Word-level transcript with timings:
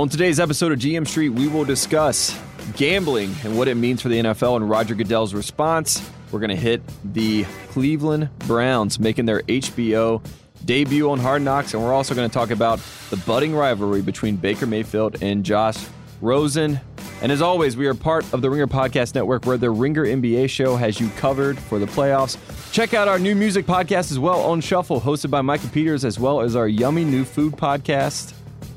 On 0.00 0.08
today's 0.08 0.40
episode 0.40 0.72
of 0.72 0.78
GM 0.78 1.06
Street, 1.06 1.28
we 1.28 1.46
will 1.46 1.66
discuss 1.66 2.34
gambling 2.74 3.34
and 3.44 3.58
what 3.58 3.68
it 3.68 3.74
means 3.74 4.00
for 4.00 4.08
the 4.08 4.18
NFL 4.18 4.56
and 4.56 4.66
Roger 4.66 4.94
Goodell's 4.94 5.34
response. 5.34 6.10
We're 6.32 6.40
going 6.40 6.48
to 6.48 6.56
hit 6.56 6.80
the 7.04 7.44
Cleveland 7.68 8.30
Browns 8.38 8.98
making 8.98 9.26
their 9.26 9.42
HBO 9.42 10.24
debut 10.64 11.10
on 11.10 11.18
Hard 11.18 11.42
Knocks, 11.42 11.74
and 11.74 11.82
we're 11.82 11.92
also 11.92 12.14
going 12.14 12.26
to 12.26 12.32
talk 12.32 12.50
about 12.50 12.80
the 13.10 13.18
budding 13.18 13.54
rivalry 13.54 14.00
between 14.00 14.36
Baker 14.36 14.64
Mayfield 14.64 15.22
and 15.22 15.44
Josh 15.44 15.76
Rosen. 16.22 16.80
And 17.20 17.30
as 17.30 17.42
always, 17.42 17.76
we 17.76 17.86
are 17.86 17.94
part 17.94 18.24
of 18.32 18.40
the 18.40 18.48
Ringer 18.48 18.68
Podcast 18.68 19.14
Network, 19.14 19.44
where 19.44 19.58
the 19.58 19.70
Ringer 19.70 20.06
NBA 20.06 20.48
show 20.48 20.76
has 20.76 20.98
you 20.98 21.10
covered 21.18 21.58
for 21.58 21.78
the 21.78 21.84
playoffs. 21.84 22.38
Check 22.72 22.94
out 22.94 23.06
our 23.06 23.18
new 23.18 23.34
music 23.34 23.66
podcast 23.66 24.10
as 24.10 24.18
well 24.18 24.40
on 24.40 24.62
Shuffle, 24.62 25.02
hosted 25.02 25.30
by 25.30 25.42
Micah 25.42 25.68
Peters, 25.68 26.06
as 26.06 26.18
well 26.18 26.40
as 26.40 26.56
our 26.56 26.68
yummy 26.68 27.04
new 27.04 27.22
food 27.22 27.52
podcast, 27.52 28.32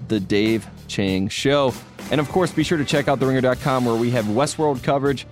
The 0.10 0.20
Dave 0.20 0.68
Chang 0.94 1.28
Show. 1.28 1.74
And 2.12 2.22
of 2.22 2.30
course, 2.30 2.52
be 2.52 2.64
sure 2.64 2.78
to 2.78 2.86
check 2.86 3.08
out 3.08 3.20
TheRinger.com 3.20 3.84
where 3.84 3.96
we 3.96 4.12
have 4.12 4.26
Westworld 4.26 4.84
coverage, 4.84 5.26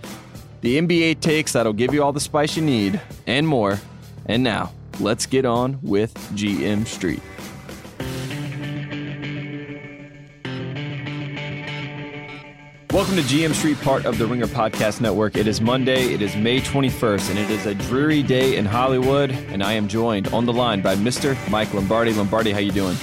the 0.62 0.80
NBA 0.80 1.20
takes 1.20 1.53
that'll 1.53 1.72
give 1.72 1.94
you 1.94 2.03
all 2.03 2.12
the 2.12 2.20
spice 2.20 2.55
you 2.58 2.63
need, 2.63 2.99
and 3.27 3.48
more. 3.48 3.80
And 4.26 4.41
now, 4.41 4.73
let's 5.00 5.27
get 5.27 5.45
on 5.45 5.77
with 5.84 6.16
GM 6.34 6.88
Street. 6.88 7.22
Welcome 12.91 13.16
to 13.16 13.22
GM 13.22 13.53
Street, 13.53 13.80
part 13.81 14.05
of 14.05 14.17
the 14.17 14.25
Ringer 14.25 14.48
Podcast 14.48 15.00
Network. 15.00 15.38
It 15.38 15.48
is 15.48 15.62
Monday, 15.62 16.12
it 16.14 16.23
is 16.23 16.36
May 16.36 16.59
21st, 16.59 17.30
and 17.30 17.39
it 17.39 17.50
is 17.52 17.67
a 17.67 17.75
dreary 17.75 18.23
day 18.23 18.58
in 18.58 18.66
Hollywood. 18.66 19.30
And 19.30 19.64
I 19.64 19.73
am 19.73 19.88
joined 19.88 20.28
on 20.30 20.45
the 20.45 20.53
line 20.53 20.81
by 20.81 20.95
Mr. 20.95 21.38
Mike 21.52 21.72
Lombardi. 21.73 22.14
Lombardi, 22.14 22.52
how 22.52 22.59
you 22.59 22.72
doing? 22.72 22.98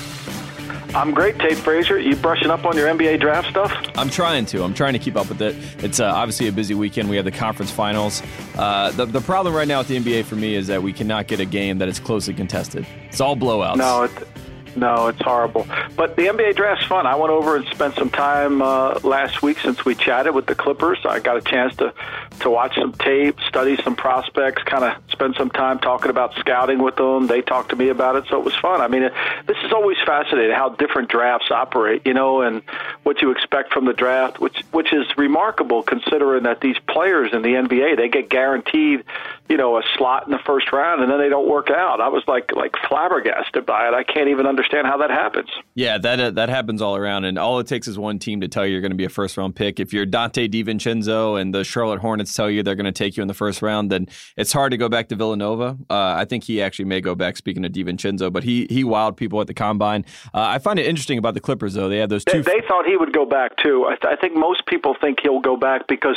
I'm 0.95 1.13
great, 1.13 1.39
Tate 1.39 1.59
Frazier. 1.59 1.99
You 1.99 2.17
brushing 2.17 2.51
up 2.51 2.65
on 2.65 2.77
your 2.77 2.89
NBA 2.89 3.21
draft 3.21 3.51
stuff? 3.51 3.73
I'm 3.97 4.09
trying 4.09 4.47
to. 4.47 4.63
I'm 4.63 4.75
trying 4.75 4.95
to 4.95 4.99
keep 4.99 5.17
up 5.17 5.29
with 5.29 5.43
it. 5.43 5.55
It's 5.79 6.01
uh, 6.01 6.07
obviously 6.07 6.49
a 6.49 6.53
busy 6.53 6.75
weekend. 6.75 7.11
We 7.11 7.17
have 7.17 7.25
the 7.25 7.31
conference 7.31 7.71
finals. 7.71 8.23
Uh, 8.57 8.91
the, 8.93 9.05
the 9.05 9.21
problem 9.21 9.55
right 9.55 9.69
now 9.69 9.79
with 9.79 9.89
the 9.89 9.99
NBA 9.99 10.25
for 10.25 10.37
me 10.37 10.55
is 10.55 10.67
that 10.69 10.83
we 10.83 10.93
cannot 10.93 11.27
get 11.27 11.41
a 11.41 11.45
game 11.45 11.79
that 11.79 11.89
is 11.89 12.01
closely 12.01 12.35
contested. 12.35 12.87
It's 13.09 13.21
all 13.21 13.37
blowouts. 13.37 13.77
No, 13.77 14.05
it, 14.05 14.11
no, 14.77 15.09
it's 15.09 15.21
horrible. 15.21 15.67
But 15.99 16.15
the 16.15 16.27
NBA 16.27 16.55
draft's 16.55 16.87
fun. 16.87 17.09
I 17.09 17.17
went 17.17 17.33
over 17.33 17.57
and 17.57 17.67
spent 17.67 17.97
some 17.97 18.09
time 18.09 18.63
uh, 18.63 19.01
last 19.03 19.43
week 19.43 19.59
since 19.59 19.85
we 19.85 19.97
chatted 19.97 20.33
with 20.33 20.47
the 20.47 20.55
Clippers. 20.55 20.99
I 21.05 21.19
got 21.19 21.37
a 21.37 21.41
chance 21.41 21.75
to 21.79 21.93
to 22.39 22.51
watch 22.51 22.77
some 22.77 22.93
tape, 22.93 23.41
study 23.49 23.77
some 23.83 23.97
prospects, 23.97 24.63
kind 24.63 24.85
of 24.85 25.03
spend 25.11 25.35
some 25.37 25.51
time 25.51 25.81
talking 25.81 26.09
about 26.09 26.35
scouting 26.37 26.81
with 26.81 26.95
them. 26.95 27.27
They 27.27 27.43
talked 27.43 27.71
to 27.71 27.77
me 27.77 27.89
about 27.89 28.15
it, 28.15 28.27
so 28.31 28.39
it 28.39 28.45
was 28.45 28.55
fun. 28.55 28.81
I 28.81 28.87
mean, 28.87 29.03
it, 29.03 29.13
this 29.49 29.57
is 29.65 29.73
always 29.73 29.97
fascinating 30.07 30.55
how 30.55 30.69
different 30.69 31.09
drafts 31.09 31.51
operate, 31.51 32.07
you 32.07 32.15
know, 32.15 32.43
and 32.43 32.63
what 33.03 33.21
you 33.21 33.33
expect 33.33 33.73
from 33.73 33.85
the 33.85 33.93
draft, 33.93 34.39
which 34.39 34.63
which 34.71 34.93
is 34.93 35.05
remarkable 35.17 35.83
considering 35.83 36.45
that 36.45 36.61
these 36.61 36.77
players 36.87 37.31
in 37.33 37.43
the 37.43 37.55
NBA 37.55 37.97
they 37.97 38.09
get 38.09 38.29
guaranteed, 38.29 39.03
you 39.49 39.57
know, 39.57 39.77
a 39.77 39.83
slot 39.97 40.27
in 40.27 40.31
the 40.31 40.39
first 40.47 40.73
round, 40.73 41.03
and 41.03 41.11
then 41.11 41.19
they 41.19 41.29
don't 41.29 41.49
work 41.49 41.71
out. 41.71 42.01
I 42.01 42.09
was 42.09 42.23
like 42.29 42.55
like 42.55 42.77
flabbergasted 42.89 43.67
by 43.67 43.89
it. 43.89 43.95
I 43.95 44.05
can't 44.05 44.29
even 44.29 44.47
understand 44.47 44.87
how 44.87 44.99
that 44.99 45.11
happens. 45.11 45.49
Yeah, 45.75 45.88
that 45.97 46.21
uh, 46.21 46.31
that 46.33 46.51
happens 46.51 46.83
all 46.83 46.97
around, 46.97 47.25
and 47.25 47.39
all 47.39 47.59
it 47.61 47.67
takes 47.67 47.89
is 47.89 47.99
one 47.99 48.19
team 48.19 48.43
to 48.43 48.49
tell 48.49 48.67
you 48.67 48.73
you're 48.73 48.83
going 48.83 48.91
to 48.91 48.97
be 48.97 49.07
a 49.07 49.09
first 49.09 49.39
round 49.39 49.57
pick. 49.57 49.81
If 49.81 49.95
you're 49.95 50.05
Donte 50.05 50.51
DiVincenzo 50.51 51.41
and 51.41 51.55
the 51.55 51.65
Charlotte 51.65 52.01
Hornets 52.01 52.35
tell 52.35 52.51
you 52.51 52.63
they're 52.63 52.75
going 52.75 52.85
to 52.85 52.93
take 52.93 53.17
you 53.17 53.23
in 53.23 53.29
the 53.29 53.35
first 53.35 53.63
round, 53.63 53.91
then 53.91 54.07
it's 54.37 54.53
hard 54.53 54.73
to 54.73 54.77
go 54.77 54.91
back 54.91 55.09
to 55.09 55.17
Villanova. 55.17 55.79
Uh, 55.89 55.95
I 56.17 56.27
think 56.27 56.45
he 56.45 56.61
actually 56.61 56.85
may 56.85 57.01
go 57.01 57.15
back. 57.15 57.37
Speaking 57.39 57.65
of 57.65 57.73
DiVincenzo, 57.73 58.31
but 58.31 58.45
he 58.45 58.67
he 58.69 58.85
wowed 58.85 59.17
people 59.17 59.41
at 59.41 59.47
the 59.47 59.55
combine. 59.55 60.05
Uh, 60.35 60.41
I 60.41 60.59
find 60.59 60.79
it 60.79 60.87
interesting 60.87 61.17
about 61.17 61.33
the 61.33 61.41
Clippers 61.41 61.73
though. 61.73 61.89
They 61.89 61.99
had 61.99 62.11
those 62.11 62.25
two. 62.25 62.43
They, 62.43 62.61
they 62.61 62.67
thought 62.67 62.85
he 62.85 62.97
would 62.97 63.15
go 63.15 63.25
back 63.25 63.57
too. 63.57 63.87
I, 63.87 63.97
th- 63.97 64.13
I 64.13 64.21
think 64.21 64.37
most 64.37 64.67
people 64.67 64.95
think 65.01 65.21
he'll 65.23 65.41
go 65.41 65.57
back 65.57 65.87
because 65.87 66.17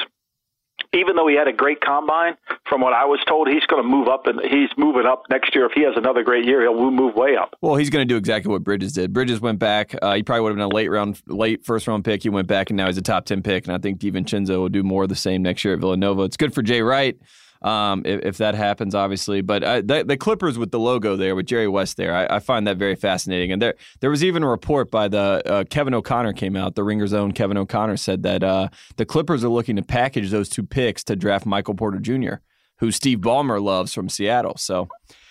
even 0.93 1.15
though 1.15 1.27
he 1.27 1.35
had 1.35 1.47
a 1.47 1.53
great 1.53 1.81
combine, 1.81 2.35
from 2.67 2.81
what 2.81 2.93
I 2.93 3.05
was 3.05 3.19
told, 3.27 3.47
he's 3.47 3.65
going 3.65 3.81
to 3.81 3.87
move 3.87 4.07
up 4.07 4.27
and 4.27 4.39
he's 4.41 4.69
moving 4.77 5.05
up 5.05 5.23
next 5.29 5.55
year. 5.55 5.65
If 5.65 5.71
he 5.73 5.83
has 5.83 5.93
another 5.95 6.23
great 6.23 6.45
year, 6.45 6.61
he'll 6.61 6.91
move 6.91 7.15
way 7.15 7.35
up. 7.35 7.55
Well, 7.61 7.75
he's 7.75 7.89
going 7.89 8.07
to 8.07 8.13
do 8.13 8.17
exactly 8.17 8.51
what 8.51 8.63
Bridges 8.63 8.93
did. 8.93 9.13
Bridges 9.13 9.39
went 9.39 9.59
back. 9.59 9.95
Uh, 10.01 10.15
he 10.15 10.23
probably 10.23 10.41
would 10.41 10.49
have 10.49 10.57
been 10.57 10.71
a 10.71 10.75
late 10.75 10.89
round, 10.89 11.21
late 11.27 11.65
first 11.65 11.87
round 11.87 12.03
pick. 12.03 12.23
He 12.23 12.29
went 12.29 12.47
back, 12.47 12.69
and 12.69 12.77
now 12.77 12.87
he's 12.87 12.97
a 12.97 13.01
top 13.01 13.25
ten 13.25 13.41
pick. 13.41 13.65
And 13.65 13.73
I 13.73 13.77
think 13.77 13.99
DiVincenzo 13.99 14.57
will 14.59 14.69
do 14.69 14.83
more 14.83 15.03
of 15.03 15.09
the 15.09 15.15
same 15.15 15.41
next 15.41 15.63
year 15.63 15.73
at 15.73 15.79
Villanova. 15.79 16.23
It's 16.23 16.37
good 16.37 16.53
for 16.53 16.61
Jay 16.61 16.81
Wright 16.81 17.17
um, 17.61 18.01
if, 18.05 18.21
if, 18.23 18.37
that 18.37 18.55
happens, 18.55 18.95
obviously. 18.95 19.41
But 19.41 19.63
uh, 19.63 19.81
the, 19.81 20.03
the, 20.03 20.17
Clippers 20.17 20.57
with 20.57 20.71
the 20.71 20.79
logo 20.79 21.15
there, 21.15 21.35
with 21.35 21.45
Jerry 21.45 21.67
West 21.67 21.97
there, 21.97 22.15
I, 22.15 22.37
I, 22.37 22.39
find 22.39 22.65
that 22.67 22.77
very 22.77 22.95
fascinating. 22.95 23.51
And 23.51 23.61
there 23.61 23.75
there 23.99 24.09
was 24.09 24.23
even 24.23 24.41
a 24.41 24.49
report 24.49 24.89
by 24.89 25.07
the 25.07 25.41
uh, 25.45 25.63
Kevin 25.69 25.93
O'Connor 25.93 26.33
came 26.33 26.55
out. 26.55 26.75
The 26.75 26.83
Ringer's 26.83 27.13
own 27.13 27.33
Kevin 27.33 27.57
O'Connor 27.57 27.97
said 27.97 28.23
that 28.23 28.43
uh, 28.43 28.69
the 28.97 29.05
Clippers 29.05 29.43
are 29.43 29.49
looking 29.49 29.75
to 29.75 29.83
package 29.83 30.31
those 30.31 30.49
two 30.49 30.63
picks 30.63 31.03
to 31.05 31.15
draft 31.15 31.45
Michael 31.45 31.75
Porter 31.75 31.99
Jr., 31.99 32.35
who 32.77 32.91
Steve 32.91 33.19
Ballmer 33.19 33.61
loves 33.61 33.93
from 33.93 34.09
Seattle. 34.09 34.57
So. 34.57 34.87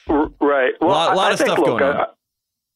Right. 0.09 0.73
Well, 0.81 0.91
a 0.91 0.93
lot, 0.93 1.13
a 1.13 1.17
lot 1.17 1.31
I, 1.31 1.33
of 1.33 1.39
stuff 1.39 1.59
look, 1.59 1.79
going 1.79 1.83
on. 1.83 2.07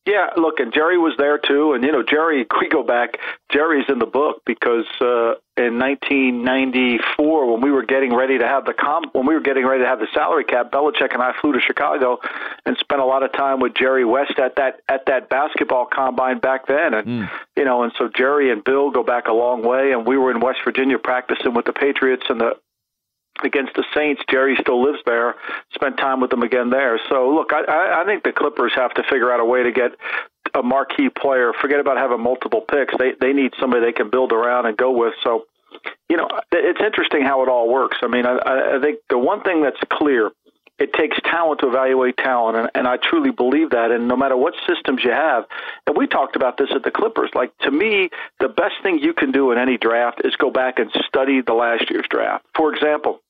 Yeah, 0.06 0.28
look, 0.36 0.60
and 0.60 0.72
Jerry 0.72 0.98
was 0.98 1.14
there 1.16 1.38
too, 1.38 1.72
and 1.72 1.82
you 1.82 1.92
know, 1.92 2.02
Jerry. 2.02 2.46
We 2.64 2.68
go 2.70 2.82
back. 2.82 3.18
Jerry's 3.52 3.84
in 3.88 3.98
the 3.98 4.06
book 4.06 4.42
because 4.46 4.86
uh, 5.00 5.34
in 5.56 5.78
1994, 5.78 7.52
when 7.52 7.60
we 7.60 7.70
were 7.70 7.84
getting 7.84 8.14
ready 8.14 8.38
to 8.38 8.46
have 8.46 8.64
the 8.64 8.72
com, 8.72 9.04
when 9.12 9.26
we 9.26 9.34
were 9.34 9.40
getting 9.40 9.66
ready 9.66 9.82
to 9.82 9.88
have 9.88 9.98
the 9.98 10.06
salary 10.14 10.44
cap, 10.44 10.72
Belichick 10.72 11.12
and 11.12 11.22
I 11.22 11.32
flew 11.40 11.52
to 11.52 11.60
Chicago 11.60 12.20
and 12.64 12.76
spent 12.78 13.02
a 13.02 13.04
lot 13.04 13.22
of 13.22 13.32
time 13.32 13.60
with 13.60 13.74
Jerry 13.74 14.04
West 14.04 14.38
at 14.38 14.56
that 14.56 14.80
at 14.88 15.06
that 15.06 15.28
basketball 15.28 15.86
combine 15.86 16.38
back 16.38 16.66
then, 16.66 16.94
and 16.94 17.06
mm. 17.06 17.30
you 17.56 17.64
know, 17.64 17.82
and 17.82 17.92
so 17.98 18.08
Jerry 18.08 18.50
and 18.50 18.64
Bill 18.64 18.90
go 18.90 19.02
back 19.02 19.28
a 19.28 19.34
long 19.34 19.62
way, 19.62 19.92
and 19.92 20.06
we 20.06 20.16
were 20.16 20.30
in 20.30 20.40
West 20.40 20.60
Virginia 20.64 20.98
practicing 20.98 21.52
with 21.52 21.66
the 21.66 21.72
Patriots 21.72 22.24
and 22.30 22.40
the 22.40 22.56
against 23.44 23.74
the 23.74 23.84
Saints. 23.94 24.22
Jerry 24.30 24.56
still 24.60 24.82
lives 24.82 24.98
there. 25.06 25.34
Spent 25.74 25.96
time 25.96 26.20
with 26.20 26.30
them 26.30 26.42
again 26.42 26.70
there. 26.70 27.00
So 27.08 27.34
look, 27.34 27.50
I, 27.52 28.02
I 28.02 28.04
think 28.04 28.24
the 28.24 28.32
Clippers 28.32 28.72
have 28.74 28.92
to 28.94 29.02
figure 29.04 29.32
out 29.32 29.40
a 29.40 29.44
way 29.44 29.62
to 29.62 29.72
get 29.72 29.92
a 30.54 30.62
marquee 30.62 31.08
player. 31.08 31.52
Forget 31.60 31.80
about 31.80 31.96
having 31.96 32.20
multiple 32.20 32.60
picks. 32.60 32.94
They 32.98 33.12
they 33.20 33.32
need 33.32 33.52
somebody 33.60 33.84
they 33.84 33.92
can 33.92 34.10
build 34.10 34.32
around 34.32 34.66
and 34.66 34.76
go 34.76 34.90
with. 34.92 35.14
So, 35.22 35.44
you 36.08 36.16
know, 36.16 36.28
it's 36.52 36.80
interesting 36.80 37.22
how 37.22 37.42
it 37.42 37.48
all 37.48 37.68
works. 37.68 37.98
I 38.02 38.08
mean, 38.08 38.26
I, 38.26 38.76
I 38.76 38.80
think 38.80 39.00
the 39.10 39.18
one 39.18 39.42
thing 39.42 39.62
that's 39.62 39.80
clear. 39.90 40.30
It 40.76 40.92
takes 40.92 41.16
talent 41.22 41.60
to 41.60 41.68
evaluate 41.68 42.16
talent, 42.16 42.58
and, 42.58 42.68
and 42.74 42.88
I 42.88 42.96
truly 42.96 43.30
believe 43.30 43.70
that. 43.70 43.92
And 43.92 44.08
no 44.08 44.16
matter 44.16 44.36
what 44.36 44.54
systems 44.66 45.04
you 45.04 45.12
have, 45.12 45.44
and 45.86 45.96
we 45.96 46.08
talked 46.08 46.34
about 46.34 46.56
this 46.58 46.70
at 46.74 46.82
the 46.82 46.90
Clippers, 46.90 47.30
like 47.32 47.56
to 47.58 47.70
me, 47.70 48.10
the 48.40 48.48
best 48.48 48.74
thing 48.82 48.98
you 48.98 49.12
can 49.14 49.30
do 49.30 49.52
in 49.52 49.58
any 49.58 49.78
draft 49.78 50.22
is 50.24 50.34
go 50.34 50.50
back 50.50 50.80
and 50.80 50.90
study 51.06 51.42
the 51.42 51.52
last 51.52 51.88
year's 51.90 52.06
draft. 52.10 52.44
For 52.56 52.74
example, 52.74 53.20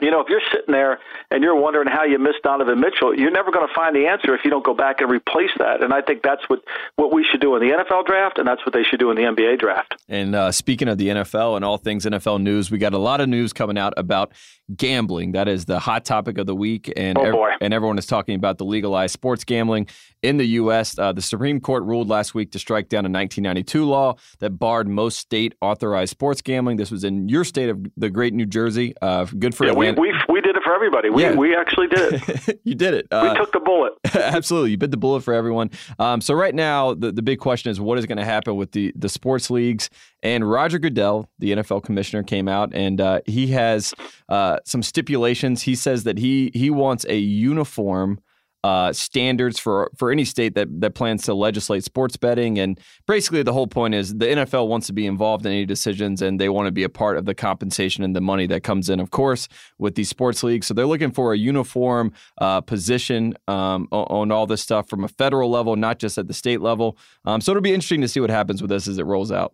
you 0.00 0.10
know, 0.10 0.20
if 0.20 0.28
you're 0.28 0.42
sitting 0.52 0.72
there 0.72 0.98
and 1.30 1.42
you're 1.42 1.54
wondering 1.54 1.86
how 1.86 2.04
you 2.04 2.18
missed 2.18 2.42
Donovan 2.42 2.80
Mitchell, 2.80 3.16
you're 3.16 3.30
never 3.30 3.52
going 3.52 3.66
to 3.66 3.72
find 3.74 3.94
the 3.94 4.06
answer 4.06 4.34
if 4.34 4.44
you 4.44 4.50
don't 4.50 4.64
go 4.64 4.74
back 4.74 5.00
and 5.00 5.10
replace 5.10 5.52
that. 5.58 5.82
And 5.82 5.92
I 5.92 6.02
think 6.02 6.22
that's 6.22 6.42
what, 6.48 6.64
what 6.96 7.12
we 7.12 7.24
should 7.24 7.40
do 7.40 7.54
in 7.54 7.62
the 7.62 7.74
NFL 7.74 8.06
draft, 8.06 8.38
and 8.38 8.46
that's 8.46 8.64
what 8.66 8.72
they 8.72 8.82
should 8.82 8.98
do 8.98 9.10
in 9.10 9.16
the 9.16 9.22
NBA 9.22 9.60
draft. 9.60 9.94
And 10.08 10.34
uh, 10.34 10.50
speaking 10.50 10.88
of 10.88 10.98
the 10.98 11.08
NFL 11.08 11.56
and 11.56 11.64
all 11.64 11.78
things 11.78 12.04
NFL 12.04 12.42
news, 12.42 12.70
we 12.70 12.78
got 12.78 12.92
a 12.92 12.98
lot 12.98 13.20
of 13.20 13.28
news 13.28 13.52
coming 13.52 13.78
out 13.78 13.94
about 13.96 14.32
gambling. 14.76 15.32
That 15.32 15.48
is 15.48 15.64
the 15.66 15.78
hot 15.78 16.04
topic 16.04 16.38
of 16.38 16.46
the 16.46 16.54
week, 16.54 16.92
and 16.96 17.18
oh 17.18 17.32
boy. 17.32 17.50
and 17.60 17.74
everyone 17.74 17.98
is 17.98 18.06
talking 18.06 18.34
about 18.34 18.58
the 18.58 18.64
legalized 18.64 19.12
sports 19.12 19.44
gambling 19.44 19.88
in 20.22 20.38
the 20.38 20.46
U.S. 20.46 20.98
Uh, 20.98 21.12
the 21.12 21.22
Supreme 21.22 21.60
Court 21.60 21.82
ruled 21.84 22.08
last 22.08 22.34
week 22.34 22.52
to 22.52 22.58
strike 22.58 22.88
down 22.88 23.00
a 23.00 23.10
1992 23.10 23.84
law 23.84 24.16
that 24.38 24.50
barred 24.50 24.88
most 24.88 25.18
state 25.18 25.54
authorized 25.60 26.10
sports 26.10 26.40
gambling. 26.40 26.76
This 26.76 26.90
was 26.90 27.04
in 27.04 27.28
your 27.28 27.44
state 27.44 27.68
of 27.68 27.84
the 27.96 28.10
great 28.10 28.32
New 28.32 28.46
Jersey. 28.46 28.94
Uh, 29.02 29.24
good 29.24 29.54
for 29.54 29.66
yeah, 29.66 29.72
we, 29.72 29.92
we, 29.92 30.12
we 30.28 30.40
did 30.40 30.56
it 30.56 30.62
for 30.62 30.74
everybody. 30.74 31.10
We 31.10 31.22
yeah. 31.22 31.34
we 31.34 31.54
actually 31.54 31.88
did 31.88 32.14
it. 32.14 32.60
you 32.64 32.74
did 32.74 32.94
it. 32.94 33.06
Uh, 33.10 33.30
we 33.32 33.38
took 33.38 33.52
the 33.52 33.60
bullet. 33.60 33.92
absolutely, 34.14 34.70
you 34.70 34.78
bit 34.78 34.90
the 34.90 34.96
bullet 34.96 35.22
for 35.22 35.34
everyone. 35.34 35.70
Um, 35.98 36.20
so 36.20 36.34
right 36.34 36.54
now, 36.54 36.94
the 36.94 37.12
the 37.12 37.22
big 37.22 37.38
question 37.38 37.70
is 37.70 37.80
what 37.80 37.98
is 37.98 38.06
going 38.06 38.18
to 38.18 38.24
happen 38.24 38.56
with 38.56 38.72
the 38.72 38.92
the 38.96 39.08
sports 39.08 39.50
leagues 39.50 39.90
and 40.24 40.50
Roger 40.50 40.78
Goodell, 40.78 41.28
the 41.38 41.52
NFL 41.52 41.84
commissioner, 41.84 42.22
came 42.22 42.48
out 42.48 42.74
and 42.74 43.00
uh, 43.00 43.20
he 43.26 43.48
has 43.48 43.94
uh, 44.30 44.58
some 44.64 44.82
stipulations. 44.82 45.62
He 45.62 45.74
says 45.74 46.04
that 46.04 46.18
he 46.18 46.50
he 46.54 46.70
wants 46.70 47.04
a 47.08 47.18
uniform 47.18 48.18
uh, 48.64 48.94
standards 48.94 49.58
for 49.58 49.90
for 49.94 50.10
any 50.10 50.24
state 50.24 50.54
that 50.54 50.80
that 50.80 50.94
plans 50.94 51.24
to 51.24 51.34
legislate 51.34 51.84
sports 51.84 52.16
betting. 52.16 52.58
And 52.58 52.80
basically, 53.06 53.42
the 53.42 53.52
whole 53.52 53.66
point 53.66 53.94
is 53.94 54.14
the 54.14 54.24
NFL 54.24 54.68
wants 54.68 54.86
to 54.86 54.94
be 54.94 55.06
involved 55.06 55.44
in 55.44 55.52
any 55.52 55.66
decisions, 55.66 56.22
and 56.22 56.40
they 56.40 56.48
want 56.48 56.68
to 56.68 56.72
be 56.72 56.84
a 56.84 56.88
part 56.88 57.18
of 57.18 57.26
the 57.26 57.34
compensation 57.34 58.02
and 58.02 58.16
the 58.16 58.22
money 58.22 58.46
that 58.46 58.62
comes 58.62 58.88
in, 58.88 59.00
of 59.00 59.10
course, 59.10 59.46
with 59.76 59.94
these 59.94 60.08
sports 60.08 60.42
leagues. 60.42 60.66
So 60.66 60.72
they're 60.72 60.86
looking 60.86 61.10
for 61.10 61.34
a 61.34 61.36
uniform 61.36 62.14
uh, 62.38 62.62
position 62.62 63.34
um, 63.46 63.88
on, 63.92 64.32
all 64.32 64.46
this 64.46 64.62
stuff 64.62 64.88
from 64.88 65.04
a 65.04 65.08
federal 65.08 65.50
level, 65.50 65.76
not 65.76 65.98
just 65.98 66.16
at 66.16 66.28
the 66.28 66.34
state 66.34 66.62
level. 66.62 66.96
Um, 67.26 67.42
so 67.42 67.52
it'll 67.52 67.60
be 67.60 67.74
interesting 67.74 68.00
to 68.00 68.08
see 68.08 68.20
what 68.20 68.30
happens 68.30 68.62
with 68.62 68.70
this 68.70 68.88
as 68.88 68.96
it 68.96 69.04
rolls 69.04 69.30
out. 69.30 69.52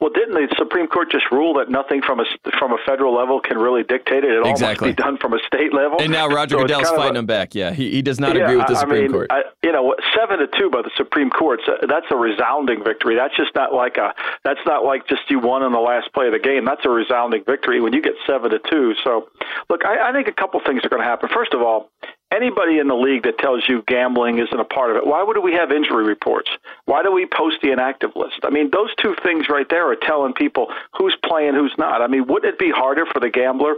Well, 0.00 0.10
didn't 0.10 0.34
the 0.34 0.52
Supreme 0.58 0.86
Court 0.86 1.10
just 1.10 1.30
rule 1.30 1.54
that 1.54 1.70
nothing 1.70 2.02
from 2.02 2.20
a 2.20 2.24
from 2.58 2.72
a 2.72 2.78
federal 2.86 3.14
level 3.14 3.40
can 3.40 3.58
really 3.58 3.82
dictate 3.82 4.24
it? 4.24 4.30
It 4.30 4.46
exactly. 4.46 4.86
all 4.86 4.90
must 4.90 4.96
be 4.96 5.02
done 5.02 5.18
from 5.18 5.32
a 5.34 5.38
state 5.46 5.72
level. 5.72 6.00
And 6.00 6.12
now 6.12 6.28
Roger 6.28 6.56
so 6.56 6.62
Goodell's 6.62 6.90
fighting 6.90 7.16
a, 7.16 7.20
him 7.20 7.26
back. 7.26 7.54
Yeah, 7.54 7.72
he, 7.72 7.90
he 7.90 8.02
does 8.02 8.20
not 8.20 8.36
yeah, 8.36 8.44
agree 8.44 8.56
with 8.56 8.66
the 8.66 8.76
I 8.76 8.80
Supreme 8.80 9.02
mean, 9.04 9.12
Court. 9.12 9.28
I, 9.30 9.42
you 9.62 9.72
know, 9.72 9.94
seven 10.14 10.38
to 10.38 10.46
two 10.58 10.70
by 10.70 10.82
the 10.82 10.90
Supreme 10.96 11.30
Court. 11.30 11.60
So 11.64 11.76
That's 11.88 12.06
a 12.10 12.16
resounding 12.16 12.84
victory. 12.84 13.16
That's 13.16 13.36
just 13.36 13.54
not 13.54 13.72
like 13.72 13.96
a. 13.96 14.14
That's 14.44 14.60
not 14.66 14.84
like 14.84 15.08
just 15.08 15.22
you 15.30 15.38
won 15.38 15.62
on 15.62 15.72
the 15.72 15.80
last 15.80 16.12
play 16.12 16.26
of 16.26 16.32
the 16.32 16.38
game. 16.38 16.64
That's 16.64 16.84
a 16.84 16.90
resounding 16.90 17.44
victory 17.44 17.80
when 17.80 17.92
you 17.92 18.02
get 18.02 18.14
seven 18.26 18.50
to 18.50 18.60
two. 18.70 18.94
So, 19.02 19.28
look, 19.70 19.84
I, 19.84 20.10
I 20.10 20.12
think 20.12 20.28
a 20.28 20.32
couple 20.32 20.60
things 20.64 20.84
are 20.84 20.88
going 20.88 21.02
to 21.02 21.08
happen. 21.08 21.28
First 21.32 21.54
of 21.54 21.62
all, 21.62 21.90
anybody 22.34 22.78
in 22.78 22.88
the 22.88 22.94
league 22.94 23.22
that 23.24 23.38
tells 23.38 23.64
you 23.68 23.82
gambling 23.86 24.38
isn't 24.38 24.58
a 24.58 24.64
part 24.64 24.90
of 24.90 24.96
it, 24.96 25.06
why 25.06 25.22
would 25.22 25.38
we 25.42 25.52
have 25.52 25.70
injury 25.70 26.04
reports? 26.04 26.50
Why 26.86 27.02
do 27.02 27.12
we 27.12 27.26
post 27.26 27.58
the 27.62 27.72
inactive 27.72 28.10
list? 28.16 28.40
I 28.42 28.50
mean, 28.50 28.70
those 28.70 28.90
two 29.00 29.14
things 29.22 29.48
right 29.48 29.68
there 29.68 29.90
are 29.90 29.96
telling 29.96 30.32
people 30.32 30.68
who's 30.96 31.16
playing, 31.24 31.54
who's 31.54 31.74
not. 31.78 32.02
I 32.02 32.06
mean, 32.06 32.26
wouldn't 32.26 32.54
it 32.54 32.58
be 32.58 32.70
harder 32.70 33.06
for 33.06 33.20
the 33.20 33.30
gambler? 33.30 33.74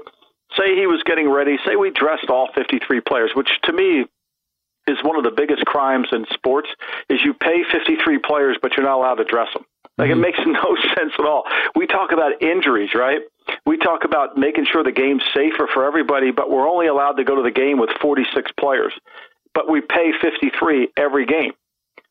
Say 0.56 0.76
he 0.76 0.86
was 0.86 1.02
getting 1.04 1.28
ready, 1.28 1.58
say 1.66 1.76
we 1.76 1.90
dressed 1.90 2.30
all 2.30 2.48
53 2.54 3.00
players, 3.00 3.32
which 3.34 3.50
to 3.64 3.72
me 3.72 4.06
is 4.86 4.96
one 5.02 5.16
of 5.16 5.24
the 5.24 5.32
biggest 5.32 5.64
crimes 5.66 6.08
in 6.12 6.24
sports 6.32 6.68
is 7.08 7.20
you 7.24 7.34
pay 7.34 7.64
53 7.70 8.18
players 8.18 8.56
but 8.62 8.76
you're 8.76 8.86
not 8.86 8.96
allowed 8.96 9.16
to 9.16 9.24
dress 9.24 9.48
them. 9.52 9.64
Like 9.98 10.10
mm-hmm. 10.10 10.18
it 10.18 10.22
makes 10.22 10.38
no 10.46 10.76
sense 10.94 11.12
at 11.18 11.24
all. 11.24 11.44
We 11.74 11.86
talk 11.86 12.12
about 12.12 12.42
injuries, 12.42 12.90
right? 12.94 13.20
We 13.64 13.76
talk 13.76 14.04
about 14.04 14.36
making 14.36 14.66
sure 14.70 14.82
the 14.82 14.92
game's 14.92 15.22
safer 15.34 15.68
for 15.72 15.86
everybody, 15.86 16.30
but 16.30 16.50
we're 16.50 16.68
only 16.68 16.86
allowed 16.86 17.12
to 17.12 17.24
go 17.24 17.36
to 17.36 17.42
the 17.42 17.50
game 17.50 17.78
with 17.78 17.90
46 18.00 18.50
players. 18.58 18.92
But 19.54 19.70
we 19.70 19.80
pay 19.80 20.12
53 20.20 20.88
every 20.96 21.26
game. 21.26 21.52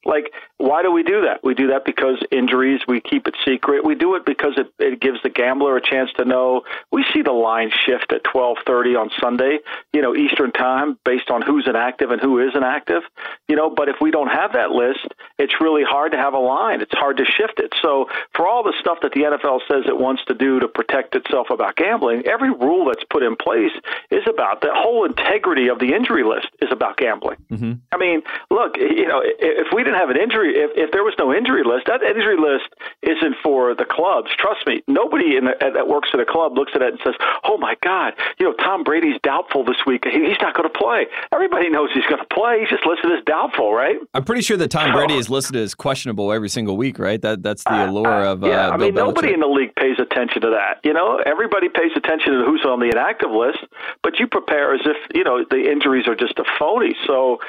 Like, 0.06 0.31
why 0.57 0.84
do 0.84 0.92
we 0.92 1.04
do 1.04 1.22
that? 1.22 1.44
We 1.44 1.54
do 1.54 1.68
that 1.68 1.84
because 1.84 2.24
injuries, 2.31 2.81
we 2.88 3.02
keep 3.02 3.28
it 3.28 3.36
secret. 3.46 3.84
We 3.84 3.96
do 3.96 4.16
it 4.16 4.25
because 4.25 4.54
it, 4.57 4.72
it 4.80 5.00
gives 5.00 5.22
the 5.24 5.30
gambler 5.30 5.75
a 5.75 5.81
chance 5.81 6.12
to 6.18 6.25
know. 6.25 6.62
We 6.92 7.04
see 7.13 7.22
the 7.22 7.31
line 7.31 7.72
shift 7.86 8.13
at 8.13 8.24
12:30 8.24 9.00
on 9.00 9.10
Sunday, 9.19 9.60
you 9.94 10.02
know, 10.02 10.16
Eastern 10.16 10.52
time 10.52 10.98
based 11.04 11.30
on 11.30 11.42
who's 11.42 11.68
inactive 11.68 12.12
and 12.12 12.22
who 12.22 12.40
isn't 12.40 12.63
active, 12.63 13.04
you 13.48 13.56
know, 13.56 13.69
but 13.69 13.90
if 13.90 13.96
we 14.00 14.12
don't 14.12 14.30
have 14.30 14.54
that 14.54 14.72
list, 14.72 15.07
it's 15.38 15.54
really 15.60 15.84
hard 15.84 16.12
to 16.12 16.18
have 16.18 16.34
a 16.34 16.40
line. 16.40 16.81
It's 16.81 16.94
hard 16.94 17.18
to 17.18 17.25
shift 17.25 17.60
it. 17.60 17.74
So, 17.81 18.08
for 18.36 18.48
all 18.48 18.63
the 18.63 18.74
stuff 18.80 19.00
that 19.01 19.12
the 19.13 19.22
NFL 19.22 19.62
says 19.68 19.84
it 19.88 19.98
wants 19.98 20.24
to 20.25 20.34
do 20.34 20.60
to 20.60 20.68
protect 20.68 21.16
itself 21.16 21.48
about 21.50 21.75
gambling, 21.75 22.24
every 22.25 22.51
rule 22.51 22.86
that's 22.86 23.04
put 23.10 23.24
in 23.24 23.36
place 23.36 23.72
is 24.12 24.24
about 24.28 24.62
the 24.62 24.72
whole 24.74 25.06
integrity 25.06 25.68
of 25.68 25.80
the 25.80 25.94
injury 25.94 26.24
list 26.24 26.48
is 26.62 26.69
about 26.72 26.98
gambling. 26.98 27.38
Mm-hmm. 27.51 27.74
I 27.92 27.98
mean, 27.98 28.22
look, 28.50 28.78
you 28.78 29.08
know, 29.08 29.22
if 29.24 29.68
we 29.74 29.84
didn't 29.84 29.95
didn't 29.96 30.08
have 30.08 30.16
an 30.16 30.22
injury, 30.22 30.56
if, 30.56 30.72
if 30.76 30.92
there 30.92 31.04
was 31.04 31.14
no 31.18 31.34
injury 31.34 31.64
list, 31.64 31.88
that 31.88 32.04
injury 32.04 32.38
list 32.38 32.70
isn't 33.02 33.36
for 33.44 33.76
the 33.76 33.86
clubs. 33.86 34.30
Trust 34.38 34.68
me, 34.68 34.84
nobody 34.88 35.38
in 35.38 35.46
the, 35.46 35.56
that 35.60 35.88
works 35.88 36.10
at 36.14 36.20
a 36.20 36.26
club 36.26 36.58
looks 36.58 36.72
at 36.76 36.82
it 36.82 36.94
and 36.94 37.00
says, 37.04 37.16
"Oh 37.44 37.58
my 37.58 37.76
God, 37.82 38.14
you 38.40 38.46
know 38.46 38.54
Tom 38.54 38.84
Brady's 38.84 39.20
doubtful 39.24 39.64
this 39.64 39.78
week. 39.86 40.04
He's 40.06 40.40
not 40.42 40.56
going 40.56 40.68
to 40.68 40.78
play." 40.78 41.08
Everybody 41.32 41.70
knows 41.70 41.90
he's 41.94 42.06
going 42.06 42.22
to 42.22 42.34
play. 42.34 42.60
He's 42.62 42.70
just 42.70 42.86
listed 42.86 43.12
as 43.12 43.24
doubtful, 43.26 43.74
right? 43.74 43.96
I'm 44.14 44.24
pretty 44.24 44.42
sure 44.42 44.58
that 44.58 44.70
Tom 44.70 44.92
Brady 44.92 45.16
is 45.16 45.30
listed 45.30 45.56
as 45.56 45.74
questionable 45.74 46.32
every 46.32 46.50
single 46.50 46.78
week, 46.78 47.00
right? 47.00 47.22
That 47.22 47.44
that's 47.44 47.64
the 47.64 47.90
allure 47.90 48.26
of 48.26 48.44
uh, 48.44 48.48
yeah. 48.48 48.70
I 48.70 48.78
Bill 48.78 48.88
mean, 48.88 48.96
nobody 48.96 49.34
in 49.34 49.40
the 49.40 49.48
league 49.48 49.76
pays 49.76 49.98
attention 50.00 50.42
to 50.42 50.50
that. 50.52 50.80
You 50.84 50.94
know, 50.94 51.22
everybody 51.26 51.70
pays 51.70 51.92
attention 51.96 52.34
to 52.34 52.46
who's 52.46 52.66
on 52.66 52.80
the 52.80 52.90
inactive 52.90 53.32
list, 53.32 53.60
but 54.04 54.20
you 54.20 54.28
prepare 54.28 54.74
as 54.74 54.82
if 54.86 54.98
you 55.14 55.24
know 55.24 55.46
the 55.50 55.72
injuries 55.72 56.08
are 56.08 56.16
just 56.16 56.38
a 56.40 56.46
phony. 56.60 56.96
So 57.06 57.40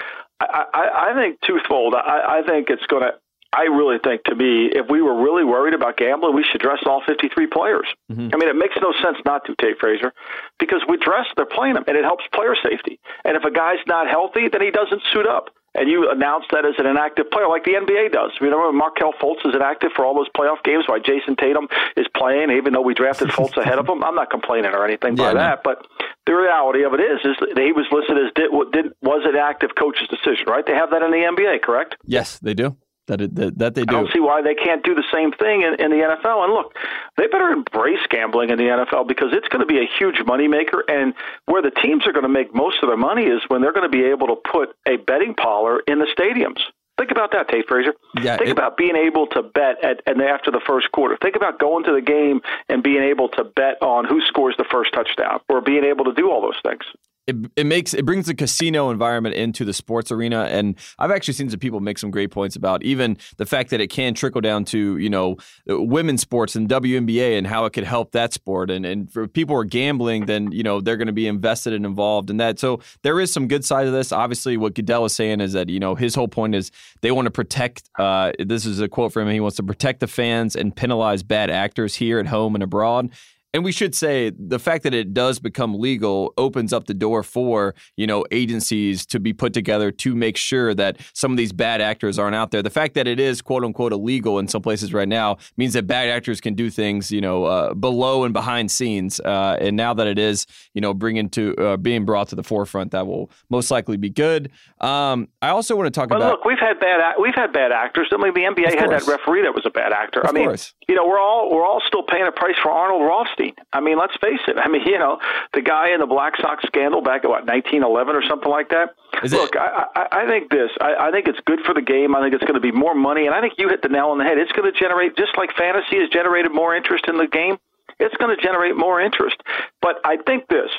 I, 0.40 0.64
I, 0.72 1.10
I 1.10 1.14
think 1.14 1.40
twofold. 1.40 1.94
I, 1.94 2.40
I 2.40 2.42
think 2.46 2.70
it's 2.70 2.86
going 2.86 3.02
to. 3.02 3.12
I 3.52 3.62
really 3.72 3.96
think, 4.02 4.24
to 4.24 4.34
me, 4.34 4.68
if 4.70 4.90
we 4.90 5.00
were 5.00 5.22
really 5.22 5.44
worried 5.44 5.72
about 5.72 5.96
gambling, 5.96 6.34
we 6.34 6.44
should 6.44 6.60
dress 6.60 6.80
all 6.84 7.00
53 7.06 7.46
players. 7.46 7.86
Mm-hmm. 8.10 8.28
I 8.34 8.36
mean, 8.36 8.50
it 8.50 8.56
makes 8.56 8.74
no 8.82 8.92
sense 9.00 9.16
not 9.24 9.46
to, 9.46 9.54
Tate 9.58 9.78
Frazier, 9.78 10.12
because 10.58 10.82
we 10.86 10.98
dress, 10.98 11.24
they're 11.36 11.46
playing 11.46 11.74
them, 11.74 11.84
and 11.86 11.96
it 11.96 12.04
helps 12.04 12.24
player 12.34 12.54
safety. 12.62 12.98
And 13.24 13.34
if 13.34 13.44
a 13.44 13.50
guy's 13.50 13.78
not 13.86 14.10
healthy, 14.10 14.48
then 14.48 14.60
he 14.60 14.70
doesn't 14.70 15.00
suit 15.10 15.26
up 15.26 15.54
and 15.76 15.88
you 15.88 16.10
announce 16.10 16.44
that 16.50 16.64
as 16.64 16.74
an 16.78 16.86
inactive 16.86 17.30
player, 17.30 17.48
like 17.48 17.64
the 17.64 17.72
NBA 17.72 18.12
does. 18.12 18.32
You 18.40 18.50
know, 18.50 18.72
Markelle 18.72 19.12
Fultz 19.20 19.46
is 19.46 19.54
inactive 19.54 19.92
for 19.94 20.04
all 20.04 20.14
those 20.14 20.28
playoff 20.36 20.62
games, 20.64 20.84
while 20.86 20.98
Jayson 21.00 21.36
Tatum 21.36 21.68
is 21.96 22.06
playing, 22.16 22.50
even 22.50 22.72
though 22.72 22.80
we 22.80 22.94
drafted 22.94 23.28
Fultz 23.28 23.56
ahead 23.62 23.78
of 23.78 23.88
him. 23.88 24.02
I'm 24.02 24.14
not 24.14 24.30
complaining 24.30 24.72
or 24.72 24.84
anything 24.84 25.16
yeah, 25.16 25.24
by 25.24 25.32
no. 25.32 25.38
that, 25.40 25.62
but 25.62 25.86
the 26.26 26.34
reality 26.34 26.82
of 26.82 26.94
it 26.94 27.00
is, 27.00 27.20
is 27.24 27.36
that 27.40 27.62
he 27.62 27.72
was 27.72 27.86
listed 27.92 28.16
as 28.18 28.32
did, 28.34 28.50
did 28.72 28.92
was 29.02 29.22
an 29.24 29.36
active 29.36 29.70
coach's 29.78 30.08
decision, 30.08 30.46
right? 30.46 30.66
They 30.66 30.74
have 30.74 30.90
that 30.90 31.02
in 31.02 31.10
the 31.10 31.22
NBA, 31.22 31.62
correct? 31.62 31.96
Yes, 32.04 32.38
they 32.38 32.54
do. 32.54 32.76
That, 33.06 33.20
it, 33.20 33.34
that, 33.36 33.58
that 33.58 33.74
they 33.74 33.84
do. 33.84 33.96
I 33.96 34.00
don't 34.00 34.12
see 34.12 34.20
why 34.20 34.42
they 34.42 34.54
can't 34.54 34.82
do 34.82 34.94
the 34.94 35.04
same 35.12 35.30
thing 35.32 35.62
in, 35.62 35.80
in 35.80 35.90
the 35.90 36.02
NFL. 36.02 36.42
And 36.44 36.52
look, 36.52 36.74
they 37.16 37.28
better 37.28 37.50
embrace 37.50 38.00
gambling 38.10 38.50
in 38.50 38.58
the 38.58 38.64
NFL 38.64 39.06
because 39.06 39.28
it's 39.32 39.46
going 39.48 39.60
to 39.60 39.66
be 39.66 39.78
a 39.78 39.86
huge 39.98 40.16
moneymaker. 40.26 40.82
And 40.88 41.14
where 41.44 41.62
the 41.62 41.70
teams 41.70 42.06
are 42.06 42.12
going 42.12 42.24
to 42.24 42.28
make 42.28 42.52
most 42.54 42.82
of 42.82 42.88
their 42.88 42.96
money 42.96 43.24
is 43.24 43.42
when 43.48 43.62
they're 43.62 43.72
going 43.72 43.90
to 43.90 43.96
be 43.96 44.04
able 44.04 44.26
to 44.26 44.36
put 44.36 44.74
a 44.86 44.96
betting 44.96 45.34
parlor 45.34 45.80
in 45.86 46.00
the 46.00 46.06
stadiums. 46.18 46.60
Think 46.98 47.10
about 47.10 47.30
that, 47.32 47.48
Tate 47.48 47.68
Frazier. 47.68 47.92
Yeah, 48.16 48.38
Think 48.38 48.48
it, 48.48 48.52
about 48.52 48.76
being 48.76 48.96
able 48.96 49.26
to 49.28 49.42
bet 49.42 49.84
at 49.84 50.00
and 50.06 50.20
after 50.22 50.50
the 50.50 50.62
first 50.66 50.90
quarter. 50.92 51.16
Think 51.20 51.36
about 51.36 51.60
going 51.60 51.84
to 51.84 51.92
the 51.92 52.00
game 52.00 52.40
and 52.68 52.82
being 52.82 53.02
able 53.02 53.28
to 53.30 53.44
bet 53.44 53.80
on 53.82 54.06
who 54.06 54.22
scores 54.22 54.56
the 54.56 54.64
first 54.64 54.92
touchdown, 54.94 55.40
or 55.48 55.60
being 55.60 55.84
able 55.84 56.06
to 56.06 56.12
do 56.14 56.30
all 56.30 56.40
those 56.40 56.58
things 56.64 56.82
it, 57.26 57.36
it 57.56 57.66
makes 57.66 57.94
it 57.94 58.04
brings 58.04 58.26
the 58.26 58.34
casino 58.34 58.90
environment 58.90 59.34
into 59.34 59.64
the 59.64 59.72
sports 59.72 60.12
arena 60.12 60.44
and 60.44 60.76
i've 60.98 61.10
actually 61.10 61.34
seen 61.34 61.50
some 61.50 61.58
people 61.58 61.80
make 61.80 61.98
some 61.98 62.10
great 62.10 62.30
points 62.30 62.56
about 62.56 62.82
even 62.82 63.16
the 63.36 63.46
fact 63.46 63.70
that 63.70 63.80
it 63.80 63.88
can 63.88 64.14
trickle 64.14 64.40
down 64.40 64.64
to 64.64 64.96
you 64.98 65.10
know 65.10 65.36
women's 65.66 66.20
sports 66.20 66.56
and 66.56 66.68
WNBA 66.68 67.38
and 67.38 67.46
how 67.46 67.64
it 67.64 67.72
could 67.72 67.84
help 67.84 68.12
that 68.12 68.32
sport. 68.32 68.70
And 68.70 68.84
and 68.84 69.10
for 69.10 69.26
people 69.26 69.56
are 69.56 69.64
gambling 69.64 70.26
then 70.26 70.52
you 70.52 70.62
know 70.62 70.80
they're 70.80 70.96
going 70.96 71.06
to 71.06 71.12
be 71.12 71.26
invested 71.26 71.72
and 71.72 71.86
involved 71.86 72.30
in 72.30 72.36
that. 72.38 72.58
So 72.58 72.80
there 73.02 73.20
is 73.20 73.32
some 73.32 73.48
good 73.48 73.64
side 73.64 73.86
of 73.86 73.92
this. 73.92 74.12
Obviously 74.12 74.56
what 74.56 74.74
Goodell 74.74 75.04
is 75.04 75.14
saying 75.14 75.40
is 75.40 75.52
that 75.52 75.68
you 75.68 75.80
know 75.80 75.94
his 75.94 76.14
whole 76.14 76.28
point 76.28 76.54
is 76.54 76.70
they 77.00 77.10
want 77.10 77.26
to 77.26 77.30
protect 77.30 77.88
uh, 77.98 78.32
this 78.38 78.66
is 78.66 78.80
a 78.80 78.88
quote 78.88 79.12
from 79.12 79.28
him 79.28 79.34
he 79.34 79.40
wants 79.40 79.56
to 79.56 79.62
protect 79.62 80.00
the 80.00 80.06
fans 80.06 80.56
and 80.56 80.74
penalize 80.74 81.22
bad 81.22 81.50
actors 81.50 81.94
here 81.94 82.18
at 82.18 82.26
home 82.26 82.54
and 82.54 82.62
abroad 82.62 83.10
and 83.56 83.64
we 83.64 83.72
should 83.72 83.94
say 83.94 84.32
the 84.38 84.58
fact 84.58 84.82
that 84.82 84.92
it 84.92 85.14
does 85.14 85.38
become 85.38 85.80
legal 85.80 86.34
opens 86.36 86.74
up 86.74 86.84
the 86.84 86.92
door 86.92 87.22
for, 87.22 87.74
you 87.96 88.06
know, 88.06 88.22
agencies 88.30 89.06
to 89.06 89.18
be 89.18 89.32
put 89.32 89.54
together 89.54 89.90
to 89.90 90.14
make 90.14 90.36
sure 90.36 90.74
that 90.74 91.00
some 91.14 91.30
of 91.30 91.38
these 91.38 91.54
bad 91.54 91.80
actors 91.80 92.18
aren't 92.18 92.34
out 92.34 92.50
there. 92.50 92.62
The 92.62 92.68
fact 92.68 92.92
that 92.96 93.06
it 93.06 93.18
is 93.18 93.40
quote 93.40 93.64
unquote 93.64 93.94
illegal 93.94 94.38
in 94.38 94.46
some 94.46 94.60
places 94.60 94.92
right 94.92 95.08
now 95.08 95.38
means 95.56 95.72
that 95.72 95.86
bad 95.86 96.10
actors 96.10 96.38
can 96.38 96.52
do 96.52 96.68
things, 96.68 97.10
you 97.10 97.22
know, 97.22 97.44
uh, 97.44 97.72
below 97.72 98.24
and 98.24 98.34
behind 98.34 98.70
scenes. 98.70 99.20
Uh, 99.20 99.56
and 99.58 99.74
now 99.74 99.94
that 99.94 100.06
it 100.06 100.18
is, 100.18 100.46
you 100.74 100.82
know, 100.82 100.92
bringing 100.92 101.30
to 101.30 101.56
uh, 101.56 101.76
being 101.78 102.04
brought 102.04 102.28
to 102.28 102.36
the 102.36 102.44
forefront, 102.44 102.90
that 102.90 103.06
will 103.06 103.30
most 103.48 103.70
likely 103.70 103.96
be 103.96 104.10
good. 104.10 104.50
Um, 104.82 105.28
I 105.40 105.48
also 105.48 105.76
want 105.76 105.86
to 105.86 105.98
talk 105.98 106.10
about. 106.10 106.20
Look, 106.20 106.44
we've 106.44 106.58
had 106.58 106.78
bad 106.78 107.14
we've 107.18 107.34
had 107.34 107.54
bad 107.54 107.72
actors. 107.72 108.08
I 108.12 108.18
mean, 108.18 108.34
the 108.34 108.42
NBA 108.42 108.78
had 108.78 108.90
that 108.90 109.06
referee 109.06 109.44
that 109.44 109.54
was 109.54 109.64
a 109.64 109.70
bad 109.70 109.94
actor. 109.94 110.20
Of 110.20 110.28
I 110.28 110.32
mean, 110.32 110.44
course. 110.44 110.74
you 110.86 110.94
know, 110.94 111.06
we're 111.06 111.18
all 111.18 111.50
we're 111.50 111.64
all 111.64 111.80
still 111.86 112.02
paying 112.02 112.26
a 112.26 112.32
price 112.32 112.56
for 112.62 112.70
Arnold 112.70 113.00
Rothstein. 113.00 113.45
I 113.72 113.80
mean, 113.80 113.98
let's 113.98 114.16
face 114.16 114.40
it. 114.48 114.56
I 114.58 114.68
mean, 114.68 114.82
you 114.86 114.98
know, 114.98 115.18
the 115.52 115.62
guy 115.62 115.90
in 115.90 116.00
the 116.00 116.06
Black 116.06 116.34
Sox 116.40 116.64
scandal 116.66 117.02
back 117.02 117.24
at 117.24 117.28
what 117.28 117.46
1911 117.46 118.14
or 118.14 118.22
something 118.28 118.50
like 118.50 118.70
that. 118.70 118.94
Is 119.22 119.32
Look, 119.32 119.54
it? 119.54 119.60
I, 119.60 119.86
I, 119.94 120.22
I 120.22 120.26
think 120.26 120.50
this. 120.50 120.70
I, 120.80 121.08
I 121.08 121.10
think 121.10 121.28
it's 121.28 121.40
good 121.46 121.60
for 121.64 121.74
the 121.74 121.82
game. 121.82 122.14
I 122.14 122.22
think 122.22 122.34
it's 122.34 122.44
going 122.44 122.60
to 122.60 122.64
be 122.64 122.72
more 122.72 122.94
money, 122.94 123.26
and 123.26 123.34
I 123.34 123.40
think 123.40 123.54
you 123.58 123.68
hit 123.68 123.82
the 123.82 123.88
nail 123.88 124.08
on 124.08 124.18
the 124.18 124.24
head. 124.24 124.38
It's 124.38 124.52
going 124.52 124.70
to 124.70 124.78
generate 124.78 125.16
just 125.16 125.36
like 125.36 125.50
fantasy 125.56 125.98
has 125.98 126.10
generated 126.10 126.52
more 126.52 126.74
interest 126.74 127.06
in 127.08 127.16
the 127.16 127.26
game. 127.26 127.58
It's 127.98 128.14
going 128.16 128.34
to 128.34 128.42
generate 128.42 128.76
more 128.76 129.00
interest. 129.00 129.36
But 129.80 129.96
I 130.04 130.16
think 130.18 130.48
this 130.48 130.70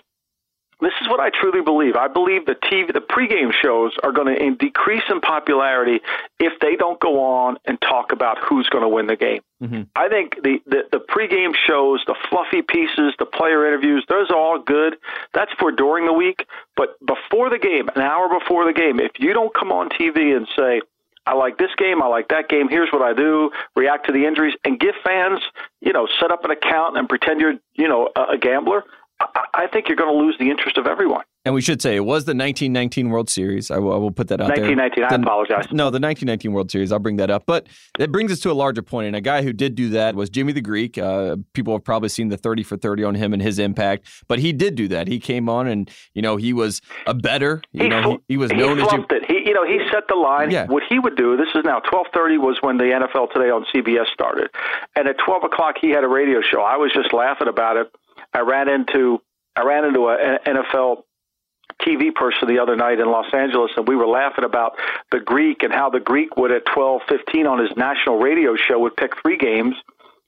this 0.79 0.93
is 1.01 1.07
what 1.07 1.19
I 1.19 1.29
truly 1.29 1.61
believe. 1.61 1.95
I 1.95 2.07
believe 2.07 2.45
the 2.45 2.53
TV, 2.53 2.93
the 2.93 2.99
pregame 2.99 3.51
shows 3.51 3.95
are 4.03 4.11
going 4.11 4.35
to 4.35 4.55
decrease 4.55 5.03
in 5.09 5.21
popularity 5.21 6.01
if 6.39 6.53
they 6.59 6.75
don't 6.75 6.99
go 6.99 7.19
on 7.19 7.57
and 7.65 7.81
talk 7.81 8.11
about 8.11 8.37
who's 8.47 8.67
going 8.69 8.83
to 8.83 8.87
win 8.87 9.07
the 9.07 9.15
game. 9.15 9.41
Mm-hmm. 9.61 9.83
I 9.95 10.07
think 10.07 10.35
the, 10.43 10.59
the 10.67 10.83
the 10.91 10.99
pregame 10.99 11.55
shows, 11.55 12.03
the 12.05 12.15
fluffy 12.29 12.61
pieces, 12.61 13.15
the 13.17 13.25
player 13.25 13.65
interviews, 13.65 14.05
those 14.07 14.29
are 14.29 14.37
all 14.37 14.59
good. 14.59 14.97
That's 15.33 15.51
for 15.59 15.71
during 15.71 16.05
the 16.05 16.13
week. 16.13 16.45
But 16.75 16.95
before 17.03 17.49
the 17.49 17.57
game, 17.57 17.89
an 17.95 18.01
hour 18.01 18.29
before 18.39 18.65
the 18.65 18.73
game, 18.73 18.99
if 18.99 19.13
you 19.17 19.33
don't 19.33 19.53
come 19.53 19.71
on 19.71 19.89
TV 19.89 20.37
and 20.37 20.47
say, 20.55 20.81
I 21.25 21.33
like 21.33 21.57
this 21.57 21.71
game. 21.77 22.01
I 22.01 22.07
like 22.07 22.29
that 22.29 22.47
game. 22.47 22.69
Here's 22.69 22.89
what 22.93 23.01
I 23.01 23.13
do. 23.13 23.51
React 23.75 24.05
to 24.05 24.11
the 24.13 24.25
injuries 24.25 24.53
and 24.63 24.79
give 24.79 24.95
fans, 25.03 25.41
you 25.81 25.91
know, 25.91 26.07
set 26.21 26.31
up 26.31 26.45
an 26.45 26.51
account 26.51 26.97
and 26.97 27.09
pretend 27.09 27.41
you're, 27.41 27.55
you 27.73 27.89
know, 27.89 28.09
a, 28.15 28.35
a 28.35 28.37
gambler. 28.37 28.85
I 29.19 29.65
think 29.65 29.87
you're 29.87 29.97
going 29.97 30.15
to 30.15 30.23
lose 30.23 30.35
the 30.39 30.49
interest 30.49 30.77
of 30.77 30.85
everyone. 30.85 31.23
And 31.43 31.55
we 31.55 31.61
should 31.61 31.81
say 31.81 31.95
it 31.95 32.01
was 32.01 32.25
the 32.25 32.35
1919 32.35 33.09
World 33.09 33.29
Series. 33.29 33.71
I 33.71 33.79
will, 33.79 33.93
I 33.93 33.97
will 33.97 34.11
put 34.11 34.27
that 34.27 34.41
out 34.41 34.49
1919, 34.49 34.99
there. 34.99 35.07
1919, 35.07 35.13
I 35.13 35.23
apologize. 35.23 35.73
No, 35.73 35.85
the 35.85 35.99
1919 35.99 36.51
World 36.53 36.69
Series. 36.69 36.91
I'll 36.91 36.99
bring 36.99 37.15
that 37.15 37.31
up. 37.31 37.43
But 37.47 37.67
it 37.97 38.11
brings 38.11 38.31
us 38.31 38.39
to 38.41 38.51
a 38.51 38.53
larger 38.53 38.81
point. 38.81 39.07
And 39.07 39.15
a 39.15 39.21
guy 39.21 39.41
who 39.41 39.53
did 39.53 39.73
do 39.73 39.89
that 39.91 40.15
was 40.15 40.29
Jimmy 40.29 40.53
the 40.53 40.61
Greek. 40.61 40.97
Uh, 40.97 41.37
people 41.53 41.73
have 41.73 41.83
probably 41.83 42.09
seen 42.09 42.27
the 42.27 42.37
30 42.37 42.63
for 42.63 42.77
30 42.77 43.05
on 43.05 43.15
him 43.15 43.33
and 43.33 43.41
his 43.41 43.59
impact. 43.59 44.07
But 44.27 44.39
he 44.39 44.53
did 44.53 44.75
do 44.75 44.87
that. 44.89 45.07
He 45.07 45.19
came 45.19 45.49
on 45.49 45.67
and, 45.67 45.89
you 46.13 46.21
know, 46.21 46.35
he 46.35 46.53
was 46.53 46.81
a 47.07 47.13
bettor. 47.13 47.63
You 47.71 47.83
he 47.83 47.89
know, 47.89 48.01
fl- 48.03 48.09
he, 48.09 48.19
he 48.27 48.37
was 48.37 48.51
known 48.51 48.77
he 48.77 48.83
as. 48.83 48.93
It. 48.93 49.25
He, 49.25 49.47
you 49.47 49.53
know, 49.53 49.65
he 49.65 49.79
set 49.89 50.07
the 50.09 50.15
line. 50.15 50.51
Yeah. 50.51 50.67
What 50.67 50.83
he 50.87 50.99
would 50.99 51.15
do, 51.15 51.37
this 51.37 51.49
is 51.55 51.63
now 51.63 51.79
12:30 51.79 52.39
was 52.39 52.57
when 52.61 52.77
the 52.77 52.83
NFL 52.83 53.31
Today 53.31 53.49
on 53.49 53.65
CBS 53.73 54.07
started, 54.13 54.49
and 54.95 55.07
at 55.07 55.15
12 55.25 55.45
o'clock 55.45 55.75
he 55.79 55.89
had 55.89 56.03
a 56.03 56.07
radio 56.07 56.41
show. 56.41 56.61
I 56.61 56.75
was 56.75 56.91
just 56.93 57.13
laughing 57.13 57.47
about 57.47 57.77
it. 57.77 57.91
I 58.33 58.41
ran 58.41 58.69
into 58.69 59.21
I 59.55 59.63
ran 59.63 59.85
into 59.85 60.07
an 60.09 60.39
NFL 60.45 61.03
TV 61.81 62.13
person 62.13 62.47
the 62.47 62.59
other 62.59 62.75
night 62.75 62.99
in 62.99 63.07
Los 63.09 63.33
Angeles, 63.33 63.71
and 63.75 63.87
we 63.87 63.95
were 63.95 64.07
laughing 64.07 64.43
about 64.43 64.77
the 65.11 65.19
Greek 65.19 65.63
and 65.63 65.73
how 65.73 65.89
the 65.89 65.99
Greek 65.99 66.37
would 66.37 66.51
at 66.51 66.65
12:15 66.65 67.47
on 67.47 67.59
his 67.59 67.75
national 67.75 68.19
radio 68.19 68.55
show 68.55 68.79
would 68.79 68.95
pick 68.95 69.11
three 69.21 69.37
games 69.37 69.75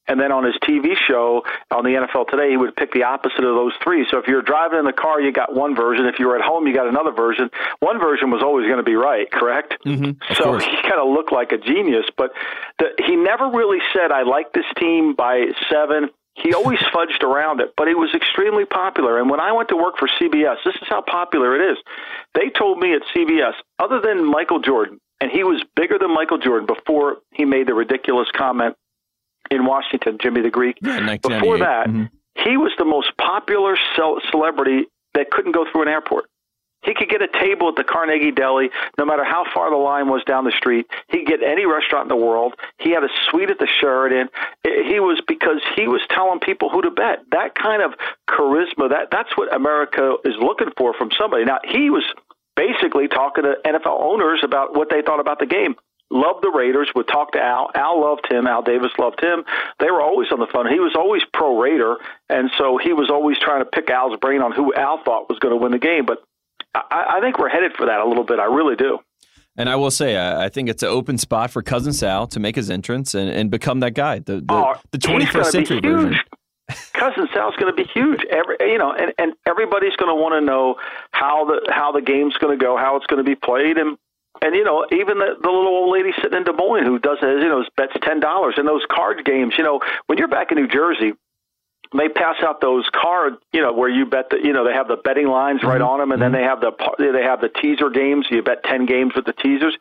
and 0.09 0.19
then 0.19 0.31
on 0.31 0.43
his 0.43 0.55
TV 0.65 0.97
show 1.07 1.43
on 1.71 1.85
the 1.85 1.91
NFL 1.91 2.27
Today, 2.29 2.49
he 2.49 2.57
would 2.57 2.75
pick 2.75 2.91
the 2.91 3.03
opposite 3.03 3.45
of 3.45 3.55
those 3.55 3.73
three. 3.83 4.05
So 4.09 4.17
if 4.17 4.27
you're 4.27 4.41
driving 4.41 4.79
in 4.79 4.85
the 4.85 4.93
car, 4.93 5.21
you 5.21 5.31
got 5.31 5.55
one 5.55 5.75
version. 5.75 6.05
If 6.05 6.19
you 6.19 6.27
were 6.27 6.35
at 6.35 6.43
home, 6.43 6.67
you 6.67 6.73
got 6.73 6.87
another 6.87 7.11
version. 7.11 7.49
One 7.79 7.99
version 7.99 8.31
was 8.31 8.41
always 8.41 8.65
going 8.65 8.77
to 8.77 8.83
be 8.83 8.95
right, 8.95 9.29
correct? 9.31 9.77
Mm-hmm, 9.85 10.33
so 10.33 10.43
course. 10.43 10.65
he 10.65 10.75
kind 10.81 10.99
of 10.99 11.13
looked 11.13 11.31
like 11.31 11.51
a 11.51 11.57
genius, 11.57 12.05
but 12.17 12.31
the, 12.79 12.87
he 13.05 13.15
never 13.15 13.49
really 13.49 13.79
said, 13.93 14.11
"I 14.11 14.23
like 14.23 14.51
this 14.53 14.65
team 14.77 15.13
by 15.13 15.45
seven. 15.69 16.09
He 16.41 16.53
always 16.53 16.79
fudged 16.79 17.21
around 17.21 17.59
it, 17.59 17.73
but 17.75 17.87
it 17.87 17.97
was 17.97 18.13
extremely 18.13 18.65
popular. 18.65 19.19
And 19.19 19.29
when 19.29 19.39
I 19.39 19.51
went 19.51 19.69
to 19.69 19.75
work 19.75 19.97
for 19.97 20.07
CBS, 20.07 20.55
this 20.63 20.75
is 20.75 20.87
how 20.87 21.01
popular 21.01 21.55
it 21.55 21.71
is. 21.71 21.77
They 22.33 22.49
told 22.49 22.79
me 22.79 22.93
at 22.93 23.01
CBS, 23.13 23.53
other 23.77 23.99
than 23.99 24.23
Michael 24.23 24.59
Jordan, 24.59 24.99
and 25.19 25.29
he 25.31 25.43
was 25.43 25.63
bigger 25.75 25.97
than 25.99 26.13
Michael 26.13 26.37
Jordan 26.37 26.65
before 26.65 27.17
he 27.33 27.43
made 27.43 27.67
the 27.67 27.73
ridiculous 27.73 28.29
comment 28.31 28.75
in 29.51 29.65
Washington, 29.65 30.17
Jimmy 30.21 30.41
the 30.41 30.49
Greek. 30.49 30.77
Yeah, 30.81 30.99
Before 31.21 31.57
that, 31.57 31.87
mm-hmm. 31.87 32.05
he 32.35 32.57
was 32.57 32.71
the 32.77 32.85
most 32.85 33.11
popular 33.17 33.77
cel- 33.95 34.21
celebrity 34.31 34.87
that 35.15 35.31
couldn't 35.31 35.51
go 35.51 35.65
through 35.71 35.83
an 35.83 35.87
airport. 35.89 36.29
He 36.83 36.93
could 36.93 37.09
get 37.09 37.21
a 37.21 37.27
table 37.27 37.69
at 37.69 37.75
the 37.75 37.83
Carnegie 37.83 38.31
Deli, 38.31 38.69
no 38.97 39.05
matter 39.05 39.23
how 39.23 39.45
far 39.53 39.69
the 39.69 39.77
line 39.77 40.07
was 40.07 40.23
down 40.23 40.45
the 40.45 40.53
street. 40.57 40.87
He 41.09 41.19
could 41.19 41.27
get 41.27 41.43
any 41.43 41.65
restaurant 41.65 42.11
in 42.11 42.17
the 42.17 42.23
world. 42.23 42.53
He 42.77 42.91
had 42.91 43.03
a 43.03 43.09
suite 43.29 43.49
at 43.49 43.59
the 43.59 43.67
Sheraton. 43.67 44.29
He 44.63 44.99
was 44.99 45.21
because 45.27 45.61
he 45.75 45.87
was 45.87 46.01
telling 46.09 46.39
people 46.39 46.69
who 46.69 46.81
to 46.81 46.91
bet. 46.91 47.19
That 47.31 47.55
kind 47.55 47.81
of 47.81 47.93
charisma, 48.29 48.89
that 48.89 49.09
that's 49.11 49.35
what 49.35 49.53
America 49.53 50.15
is 50.25 50.35
looking 50.39 50.69
for 50.77 50.93
from 50.93 51.09
somebody. 51.19 51.45
Now 51.45 51.59
he 51.63 51.89
was 51.89 52.03
basically 52.55 53.07
talking 53.07 53.43
to 53.43 53.55
NFL 53.65 54.01
owners 54.01 54.41
about 54.43 54.75
what 54.75 54.89
they 54.89 55.01
thought 55.01 55.19
about 55.19 55.39
the 55.39 55.45
game 55.45 55.75
loved 56.11 56.43
the 56.43 56.49
Raiders, 56.49 56.89
would 56.95 57.07
talk 57.07 57.31
to 57.33 57.39
Al. 57.39 57.69
Al 57.75 58.01
loved 58.01 58.25
him. 58.29 58.47
Al 58.47 58.61
Davis 58.61 58.91
loved 58.97 59.23
him. 59.23 59.43
They 59.79 59.91
were 59.91 60.01
always 60.01 60.31
on 60.31 60.39
the 60.39 60.47
phone. 60.47 60.67
He 60.67 60.79
was 60.79 60.93
always 60.95 61.21
pro 61.33 61.59
Raider, 61.59 61.97
and 62.29 62.49
so 62.57 62.77
he 62.77 62.93
was 62.93 63.09
always 63.09 63.37
trying 63.39 63.61
to 63.61 63.69
pick 63.69 63.89
Al's 63.89 64.17
brain 64.19 64.41
on 64.41 64.51
who 64.51 64.73
Al 64.73 65.01
thought 65.03 65.29
was 65.29 65.39
going 65.39 65.53
to 65.53 65.61
win 65.61 65.71
the 65.71 65.79
game. 65.79 66.05
But 66.05 66.23
I, 66.75 67.17
I 67.17 67.21
think 67.21 67.39
we're 67.39 67.49
headed 67.49 67.73
for 67.75 67.85
that 67.85 67.99
a 67.99 68.07
little 68.07 68.23
bit. 68.23 68.39
I 68.39 68.45
really 68.45 68.75
do. 68.75 68.99
And 69.57 69.69
I 69.69 69.75
will 69.75 69.91
say, 69.91 70.15
I, 70.15 70.45
I 70.45 70.49
think 70.49 70.69
it's 70.69 70.83
an 70.83 70.89
open 70.89 71.17
spot 71.17 71.51
for 71.51 71.61
Cousin 71.61 71.91
Sal 71.91 72.27
to 72.27 72.39
make 72.39 72.55
his 72.55 72.69
entrance 72.69 73.13
and, 73.13 73.29
and 73.29 73.51
become 73.51 73.81
that 73.81 73.93
guy, 73.93 74.19
the 74.19 74.37
the, 74.37 74.53
oh, 74.53 74.75
the 74.91 74.97
21st 74.97 75.45
century 75.45 75.79
version. 75.81 76.15
Cousin 76.93 77.27
Sal's 77.33 77.55
going 77.55 77.75
to 77.75 77.83
be 77.83 77.89
huge. 77.91 78.21
Every 78.29 78.57
you 78.59 78.77
know, 78.77 78.93
and, 78.93 79.11
and 79.17 79.33
everybody's 79.45 79.95
going 79.95 80.15
to 80.15 80.21
want 80.21 80.33
to 80.33 80.41
know 80.41 80.75
how 81.11 81.45
the 81.45 81.71
how 81.73 81.91
the 81.91 82.01
game's 82.01 82.37
going 82.37 82.57
to 82.57 82.63
go, 82.63 82.77
how 82.77 82.95
it's 82.95 83.07
going 83.07 83.23
to 83.23 83.27
be 83.27 83.35
played, 83.35 83.77
and 83.77 83.97
and 84.41 84.55
you 84.55 84.63
know, 84.63 84.85
even 84.91 85.17
the, 85.17 85.35
the 85.41 85.49
little 85.49 85.67
old 85.67 85.91
lady 85.91 86.11
sitting 86.21 86.37
in 86.37 86.43
Des 86.43 86.53
Moines 86.53 86.85
who 86.85 86.99
does 86.99 87.17
you 87.21 87.49
know, 87.49 87.65
bets 87.75 87.93
ten 88.03 88.19
dollars 88.19 88.55
in 88.57 88.65
those 88.65 88.85
card 88.91 89.25
games. 89.25 89.55
You 89.57 89.63
know, 89.63 89.81
when 90.05 90.17
you're 90.17 90.27
back 90.27 90.51
in 90.51 90.57
New 90.57 90.67
Jersey, 90.67 91.13
they 91.97 92.09
pass 92.09 92.35
out 92.43 92.61
those 92.61 92.87
cards, 92.93 93.37
you 93.51 93.61
know, 93.61 93.73
where 93.73 93.89
you 93.89 94.05
bet 94.05 94.29
the, 94.29 94.37
you 94.43 94.53
know, 94.53 94.63
they 94.65 94.73
have 94.73 94.87
the 94.87 94.97
betting 94.97 95.27
lines 95.27 95.63
right 95.63 95.81
mm-hmm. 95.81 95.89
on 95.89 95.99
them, 95.99 96.11
and 96.11 96.21
then 96.21 96.31
they 96.31 96.43
have 96.43 96.61
the 96.61 96.71
they 96.99 97.23
have 97.23 97.41
the 97.41 97.49
teaser 97.49 97.89
games. 97.89 98.27
You 98.29 98.43
bet 98.43 98.63
ten 98.63 98.85
games 98.85 99.13
with 99.15 99.25
the 99.25 99.33
teasers. 99.33 99.75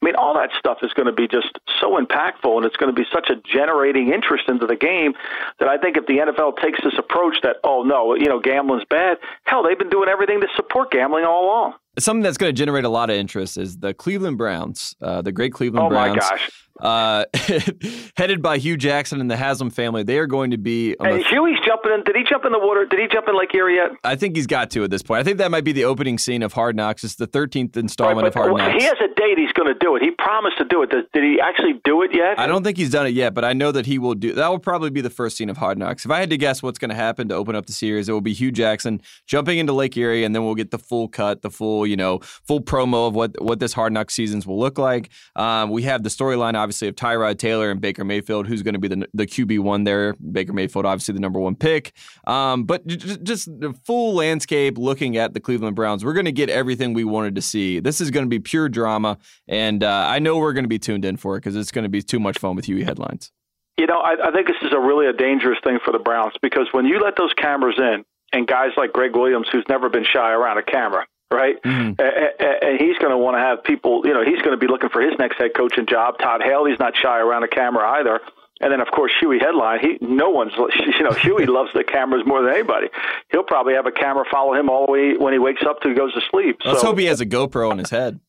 I 0.00 0.04
mean, 0.04 0.16
all 0.16 0.34
that 0.34 0.50
stuff 0.58 0.78
is 0.82 0.92
going 0.92 1.06
to 1.06 1.12
be 1.12 1.28
just 1.28 1.58
so 1.80 1.98
impactful, 1.98 2.56
and 2.56 2.64
it's 2.64 2.76
going 2.76 2.94
to 2.94 2.98
be 2.98 3.06
such 3.12 3.30
a 3.30 3.36
generating 3.36 4.12
interest 4.12 4.48
into 4.48 4.66
the 4.66 4.76
game 4.76 5.12
that 5.58 5.68
I 5.68 5.78
think 5.78 5.96
if 5.96 6.06
the 6.06 6.18
NFL 6.18 6.56
takes 6.62 6.80
this 6.82 6.94
approach 6.98 7.36
that, 7.42 7.56
oh 7.62 7.82
no, 7.82 8.14
you 8.14 8.26
know, 8.26 8.40
gambling's 8.40 8.84
bad, 8.88 9.18
hell, 9.44 9.62
they've 9.62 9.78
been 9.78 9.90
doing 9.90 10.08
everything 10.08 10.40
to 10.40 10.48
support 10.56 10.90
gambling 10.90 11.24
all 11.24 11.44
along. 11.44 11.74
Something 11.98 12.22
that's 12.22 12.38
going 12.38 12.52
to 12.54 12.58
generate 12.58 12.84
a 12.84 12.88
lot 12.88 13.10
of 13.10 13.16
interest 13.16 13.58
is 13.58 13.76
the 13.78 13.92
Cleveland 13.92 14.38
Browns, 14.38 14.96
uh, 15.02 15.22
the 15.22 15.32
great 15.32 15.52
Cleveland 15.52 15.86
oh 15.86 15.90
Browns. 15.90 16.10
Oh 16.10 16.14
my 16.14 16.30
gosh! 16.30 16.61
Uh, 16.80 17.24
headed 18.16 18.42
by 18.42 18.58
Hue 18.58 18.76
Jackson 18.76 19.20
and 19.20 19.30
the 19.30 19.36
Haslam 19.36 19.70
family, 19.70 20.02
they 20.02 20.18
are 20.18 20.26
going 20.26 20.50
to 20.50 20.58
be. 20.58 20.96
Huey's 21.00 21.58
jumping 21.64 21.92
in. 21.92 22.04
Did 22.04 22.16
he 22.16 22.24
jump 22.24 22.44
in 22.44 22.52
the 22.52 22.58
water? 22.58 22.86
Did 22.86 22.98
he 22.98 23.06
jump 23.08 23.28
in 23.28 23.38
Lake 23.38 23.54
Erie 23.54 23.76
yet? 23.76 23.90
I 24.04 24.16
think 24.16 24.36
he's 24.36 24.46
got 24.46 24.70
to 24.70 24.84
at 24.84 24.90
this 24.90 25.02
point. 25.02 25.20
I 25.20 25.24
think 25.24 25.38
that 25.38 25.50
might 25.50 25.64
be 25.64 25.72
the 25.72 25.84
opening 25.84 26.18
scene 26.18 26.42
of 26.42 26.52
Hard 26.52 26.76
Knocks. 26.76 27.04
It's 27.04 27.16
the 27.16 27.28
13th 27.28 27.76
installment 27.76 28.22
right, 28.22 28.28
of 28.28 28.34
Hard 28.34 28.56
Knocks. 28.56 28.82
He 28.82 28.84
has 28.84 28.96
a 29.00 29.12
date. 29.14 29.38
He's 29.38 29.52
going 29.52 29.72
to 29.72 29.78
do 29.78 29.96
it. 29.96 30.02
He 30.02 30.10
promised 30.10 30.58
to 30.58 30.64
do 30.64 30.82
it. 30.82 30.90
Did, 30.90 31.10
did 31.12 31.24
he 31.24 31.40
actually 31.40 31.80
do 31.84 32.02
it 32.02 32.10
yet? 32.14 32.38
I 32.38 32.46
don't 32.46 32.64
think 32.64 32.76
he's 32.76 32.90
done 32.90 33.06
it 33.06 33.14
yet, 33.14 33.34
but 33.34 33.44
I 33.44 33.52
know 33.52 33.72
that 33.72 33.86
he 33.86 33.98
will 33.98 34.14
do. 34.14 34.34
That 34.34 34.48
will 34.48 34.58
probably 34.58 34.90
be 34.90 35.00
the 35.00 35.10
first 35.10 35.36
scene 35.36 35.50
of 35.50 35.56
Hard 35.56 35.78
Knocks. 35.78 36.04
If 36.04 36.10
I 36.10 36.20
had 36.20 36.30
to 36.30 36.36
guess 36.36 36.62
what's 36.62 36.78
going 36.78 36.90
to 36.90 36.94
happen 36.94 37.28
to 37.28 37.34
open 37.34 37.54
up 37.54 37.66
the 37.66 37.72
series, 37.72 38.08
it 38.08 38.12
will 38.12 38.20
be 38.20 38.32
Hue 38.32 38.52
Jackson 38.52 39.00
jumping 39.26 39.58
into 39.58 39.72
Lake 39.72 39.96
Erie, 39.96 40.24
and 40.24 40.34
then 40.34 40.44
we'll 40.44 40.54
get 40.54 40.70
the 40.70 40.78
full 40.78 41.08
cut, 41.08 41.42
the 41.42 41.50
full, 41.50 41.86
you 41.86 41.96
know, 41.96 42.18
full 42.22 42.60
promo 42.60 43.08
of 43.08 43.14
what 43.14 43.40
what 43.40 43.60
this 43.60 43.72
Hard 43.72 43.92
Knocks 43.92 44.14
seasons 44.14 44.46
will 44.46 44.58
look 44.58 44.78
like. 44.78 45.10
Um, 45.36 45.70
we 45.70 45.82
have 45.82 46.02
the 46.02 46.08
storyline, 46.08 46.54
obviously, 46.62 46.88
of 46.88 46.94
Tyrod 46.94 47.38
Taylor 47.38 47.70
and 47.70 47.80
Baker 47.80 48.04
Mayfield, 48.04 48.46
who's 48.46 48.62
going 48.62 48.74
to 48.74 48.80
be 48.80 48.88
the 48.88 49.08
the 49.12 49.26
QB 49.26 49.60
one 49.60 49.84
there. 49.84 50.14
Baker 50.14 50.52
Mayfield, 50.52 50.86
obviously, 50.86 51.14
the 51.14 51.20
number 51.20 51.40
one 51.40 51.56
pick. 51.56 51.92
Um, 52.26 52.64
but 52.64 52.86
just, 52.86 53.22
just 53.22 53.60
the 53.60 53.74
full 53.84 54.14
landscape, 54.14 54.78
looking 54.78 55.16
at 55.16 55.34
the 55.34 55.40
Cleveland 55.40 55.76
Browns, 55.76 56.04
we're 56.04 56.12
going 56.12 56.26
to 56.26 56.32
get 56.32 56.48
everything 56.48 56.94
we 56.94 57.04
wanted 57.04 57.34
to 57.34 57.42
see. 57.42 57.80
This 57.80 58.00
is 58.00 58.10
going 58.10 58.24
to 58.24 58.30
be 58.30 58.38
pure 58.38 58.68
drama, 58.68 59.18
and 59.48 59.82
uh, 59.82 60.06
I 60.08 60.18
know 60.18 60.38
we're 60.38 60.52
going 60.52 60.64
to 60.64 60.68
be 60.68 60.78
tuned 60.78 61.04
in 61.04 61.16
for 61.16 61.36
it 61.36 61.40
because 61.40 61.56
it's 61.56 61.72
going 61.72 61.84
to 61.84 61.88
be 61.88 62.02
too 62.02 62.20
much 62.20 62.38
fun 62.38 62.56
with 62.56 62.66
Huey 62.66 62.84
headlines. 62.84 63.32
You 63.78 63.86
know, 63.86 63.98
I, 63.98 64.28
I 64.28 64.30
think 64.30 64.46
this 64.46 64.56
is 64.62 64.72
a 64.72 64.80
really 64.80 65.06
a 65.06 65.12
dangerous 65.12 65.58
thing 65.64 65.78
for 65.84 65.92
the 65.92 65.98
Browns 65.98 66.34
because 66.42 66.68
when 66.72 66.86
you 66.86 67.00
let 67.00 67.16
those 67.16 67.32
cameras 67.34 67.76
in, 67.78 68.04
and 68.32 68.46
guys 68.46 68.70
like 68.76 68.92
Gregg 68.92 69.14
Williams, 69.14 69.46
who's 69.52 69.64
never 69.68 69.88
been 69.88 70.04
shy 70.04 70.30
around 70.30 70.58
a 70.58 70.62
camera, 70.62 71.06
right? 71.32 71.60
Mm-hmm. 71.62 71.98
And 71.98 72.80
he's 72.80 72.96
going 72.98 73.10
to 73.10 73.18
want 73.18 73.36
to 73.36 73.40
have 73.40 73.64
people, 73.64 74.02
you 74.04 74.12
know, 74.12 74.24
he's 74.24 74.38
going 74.42 74.52
to 74.52 74.60
be 74.60 74.68
looking 74.68 74.90
for 74.90 75.00
his 75.00 75.18
next 75.18 75.38
head 75.38 75.52
coaching 75.56 75.86
job. 75.86 76.18
Todd 76.18 76.42
Haley's 76.44 76.78
not 76.78 76.94
shy 76.96 77.18
around 77.18 77.42
a 77.42 77.48
camera 77.48 77.98
either. 77.98 78.20
And 78.60 78.70
then, 78.70 78.80
of 78.80 78.88
course, 78.94 79.10
Huey 79.18 79.40
headline. 79.40 79.80
He 79.80 79.98
no 80.00 80.30
one's 80.30 80.52
you 80.56 81.02
know 81.02 81.10
Huey 81.10 81.46
loves 81.48 81.72
the 81.74 81.82
cameras 81.82 82.22
more 82.24 82.42
than 82.42 82.52
anybody. 82.52 82.88
He'll 83.30 83.42
probably 83.42 83.74
have 83.74 83.86
a 83.86 83.92
camera 83.92 84.24
follow 84.30 84.54
him 84.54 84.70
all 84.70 84.86
the 84.86 84.92
way 84.92 85.16
when 85.16 85.32
he 85.32 85.40
wakes 85.40 85.62
up 85.66 85.80
to 85.80 85.88
he 85.88 85.94
goes 85.94 86.14
to 86.14 86.20
sleep. 86.30 86.60
Let's 86.64 86.80
so, 86.80 86.88
hope 86.88 86.98
he 86.98 87.06
has 87.06 87.20
a 87.20 87.26
GoPro 87.26 87.70
on 87.70 87.78
his 87.78 87.90
head. 87.90 88.20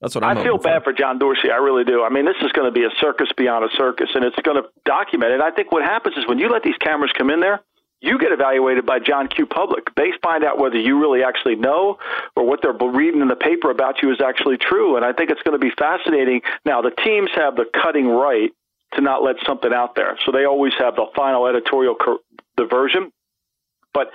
That's 0.00 0.14
what 0.14 0.22
I'm 0.22 0.38
I 0.38 0.42
feel 0.44 0.58
bad 0.58 0.84
for 0.84 0.92
John 0.92 1.18
Dorsey. 1.18 1.50
I 1.50 1.56
really 1.56 1.84
do. 1.84 2.04
I 2.04 2.10
mean, 2.10 2.24
this 2.24 2.36
is 2.42 2.52
going 2.52 2.66
to 2.66 2.72
be 2.72 2.84
a 2.84 2.90
circus 3.00 3.28
beyond 3.36 3.64
a 3.64 3.76
circus, 3.76 4.10
and 4.14 4.24
it's 4.24 4.36
going 4.42 4.62
to 4.62 4.68
document 4.84 5.32
it. 5.32 5.40
I 5.40 5.50
think 5.50 5.72
what 5.72 5.82
happens 5.82 6.16
is 6.16 6.26
when 6.28 6.38
you 6.38 6.48
let 6.48 6.62
these 6.62 6.76
cameras 6.76 7.10
come 7.16 7.30
in 7.30 7.40
there, 7.40 7.60
you 8.00 8.18
get 8.18 8.32
evaluated 8.32 8.86
by 8.86 8.98
John 9.00 9.28
Q. 9.28 9.46
Public. 9.46 9.94
They 9.96 10.12
find 10.22 10.44
out 10.44 10.58
whether 10.58 10.78
you 10.78 11.00
really 11.00 11.24
actually 11.24 11.56
know 11.56 11.98
or 12.36 12.46
what 12.46 12.60
they're 12.62 12.72
reading 12.72 13.20
in 13.20 13.28
the 13.28 13.36
paper 13.36 13.70
about 13.70 14.02
you 14.02 14.12
is 14.12 14.20
actually 14.20 14.56
true. 14.56 14.96
And 14.96 15.04
I 15.04 15.12
think 15.12 15.30
it's 15.30 15.42
going 15.42 15.58
to 15.58 15.64
be 15.64 15.72
fascinating. 15.76 16.42
Now, 16.64 16.80
the 16.80 16.92
teams 16.92 17.30
have 17.34 17.56
the 17.56 17.66
cutting 17.82 18.06
right 18.06 18.52
to 18.94 19.00
not 19.00 19.22
let 19.22 19.36
something 19.44 19.72
out 19.72 19.96
there, 19.96 20.16
so 20.24 20.32
they 20.32 20.44
always 20.44 20.72
have 20.78 20.96
the 20.96 21.06
final 21.14 21.46
editorial 21.46 21.96
diversion. 22.56 23.12
But 23.92 24.10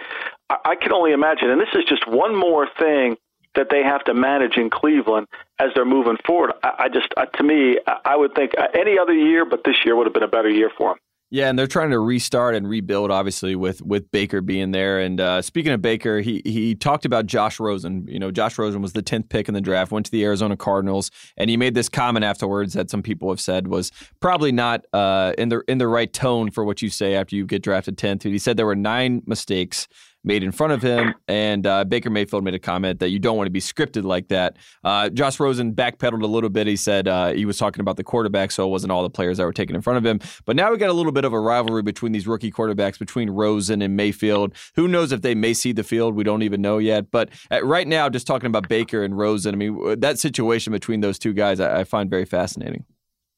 I 0.50 0.76
can 0.76 0.94
only 0.94 1.12
imagine, 1.12 1.50
and 1.50 1.60
this 1.60 1.70
is 1.74 1.84
just 1.86 2.08
one 2.08 2.36
more 2.36 2.68
thing 2.80 3.18
that 3.56 3.68
they 3.70 3.84
have 3.84 4.04
to 4.06 4.14
manage 4.14 4.58
in 4.58 4.70
Cleveland 4.70 5.28
as 5.60 5.70
they're 5.76 5.86
moving 5.86 6.18
forward. 6.26 6.54
I, 6.64 6.90
just, 6.90 7.14
uh, 7.18 7.26
to 7.26 7.44
me, 7.44 7.80
I 7.86 8.16
would 8.16 8.34
think 8.34 8.54
uh, 8.58 8.68
any 8.74 8.98
other 8.98 9.14
year, 9.14 9.46
but 9.46 9.64
this 9.64 9.76
year 9.86 9.96
would 9.96 10.08
have 10.08 10.14
been 10.14 10.24
a 10.24 10.28
better 10.28 10.50
year 10.50 10.72
for 10.76 10.92
them. 10.92 10.98
Yeah, 11.34 11.50
and 11.50 11.58
they're 11.58 11.66
trying 11.66 11.90
to 11.90 11.98
restart 11.98 12.54
and 12.54 12.70
rebuild, 12.70 13.10
obviously, 13.10 13.56
with 13.56 13.82
with 13.82 14.12
Baker 14.12 14.40
being 14.40 14.70
there. 14.70 15.00
And 15.00 15.20
uh, 15.20 15.42
speaking 15.42 15.72
of 15.72 15.82
Baker, 15.82 16.20
he 16.20 16.44
he 16.46 16.76
talked 16.76 17.06
about 17.06 17.26
Josh 17.26 17.60
Rosen. 17.60 18.06
You 18.08 18.20
know, 18.20 18.30
Josh 18.30 18.60
Rosen 18.60 18.84
was 18.84 18.94
the 18.94 19.02
tenth 19.02 19.30
pick 19.30 19.48
in 19.48 19.56
the 19.56 19.60
draft, 19.60 19.92
went 19.92 20.06
to 20.06 20.12
the 20.12 20.24
Arizona 20.24 20.56
Cardinals, 20.56 21.10
and 21.36 21.50
he 21.50 21.58
made 21.58 21.74
this 21.74 21.90
comment 21.90 22.24
afterwards 22.24 22.74
that 22.74 22.92
some 22.92 23.02
people 23.02 23.32
have 23.32 23.42
said 23.42 23.66
was 23.66 23.92
probably 24.20 24.52
not 24.52 24.86
uh, 24.94 25.34
in 25.36 25.50
the 25.50 25.64
in 25.68 25.80
the 25.80 25.88
right 25.88 26.14
tone 26.14 26.52
for 26.52 26.64
what 26.64 26.84
you 26.84 26.90
say 26.92 27.16
after 27.16 27.36
you 27.36 27.48
get 27.48 27.64
drafted 27.64 27.98
tenth. 27.98 28.22
He 28.22 28.38
said 28.38 28.56
there 28.56 28.68
were 28.68 28.76
nine 28.76 29.24
mistakes 29.26 29.88
made 30.24 30.44
in 30.44 30.52
front 30.52 30.74
of 30.74 30.82
him. 30.82 31.14
And 31.28 31.66
uh, 31.66 31.84
Baker 31.84 32.10
Mayfield 32.10 32.44
made 32.44 32.54
a 32.54 32.60
comment 32.60 33.00
that 33.00 33.10
you 33.10 33.20
don't 33.20 33.38
want 33.38 33.48
to 33.48 33.52
be 33.52 33.60
scripted 33.60 34.04
like 34.04 34.30
that. 34.30 34.58
Uh, 34.84 35.10
Josh 35.10 35.40
Rosen 35.40 35.74
backpedaled 35.74 36.24
a 36.24 36.28
little 36.28 36.50
bit. 36.50 36.68
He 36.68 36.76
said 36.76 37.08
uh, 37.08 37.34
he 37.34 37.46
was 37.46 37.58
talking 37.58 37.82
about 37.82 37.98
the 37.98 38.04
quarterback, 38.04 38.52
so 38.52 38.66
it 38.66 38.70
wasn't 38.70 38.92
all 38.92 39.04
the 39.04 39.10
players 39.10 39.38
that 39.38 39.46
were 39.46 39.54
taken 39.54 39.76
in 39.76 39.82
front 39.82 39.98
of 39.98 40.06
him. 40.06 40.20
But 40.46 40.56
now 40.56 40.72
we 40.72 40.78
got 40.78 40.90
a 40.90 40.94
little 40.94 41.12
bit 41.12 41.26
of 41.26 41.34
a 41.34 41.40
rivalry 41.40 41.82
between 41.82 42.12
these 42.12 42.28
rookie 42.28 42.52
quarterbacks, 42.52 42.98
between 42.98 43.30
Rosen 43.30 43.82
and 43.82 43.96
Mayfield. 43.96 44.54
Who 44.76 44.88
knows 44.88 45.12
if 45.12 45.22
they 45.22 45.36
may 45.36 45.54
see 45.54 45.72
the 45.72 45.84
field? 45.84 46.16
We 46.16 46.24
don't 46.24 46.44
even 46.44 46.62
know 46.62 46.78
yet. 46.78 47.12
But 47.12 47.30
uh, 47.52 47.64
right 47.66 47.88
now, 47.88 48.10
just 48.10 48.28
talking 48.28 48.48
about 48.48 48.70
Baker 48.70 49.04
and 49.04 49.18
Rosen, 49.18 49.54
I 49.54 49.58
mean, 49.58 50.00
that 50.00 50.20
situation 50.20 50.72
between 50.72 51.02
those 51.02 51.20
two 51.20 51.34
guys, 51.34 51.60
I, 51.60 51.82
I 51.82 51.84
find 51.84 52.10
very 52.10 52.26
fascinating. 52.26 52.86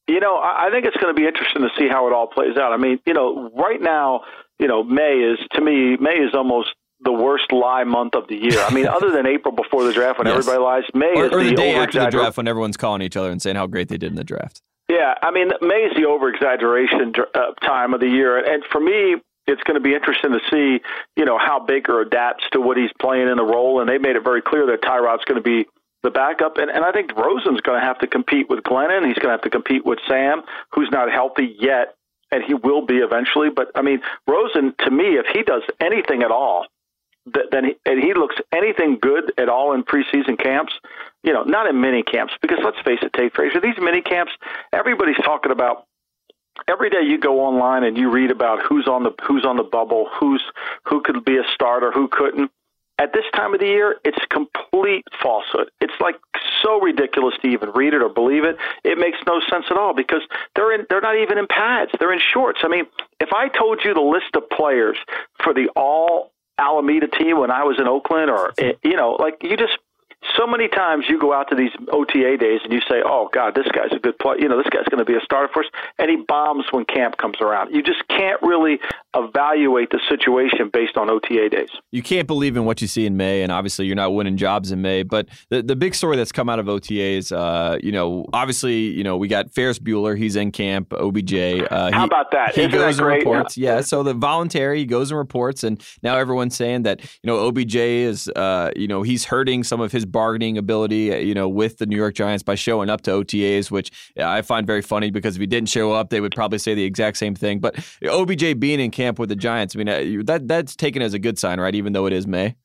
You 0.08 0.20
know, 0.20 0.36
I 0.36 0.68
think 0.70 0.86
it's 0.86 0.96
going 0.98 1.12
to 1.12 1.20
be 1.20 1.26
interesting 1.26 1.62
to 1.62 1.68
see 1.76 1.88
how 1.90 2.06
it 2.06 2.12
all 2.12 2.28
plays 2.28 2.56
out. 2.56 2.72
I 2.72 2.76
mean, 2.76 3.00
you 3.06 3.12
know, 3.12 3.50
right 3.56 3.80
now, 3.80 4.20
you 4.58 4.68
know, 4.68 4.84
May 4.84 5.14
is 5.14 5.38
to 5.54 5.60
me, 5.60 5.96
May 6.00 6.14
is 6.22 6.32
almost 6.32 6.68
the 7.00 7.12
worst 7.12 7.52
lie 7.52 7.84
month 7.84 8.14
of 8.14 8.26
the 8.28 8.36
year. 8.36 8.58
I 8.60 8.72
mean, 8.72 8.86
other 8.86 9.10
than 9.10 9.26
April 9.26 9.54
before 9.54 9.84
the 9.84 9.92
draft 9.92 10.18
when 10.18 10.26
yes. 10.28 10.38
everybody 10.38 10.62
lies, 10.62 10.84
May 10.94 11.12
or, 11.14 11.26
is 11.26 11.32
or 11.32 11.42
the, 11.42 11.50
the 11.50 11.56
day 11.56 11.74
after 11.74 12.00
the 12.00 12.10
draft 12.10 12.36
when 12.36 12.48
everyone's 12.48 12.76
calling 12.76 13.02
each 13.02 13.16
other 13.16 13.30
and 13.30 13.40
saying 13.40 13.56
how 13.56 13.66
great 13.66 13.88
they 13.88 13.98
did 13.98 14.10
in 14.10 14.16
the 14.16 14.24
draft. 14.24 14.62
Yeah, 14.88 15.14
I 15.20 15.30
mean, 15.32 15.48
May 15.62 15.88
is 15.90 15.96
the 15.96 16.06
over 16.06 16.28
exaggeration 16.28 17.12
uh, 17.34 17.52
time 17.64 17.92
of 17.92 18.00
the 18.00 18.08
year, 18.08 18.38
and 18.38 18.62
for 18.70 18.80
me, 18.80 19.16
it's 19.46 19.62
going 19.62 19.74
to 19.76 19.80
be 19.80 19.94
interesting 19.94 20.32
to 20.32 20.40
see, 20.50 20.82
you 21.16 21.24
know, 21.24 21.38
how 21.38 21.60
Baker 21.60 22.00
adapts 22.00 22.44
to 22.52 22.60
what 22.60 22.76
he's 22.76 22.90
playing 23.00 23.28
in 23.28 23.36
the 23.36 23.44
role. 23.44 23.80
And 23.80 23.88
they 23.88 23.98
made 23.98 24.16
it 24.16 24.24
very 24.24 24.42
clear 24.42 24.66
that 24.66 24.82
Tyrod's 24.82 25.24
going 25.24 25.40
to 25.40 25.42
be 25.42 25.66
the 26.02 26.10
backup. 26.10 26.58
And, 26.58 26.70
and 26.70 26.84
I 26.84 26.92
think 26.92 27.16
Rosen's 27.16 27.60
going 27.60 27.80
to 27.80 27.86
have 27.86 27.98
to 28.00 28.06
compete 28.06 28.50
with 28.50 28.64
Glennon. 28.64 29.06
He's 29.06 29.14
going 29.14 29.28
to 29.28 29.38
have 29.38 29.42
to 29.42 29.50
compete 29.50 29.86
with 29.86 29.98
Sam, 30.08 30.42
who's 30.72 30.88
not 30.90 31.12
healthy 31.12 31.56
yet, 31.60 31.94
and 32.32 32.42
he 32.42 32.54
will 32.54 32.84
be 32.84 32.96
eventually. 32.96 33.50
But 33.50 33.70
I 33.74 33.82
mean, 33.82 34.00
Rosen, 34.26 34.74
to 34.84 34.90
me, 34.90 35.16
if 35.16 35.26
he 35.32 35.42
does 35.42 35.62
anything 35.80 36.22
at 36.22 36.32
all, 36.32 36.66
then 37.26 37.64
he, 37.64 37.76
and 37.84 38.02
he 38.02 38.14
looks 38.14 38.36
anything 38.52 38.98
good 39.00 39.32
at 39.36 39.48
all 39.48 39.72
in 39.72 39.82
preseason 39.82 40.38
camps, 40.38 40.72
you 41.22 41.32
know, 41.32 41.42
not 41.42 41.66
in 41.66 41.80
mini 41.80 42.02
camps, 42.02 42.34
because 42.40 42.58
let's 42.64 42.80
face 42.84 43.00
it, 43.02 43.12
Tate 43.12 43.34
Frazier, 43.34 43.60
these 43.60 43.78
mini 43.78 44.00
camps, 44.00 44.32
everybody's 44.72 45.16
talking 45.16 45.50
about 45.50 45.86
every 46.68 46.90
day 46.90 47.02
you 47.02 47.18
go 47.18 47.40
online 47.40 47.84
and 47.84 47.96
you 47.96 48.10
read 48.10 48.30
about 48.30 48.62
who's 48.62 48.86
on 48.86 49.02
the 49.02 49.10
who's 49.22 49.44
on 49.44 49.56
the 49.56 49.64
bubble, 49.64 50.08
who's 50.18 50.42
who 50.84 51.00
could 51.00 51.24
be 51.24 51.36
a 51.36 51.44
starter, 51.52 51.90
who 51.92 52.08
couldn't. 52.08 52.50
At 52.98 53.12
this 53.12 53.24
time 53.34 53.52
of 53.52 53.60
the 53.60 53.66
year, 53.66 53.96
it's 54.04 54.16
complete 54.30 55.04
falsehood. 55.20 55.70
It's 55.82 55.92
like 56.00 56.14
so 56.62 56.80
ridiculous 56.80 57.34
to 57.42 57.48
even 57.48 57.70
read 57.72 57.92
it 57.92 58.00
or 58.00 58.08
believe 58.08 58.44
it. 58.44 58.56
It 58.84 58.96
makes 58.96 59.18
no 59.26 59.40
sense 59.50 59.66
at 59.70 59.76
all 59.76 59.92
because 59.92 60.22
they're 60.54 60.72
in 60.72 60.86
they're 60.88 61.02
not 61.02 61.16
even 61.16 61.36
in 61.36 61.46
pads. 61.46 61.90
They're 61.98 62.12
in 62.12 62.20
shorts. 62.20 62.60
I 62.62 62.68
mean, 62.68 62.86
if 63.20 63.32
I 63.34 63.48
told 63.48 63.84
you 63.84 63.92
the 63.92 64.00
list 64.00 64.34
of 64.34 64.48
players 64.48 64.96
for 65.42 65.52
the 65.52 65.68
all 65.76 66.32
Alameda 66.58 67.08
team 67.08 67.38
when 67.38 67.50
I 67.50 67.64
was 67.64 67.78
in 67.78 67.86
Oakland 67.86 68.30
or 68.30 68.52
eh, 68.58 68.72
you 68.82 68.96
know, 68.96 69.12
like 69.12 69.36
you 69.42 69.56
just 69.56 69.78
so 70.36 70.46
many 70.46 70.68
times 70.68 71.04
you 71.08 71.20
go 71.20 71.32
out 71.32 71.48
to 71.50 71.54
these 71.54 71.70
OTA 71.92 72.36
days 72.38 72.60
and 72.64 72.72
you 72.72 72.80
say, 72.88 73.02
"Oh 73.04 73.28
God, 73.32 73.54
this 73.54 73.66
guy's 73.68 73.92
a 73.92 73.98
good 73.98 74.18
player. 74.18 74.38
You 74.38 74.48
know, 74.48 74.56
this 74.56 74.70
guy's 74.70 74.88
going 74.90 74.98
to 74.98 75.04
be 75.04 75.14
a 75.14 75.20
starter 75.20 75.52
for 75.52 75.64
us," 75.64 75.70
and 75.98 76.10
he 76.10 76.16
bombs 76.16 76.64
when 76.70 76.84
camp 76.84 77.16
comes 77.18 77.40
around. 77.40 77.74
You 77.74 77.82
just 77.82 78.06
can't 78.08 78.40
really 78.42 78.80
evaluate 79.16 79.90
the 79.90 80.00
situation 80.08 80.70
based 80.72 80.96
on 80.96 81.10
OTA 81.10 81.48
days. 81.48 81.70
You 81.90 82.02
can't 82.02 82.26
believe 82.26 82.56
in 82.56 82.64
what 82.64 82.82
you 82.82 82.88
see 82.88 83.06
in 83.06 83.16
May, 83.16 83.42
and 83.42 83.50
obviously 83.50 83.86
you're 83.86 83.96
not 83.96 84.14
winning 84.14 84.36
jobs 84.36 84.70
in 84.70 84.82
May. 84.82 85.02
But 85.02 85.28
the 85.50 85.62
the 85.62 85.74
big 85.76 85.94
story 85.94 86.16
that's 86.16 86.32
come 86.32 86.48
out 86.48 86.58
of 86.58 86.66
OTAs, 86.66 87.32
uh, 87.32 87.78
you 87.82 87.92
know, 87.92 88.26
obviously, 88.32 88.74
you 88.74 89.02
know, 89.02 89.16
we 89.16 89.28
got 89.28 89.52
Ferris 89.52 89.78
Bueller. 89.78 90.16
He's 90.16 90.36
in 90.36 90.52
camp. 90.52 90.92
OBJ. 90.92 91.34
Uh, 91.34 91.90
How 91.92 92.00
he, 92.00 92.04
about 92.04 92.30
that? 92.32 92.54
He 92.54 92.62
Isn't 92.62 92.72
goes 92.72 92.96
that 92.98 93.04
and 93.04 93.12
reports. 93.18 93.56
Yeah. 93.56 93.76
yeah. 93.76 93.80
So 93.80 94.02
the 94.02 94.14
voluntary 94.14 94.80
he 94.80 94.84
goes 94.84 95.10
and 95.10 95.18
reports, 95.18 95.64
and 95.64 95.82
now 96.02 96.16
everyone's 96.16 96.54
saying 96.54 96.82
that 96.82 97.00
you 97.02 97.26
know 97.26 97.46
OBJ 97.46 97.76
is, 97.76 98.28
uh, 98.36 98.70
you 98.76 98.88
know, 98.88 99.02
he's 99.02 99.24
hurting 99.24 99.64
some 99.64 99.80
of 99.80 99.92
his 99.92 100.04
bargaining 100.04 100.58
ability, 100.58 101.12
uh, 101.12 101.16
you 101.16 101.34
know, 101.34 101.48
with 101.48 101.78
the 101.78 101.86
New 101.86 101.96
York 101.96 102.14
Giants 102.14 102.42
by 102.42 102.54
showing 102.54 102.90
up 102.90 103.00
to 103.02 103.10
OTAs, 103.10 103.70
which 103.70 103.90
I 104.18 104.42
find 104.42 104.66
very 104.66 104.82
funny 104.82 105.10
because 105.10 105.36
if 105.36 105.40
he 105.40 105.46
didn't 105.46 105.68
show 105.68 105.92
up, 105.92 106.10
they 106.10 106.20
would 106.20 106.34
probably 106.34 106.58
say 106.58 106.74
the 106.74 106.84
exact 106.84 107.16
same 107.16 107.34
thing. 107.34 107.60
But 107.60 107.76
OBJ 108.04 108.58
being 108.58 108.80
in 108.80 108.90
camp 108.90 109.05
with 109.18 109.28
the 109.28 109.36
Giants, 109.36 109.74
I 109.74 109.78
mean, 109.78 109.88
uh, 109.88 110.22
that 110.24 110.48
that's 110.48 110.76
taken 110.76 111.02
as 111.02 111.14
a 111.14 111.18
good 111.18 111.38
sign, 111.38 111.60
right? 111.60 111.74
Even 111.74 111.92
though 111.92 112.06
it 112.06 112.12
is 112.12 112.26
May. 112.26 112.56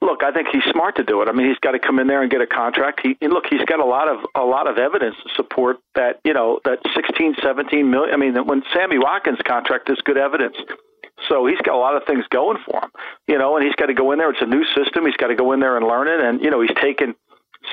Look, 0.00 0.22
I 0.22 0.32
think 0.32 0.48
he's 0.52 0.64
smart 0.70 0.96
to 0.96 1.04
do 1.04 1.22
it. 1.22 1.28
I 1.28 1.32
mean, 1.32 1.48
he's 1.48 1.58
got 1.58 1.72
to 1.72 1.78
come 1.78 1.98
in 1.98 2.06
there 2.06 2.20
and 2.20 2.30
get 2.30 2.42
a 2.42 2.46
contract. 2.46 3.00
He 3.02 3.16
look, 3.26 3.44
he's 3.48 3.64
got 3.64 3.80
a 3.80 3.84
lot 3.84 4.08
of 4.08 4.18
a 4.34 4.44
lot 4.44 4.68
of 4.68 4.76
evidence 4.76 5.16
to 5.22 5.34
support 5.34 5.78
that. 5.94 6.20
You 6.24 6.34
know, 6.34 6.60
that 6.64 6.80
16, 6.94 7.36
17 7.42 7.90
million. 7.90 8.12
I 8.12 8.16
mean, 8.18 8.34
when 8.46 8.62
Sammy 8.72 8.98
Watkins' 8.98 9.38
contract 9.46 9.90
is 9.90 9.98
good 10.04 10.18
evidence. 10.18 10.56
So 11.28 11.46
he's 11.46 11.58
got 11.58 11.74
a 11.74 11.78
lot 11.78 11.96
of 11.96 12.02
things 12.06 12.24
going 12.28 12.58
for 12.66 12.80
him, 12.80 12.90
you 13.28 13.38
know, 13.38 13.56
and 13.56 13.64
he's 13.64 13.74
got 13.76 13.86
to 13.86 13.94
go 13.94 14.10
in 14.12 14.18
there. 14.18 14.30
It's 14.30 14.42
a 14.42 14.46
new 14.46 14.64
system. 14.74 15.06
He's 15.06 15.16
got 15.16 15.28
to 15.28 15.36
go 15.36 15.52
in 15.52 15.60
there 15.60 15.76
and 15.76 15.86
learn 15.86 16.08
it. 16.08 16.20
And, 16.20 16.42
you 16.42 16.50
know, 16.50 16.60
he's 16.60 16.74
taken 16.74 17.14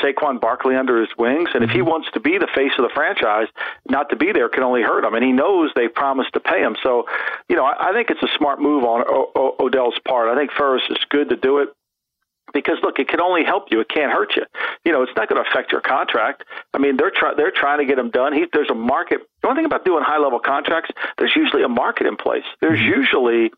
Saquon 0.01 0.39
Barkley 0.39 0.75
under 0.75 0.99
his 0.99 1.09
wings. 1.17 1.49
And 1.53 1.63
if 1.63 1.69
he 1.69 1.79
mm-hmm. 1.79 1.89
wants 1.89 2.09
to 2.13 2.19
be 2.19 2.37
the 2.37 2.47
face 2.53 2.71
of 2.77 2.83
the 2.83 2.93
franchise, 2.93 3.47
not 3.89 4.09
to 4.09 4.15
be 4.15 4.31
there 4.31 4.49
can 4.49 4.63
only 4.63 4.81
hurt 4.81 5.03
him. 5.03 5.13
And 5.13 5.23
he 5.23 5.31
knows 5.31 5.71
they 5.75 5.87
promised 5.87 6.33
to 6.33 6.39
pay 6.39 6.61
him. 6.61 6.75
So, 6.83 7.05
you 7.49 7.55
know, 7.55 7.65
I, 7.65 7.89
I 7.89 7.93
think 7.93 8.09
it's 8.09 8.23
a 8.23 8.37
smart 8.37 8.61
move 8.61 8.83
on 8.83 9.03
o- 9.07 9.31
o- 9.35 9.55
Odell's 9.59 9.99
part. 10.07 10.29
I 10.29 10.35
think 10.35 10.51
Ferris 10.51 10.83
is 10.89 10.97
good 11.09 11.29
to 11.29 11.35
do 11.35 11.59
it 11.59 11.69
because 12.53 12.77
look, 12.83 12.99
it 12.99 13.07
can 13.07 13.21
only 13.21 13.43
help 13.43 13.67
you. 13.71 13.79
It 13.79 13.89
can't 13.89 14.11
hurt 14.11 14.35
you. 14.35 14.43
You 14.85 14.91
know, 14.91 15.03
it's 15.03 15.11
not 15.15 15.29
going 15.29 15.43
to 15.43 15.49
affect 15.49 15.71
your 15.71 15.81
contract. 15.81 16.43
I 16.73 16.77
mean, 16.77 16.97
they're 16.97 17.11
trying 17.13 17.37
they're 17.37 17.51
trying 17.51 17.79
to 17.79 17.85
get 17.85 17.97
him 17.97 18.09
done. 18.09 18.33
He, 18.33 18.45
there's 18.53 18.69
a 18.69 18.75
market. 18.75 19.21
The 19.41 19.47
one 19.47 19.55
thing 19.55 19.65
about 19.65 19.85
doing 19.85 20.03
high 20.03 20.19
level 20.19 20.39
contracts, 20.39 20.91
there's 21.17 21.35
usually 21.35 21.63
a 21.63 21.69
market 21.69 22.07
in 22.07 22.17
place. 22.17 22.43
There's 22.59 22.79
mm-hmm. 22.79 22.99
usually 22.99 23.51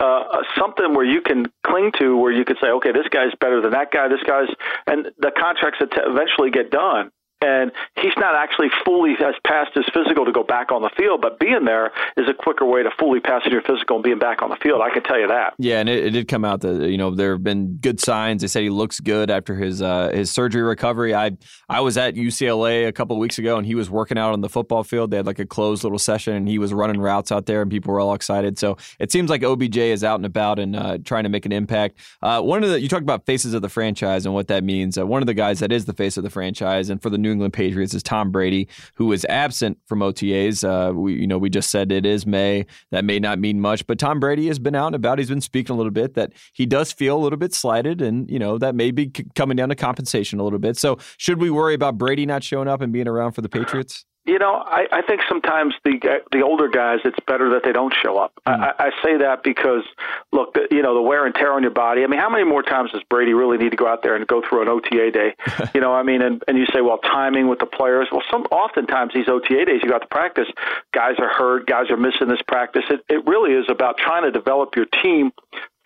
uh, 0.00 0.42
something 0.58 0.94
where 0.94 1.06
you 1.06 1.20
can 1.20 1.46
cling 1.66 1.92
to, 1.98 2.16
where 2.16 2.32
you 2.32 2.44
can 2.44 2.56
say, 2.60 2.68
okay, 2.68 2.92
this 2.92 3.08
guy's 3.10 3.34
better 3.40 3.60
than 3.60 3.72
that 3.72 3.90
guy. 3.90 4.08
This 4.08 4.22
guy's, 4.26 4.48
and 4.86 5.06
the 5.18 5.32
contracts 5.38 5.78
that 5.80 5.90
eventually 6.06 6.50
get 6.50 6.70
done 6.70 7.10
and 7.46 7.72
he's 7.96 8.16
not 8.16 8.34
actually 8.34 8.68
fully 8.84 9.14
has 9.18 9.34
passed 9.46 9.74
his 9.74 9.84
physical 9.94 10.24
to 10.24 10.32
go 10.32 10.42
back 10.42 10.72
on 10.72 10.82
the 10.82 10.90
field, 10.96 11.20
but 11.20 11.38
being 11.38 11.64
there 11.64 11.92
is 12.16 12.28
a 12.28 12.34
quicker 12.34 12.64
way 12.64 12.82
to 12.82 12.90
fully 12.98 13.20
pass 13.20 13.46
your 13.46 13.62
physical 13.62 13.96
and 13.96 14.04
being 14.04 14.18
back 14.18 14.42
on 14.42 14.50
the 14.50 14.56
field. 14.56 14.82
I 14.82 14.90
can 14.90 15.02
tell 15.02 15.18
you 15.18 15.28
that. 15.28 15.54
Yeah, 15.58 15.80
and 15.80 15.88
it, 15.88 16.06
it 16.06 16.10
did 16.10 16.28
come 16.28 16.44
out 16.44 16.60
that 16.62 16.90
you 16.90 16.98
know 16.98 17.14
there 17.14 17.32
have 17.32 17.44
been 17.44 17.76
good 17.76 18.00
signs. 18.00 18.42
They 18.42 18.48
said 18.48 18.62
he 18.62 18.70
looks 18.70 19.00
good 19.00 19.30
after 19.30 19.54
his 19.54 19.80
uh, 19.80 20.10
his 20.12 20.30
surgery 20.30 20.62
recovery. 20.62 21.14
I 21.14 21.36
I 21.68 21.80
was 21.80 21.96
at 21.96 22.14
UCLA 22.14 22.88
a 22.88 22.92
couple 22.92 23.16
of 23.16 23.20
weeks 23.20 23.38
ago, 23.38 23.56
and 23.56 23.66
he 23.66 23.74
was 23.74 23.88
working 23.88 24.18
out 24.18 24.32
on 24.32 24.40
the 24.40 24.48
football 24.48 24.82
field. 24.82 25.10
They 25.10 25.18
had 25.18 25.26
like 25.26 25.38
a 25.38 25.46
closed 25.46 25.84
little 25.84 25.98
session, 25.98 26.34
and 26.34 26.48
he 26.48 26.58
was 26.58 26.74
running 26.74 27.00
routes 27.00 27.30
out 27.30 27.46
there, 27.46 27.62
and 27.62 27.70
people 27.70 27.92
were 27.92 28.00
all 28.00 28.14
excited. 28.14 28.58
So 28.58 28.76
it 28.98 29.12
seems 29.12 29.30
like 29.30 29.44
OBJ 29.44 29.76
is 29.76 30.02
out 30.02 30.16
and 30.16 30.26
about 30.26 30.58
and 30.58 30.74
uh, 30.74 30.98
trying 31.04 31.24
to 31.24 31.28
make 31.28 31.46
an 31.46 31.52
impact. 31.52 31.98
Uh, 32.22 32.42
one 32.42 32.64
of 32.64 32.70
the 32.70 32.80
you 32.80 32.88
talked 32.88 33.02
about 33.02 33.24
faces 33.24 33.54
of 33.54 33.62
the 33.62 33.68
franchise 33.68 34.26
and 34.26 34.34
what 34.34 34.48
that 34.48 34.64
means. 34.64 34.98
Uh, 34.98 35.06
one 35.06 35.22
of 35.22 35.26
the 35.26 35.34
guys 35.34 35.60
that 35.60 35.70
is 35.70 35.84
the 35.84 35.94
face 35.94 36.16
of 36.16 36.24
the 36.24 36.30
franchise, 36.30 36.90
and 36.90 37.00
for 37.00 37.10
the 37.10 37.18
New 37.18 37.35
England 37.36 37.52
Patriots 37.52 37.94
is 37.94 38.02
Tom 38.02 38.30
Brady, 38.30 38.66
who 38.94 39.12
is 39.12 39.26
absent 39.28 39.78
from 39.86 40.00
OTAs. 40.00 40.64
Uh, 40.64 40.92
we, 40.94 41.14
you 41.14 41.26
know, 41.26 41.38
we 41.38 41.50
just 41.50 41.70
said 41.70 41.92
it 41.92 42.06
is 42.06 42.26
May. 42.26 42.64
That 42.90 43.04
may 43.04 43.18
not 43.18 43.38
mean 43.38 43.60
much, 43.60 43.86
but 43.86 43.98
Tom 43.98 44.18
Brady 44.18 44.46
has 44.48 44.58
been 44.58 44.74
out 44.74 44.86
and 44.86 44.94
about. 44.96 45.18
He's 45.18 45.28
been 45.28 45.40
speaking 45.40 45.74
a 45.74 45.76
little 45.76 45.92
bit 45.92 46.14
that 46.14 46.32
he 46.54 46.66
does 46.66 46.92
feel 46.92 47.16
a 47.16 47.22
little 47.22 47.38
bit 47.38 47.52
slighted, 47.52 48.00
and 48.00 48.30
you 48.30 48.38
know 48.38 48.58
that 48.58 48.74
may 48.74 48.90
be 48.90 49.12
coming 49.34 49.56
down 49.56 49.68
to 49.68 49.74
compensation 49.74 50.40
a 50.40 50.44
little 50.44 50.58
bit. 50.58 50.78
So, 50.78 50.98
should 51.18 51.40
we 51.40 51.50
worry 51.50 51.74
about 51.74 51.98
Brady 51.98 52.26
not 52.26 52.42
showing 52.42 52.68
up 52.68 52.80
and 52.80 52.92
being 52.92 53.08
around 53.08 53.32
for 53.32 53.42
the 53.42 53.48
Patriots? 53.48 54.04
You 54.26 54.40
know, 54.40 54.54
I, 54.54 54.86
I 54.90 55.02
think 55.02 55.20
sometimes 55.28 55.74
the 55.84 56.00
the 56.32 56.42
older 56.42 56.68
guys, 56.68 56.98
it's 57.04 57.18
better 57.26 57.50
that 57.50 57.62
they 57.62 57.72
don't 57.72 57.94
show 57.94 58.18
up. 58.18 58.32
Mm. 58.46 58.60
I, 58.60 58.86
I 58.86 58.90
say 59.04 59.16
that 59.18 59.44
because, 59.44 59.84
look, 60.32 60.54
the, 60.54 60.66
you 60.70 60.82
know, 60.82 60.94
the 60.94 61.02
wear 61.02 61.26
and 61.26 61.34
tear 61.34 61.52
on 61.52 61.62
your 61.62 61.70
body. 61.70 62.02
I 62.02 62.08
mean, 62.08 62.18
how 62.18 62.28
many 62.28 62.42
more 62.42 62.62
times 62.62 62.90
does 62.90 63.02
Brady 63.08 63.34
really 63.34 63.56
need 63.56 63.70
to 63.70 63.76
go 63.76 63.86
out 63.86 64.02
there 64.02 64.16
and 64.16 64.26
go 64.26 64.42
through 64.42 64.62
an 64.62 64.68
OTA 64.68 65.12
day? 65.12 65.34
you 65.74 65.80
know, 65.80 65.94
I 65.94 66.02
mean, 66.02 66.22
and 66.22 66.42
and 66.48 66.58
you 66.58 66.66
say, 66.74 66.80
well, 66.80 66.98
timing 66.98 67.46
with 67.46 67.60
the 67.60 67.66
players. 67.66 68.08
Well, 68.10 68.22
some 68.28 68.42
oftentimes 68.50 69.12
these 69.14 69.28
OTA 69.28 69.64
days, 69.64 69.80
you 69.82 69.88
got 69.88 70.02
to 70.02 70.08
practice. 70.08 70.48
Guys 70.92 71.14
are 71.18 71.32
hurt. 71.32 71.66
Guys 71.66 71.88
are 71.90 71.96
missing 71.96 72.28
this 72.28 72.42
practice. 72.48 72.82
It 72.90 73.04
it 73.08 73.24
really 73.26 73.52
is 73.52 73.66
about 73.68 73.96
trying 73.96 74.24
to 74.24 74.32
develop 74.32 74.74
your 74.74 74.86
team 75.02 75.30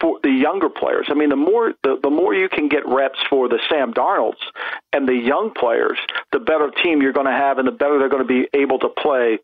for 0.00 0.18
the 0.22 0.30
younger 0.30 0.68
players. 0.68 1.06
I 1.10 1.14
mean, 1.14 1.28
the 1.28 1.36
more 1.36 1.72
the, 1.82 1.98
the 2.02 2.10
more 2.10 2.34
you 2.34 2.48
can 2.48 2.68
get 2.68 2.86
reps 2.86 3.18
for 3.28 3.48
the 3.48 3.58
Sam 3.68 3.92
Darnolds 3.92 4.42
and 4.92 5.08
the 5.08 5.14
young 5.14 5.52
players, 5.52 5.98
the 6.32 6.38
better 6.38 6.70
team 6.82 7.02
you're 7.02 7.12
going 7.12 7.26
to 7.26 7.32
have, 7.32 7.58
and 7.58 7.68
the 7.68 7.72
better 7.72 7.98
they're 7.98 8.08
going 8.08 8.26
to 8.26 8.28
be 8.28 8.48
able 8.54 8.78
to 8.80 8.88
play 8.88 9.38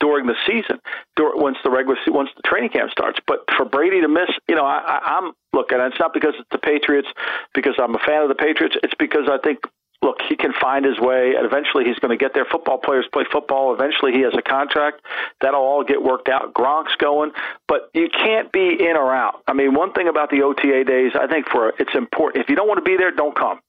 during 0.00 0.26
the 0.26 0.34
season, 0.46 0.78
once 1.18 1.58
the 1.64 1.70
regular 1.70 1.96
once 2.08 2.30
the 2.36 2.42
training 2.42 2.70
camp 2.70 2.90
starts. 2.90 3.18
But 3.26 3.40
for 3.56 3.64
Brady 3.64 4.00
to 4.00 4.08
miss, 4.08 4.30
you 4.48 4.54
know, 4.54 4.64
I, 4.64 4.78
I, 4.78 5.18
I'm 5.18 5.32
look, 5.52 5.72
and 5.72 5.80
it's 5.82 6.00
not 6.00 6.14
because 6.14 6.34
it's 6.38 6.48
the 6.50 6.58
Patriots, 6.58 7.08
because 7.54 7.74
I'm 7.78 7.94
a 7.94 7.98
fan 7.98 8.22
of 8.22 8.28
the 8.28 8.34
Patriots. 8.34 8.76
It's 8.82 8.94
because 8.98 9.28
I 9.30 9.38
think 9.38 9.58
look, 10.02 10.18
he 10.28 10.36
can 10.36 10.52
find 10.60 10.84
his 10.84 10.98
way, 10.98 11.34
and 11.36 11.46
eventually 11.46 11.84
he's 11.84 11.98
going 11.98 12.16
to 12.16 12.22
get 12.22 12.34
there. 12.34 12.44
Football 12.44 12.78
players 12.78 13.06
play 13.12 13.24
football. 13.30 13.72
Eventually 13.72 14.12
he 14.12 14.20
has 14.22 14.34
a 14.36 14.42
contract. 14.42 15.00
That'll 15.40 15.62
all 15.62 15.84
get 15.84 16.02
worked 16.02 16.28
out. 16.28 16.52
Gronk's 16.52 16.94
going, 16.96 17.32
but 17.68 17.90
you 17.94 18.08
can't 18.08 18.50
be 18.52 18.76
in 18.78 18.96
or 18.96 19.14
out. 19.14 19.42
I 19.46 19.52
mean, 19.52 19.74
one 19.74 19.92
thing 19.92 20.08
about 20.08 20.30
the 20.30 20.42
OTA 20.42 20.84
days, 20.84 21.12
I 21.18 21.26
think 21.26 21.48
for 21.48 21.72
it's 21.78 21.94
important. 21.94 22.44
If 22.44 22.50
you 22.50 22.56
don't 22.56 22.68
want 22.68 22.78
to 22.78 22.84
be 22.84 22.96
there, 22.96 23.10
don't 23.12 23.36
come. 23.36 23.60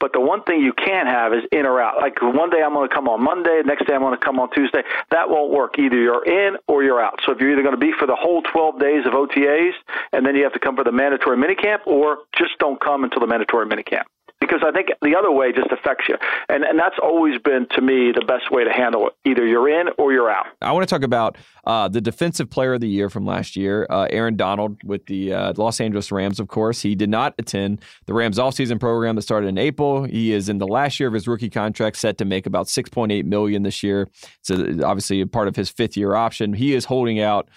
But 0.00 0.14
the 0.14 0.20
one 0.20 0.42
thing 0.44 0.62
you 0.62 0.72
can't 0.72 1.06
have 1.06 1.34
is 1.34 1.44
in 1.52 1.66
or 1.66 1.78
out. 1.80 1.98
Like 1.98 2.22
one 2.22 2.48
day 2.48 2.62
I'm 2.64 2.72
going 2.72 2.88
to 2.88 2.94
come 2.94 3.06
on 3.06 3.22
Monday, 3.22 3.60
next 3.66 3.86
day 3.86 3.94
I'm 3.94 4.00
going 4.00 4.18
to 4.18 4.24
come 4.24 4.40
on 4.40 4.50
Tuesday. 4.50 4.82
That 5.10 5.28
won't 5.28 5.52
work. 5.52 5.78
Either 5.78 5.96
you're 5.96 6.24
in 6.24 6.56
or 6.66 6.82
you're 6.82 7.00
out. 7.00 7.20
So 7.26 7.32
if 7.32 7.38
you're 7.38 7.52
either 7.52 7.62
going 7.62 7.74
to 7.74 7.80
be 7.80 7.92
for 7.98 8.06
the 8.06 8.16
whole 8.16 8.40
12 8.42 8.80
days 8.80 9.04
of 9.04 9.12
OTAs 9.12 9.72
and 10.12 10.24
then 10.24 10.34
you 10.34 10.42
have 10.44 10.54
to 10.54 10.58
come 10.58 10.74
for 10.74 10.84
the 10.84 10.92
mandatory 10.92 11.36
minicamp, 11.36 11.86
or 11.86 12.20
just 12.36 12.58
don't 12.58 12.80
come 12.80 13.04
until 13.04 13.20
the 13.20 13.26
mandatory 13.26 13.66
minicamp 13.66 14.04
because 14.40 14.60
I 14.66 14.72
think 14.72 14.88
the 15.02 15.14
other 15.16 15.30
way 15.30 15.52
just 15.52 15.70
affects 15.70 16.08
you. 16.08 16.16
And 16.48 16.64
and 16.64 16.78
that's 16.78 16.96
always 17.02 17.38
been 17.40 17.66
to 17.70 17.80
me 17.80 18.12
the 18.12 18.24
best 18.26 18.50
way 18.50 18.64
to 18.64 18.70
handle 18.70 19.08
it. 19.08 19.14
Either 19.24 19.46
you're 19.46 19.68
in 19.68 19.88
or 19.98 20.12
you're 20.12 20.30
out. 20.30 20.46
I 20.60 20.72
want 20.72 20.88
to 20.88 20.92
talk 20.92 21.02
about 21.02 21.36
uh, 21.64 21.88
the 21.88 22.00
defensive 22.00 22.50
player 22.50 22.74
of 22.74 22.80
the 22.80 22.88
year 22.88 23.10
from 23.10 23.26
last 23.26 23.54
year, 23.54 23.86
uh, 23.90 24.06
Aaron 24.10 24.36
Donald 24.36 24.82
with 24.82 25.06
the 25.06 25.32
uh, 25.34 25.52
Los 25.56 25.80
Angeles 25.80 26.10
Rams. 26.10 26.40
Of 26.40 26.48
course, 26.48 26.80
he 26.80 26.94
did 26.94 27.10
not 27.10 27.34
attend 27.38 27.80
the 28.06 28.14
Rams 28.14 28.38
offseason 28.38 28.80
program 28.80 29.16
that 29.16 29.22
started 29.22 29.48
in 29.48 29.58
April. 29.58 30.04
He 30.04 30.32
is 30.32 30.48
in 30.48 30.58
the 30.58 30.66
last 30.66 30.98
year 30.98 31.08
of 31.08 31.14
his 31.14 31.28
rookie 31.28 31.50
contract, 31.50 31.96
set 31.96 32.18
to 32.18 32.24
make 32.24 32.46
about 32.46 32.66
6.8 32.66 33.24
million 33.24 33.62
this 33.62 33.82
year. 33.82 34.08
So 34.42 34.54
obviously 34.84 35.24
part 35.26 35.48
of 35.48 35.56
his 35.56 35.68
fifth 35.68 35.96
year 35.96 36.14
option. 36.14 36.54
He 36.54 36.74
is 36.74 36.86
holding 36.86 37.20
out 37.20 37.48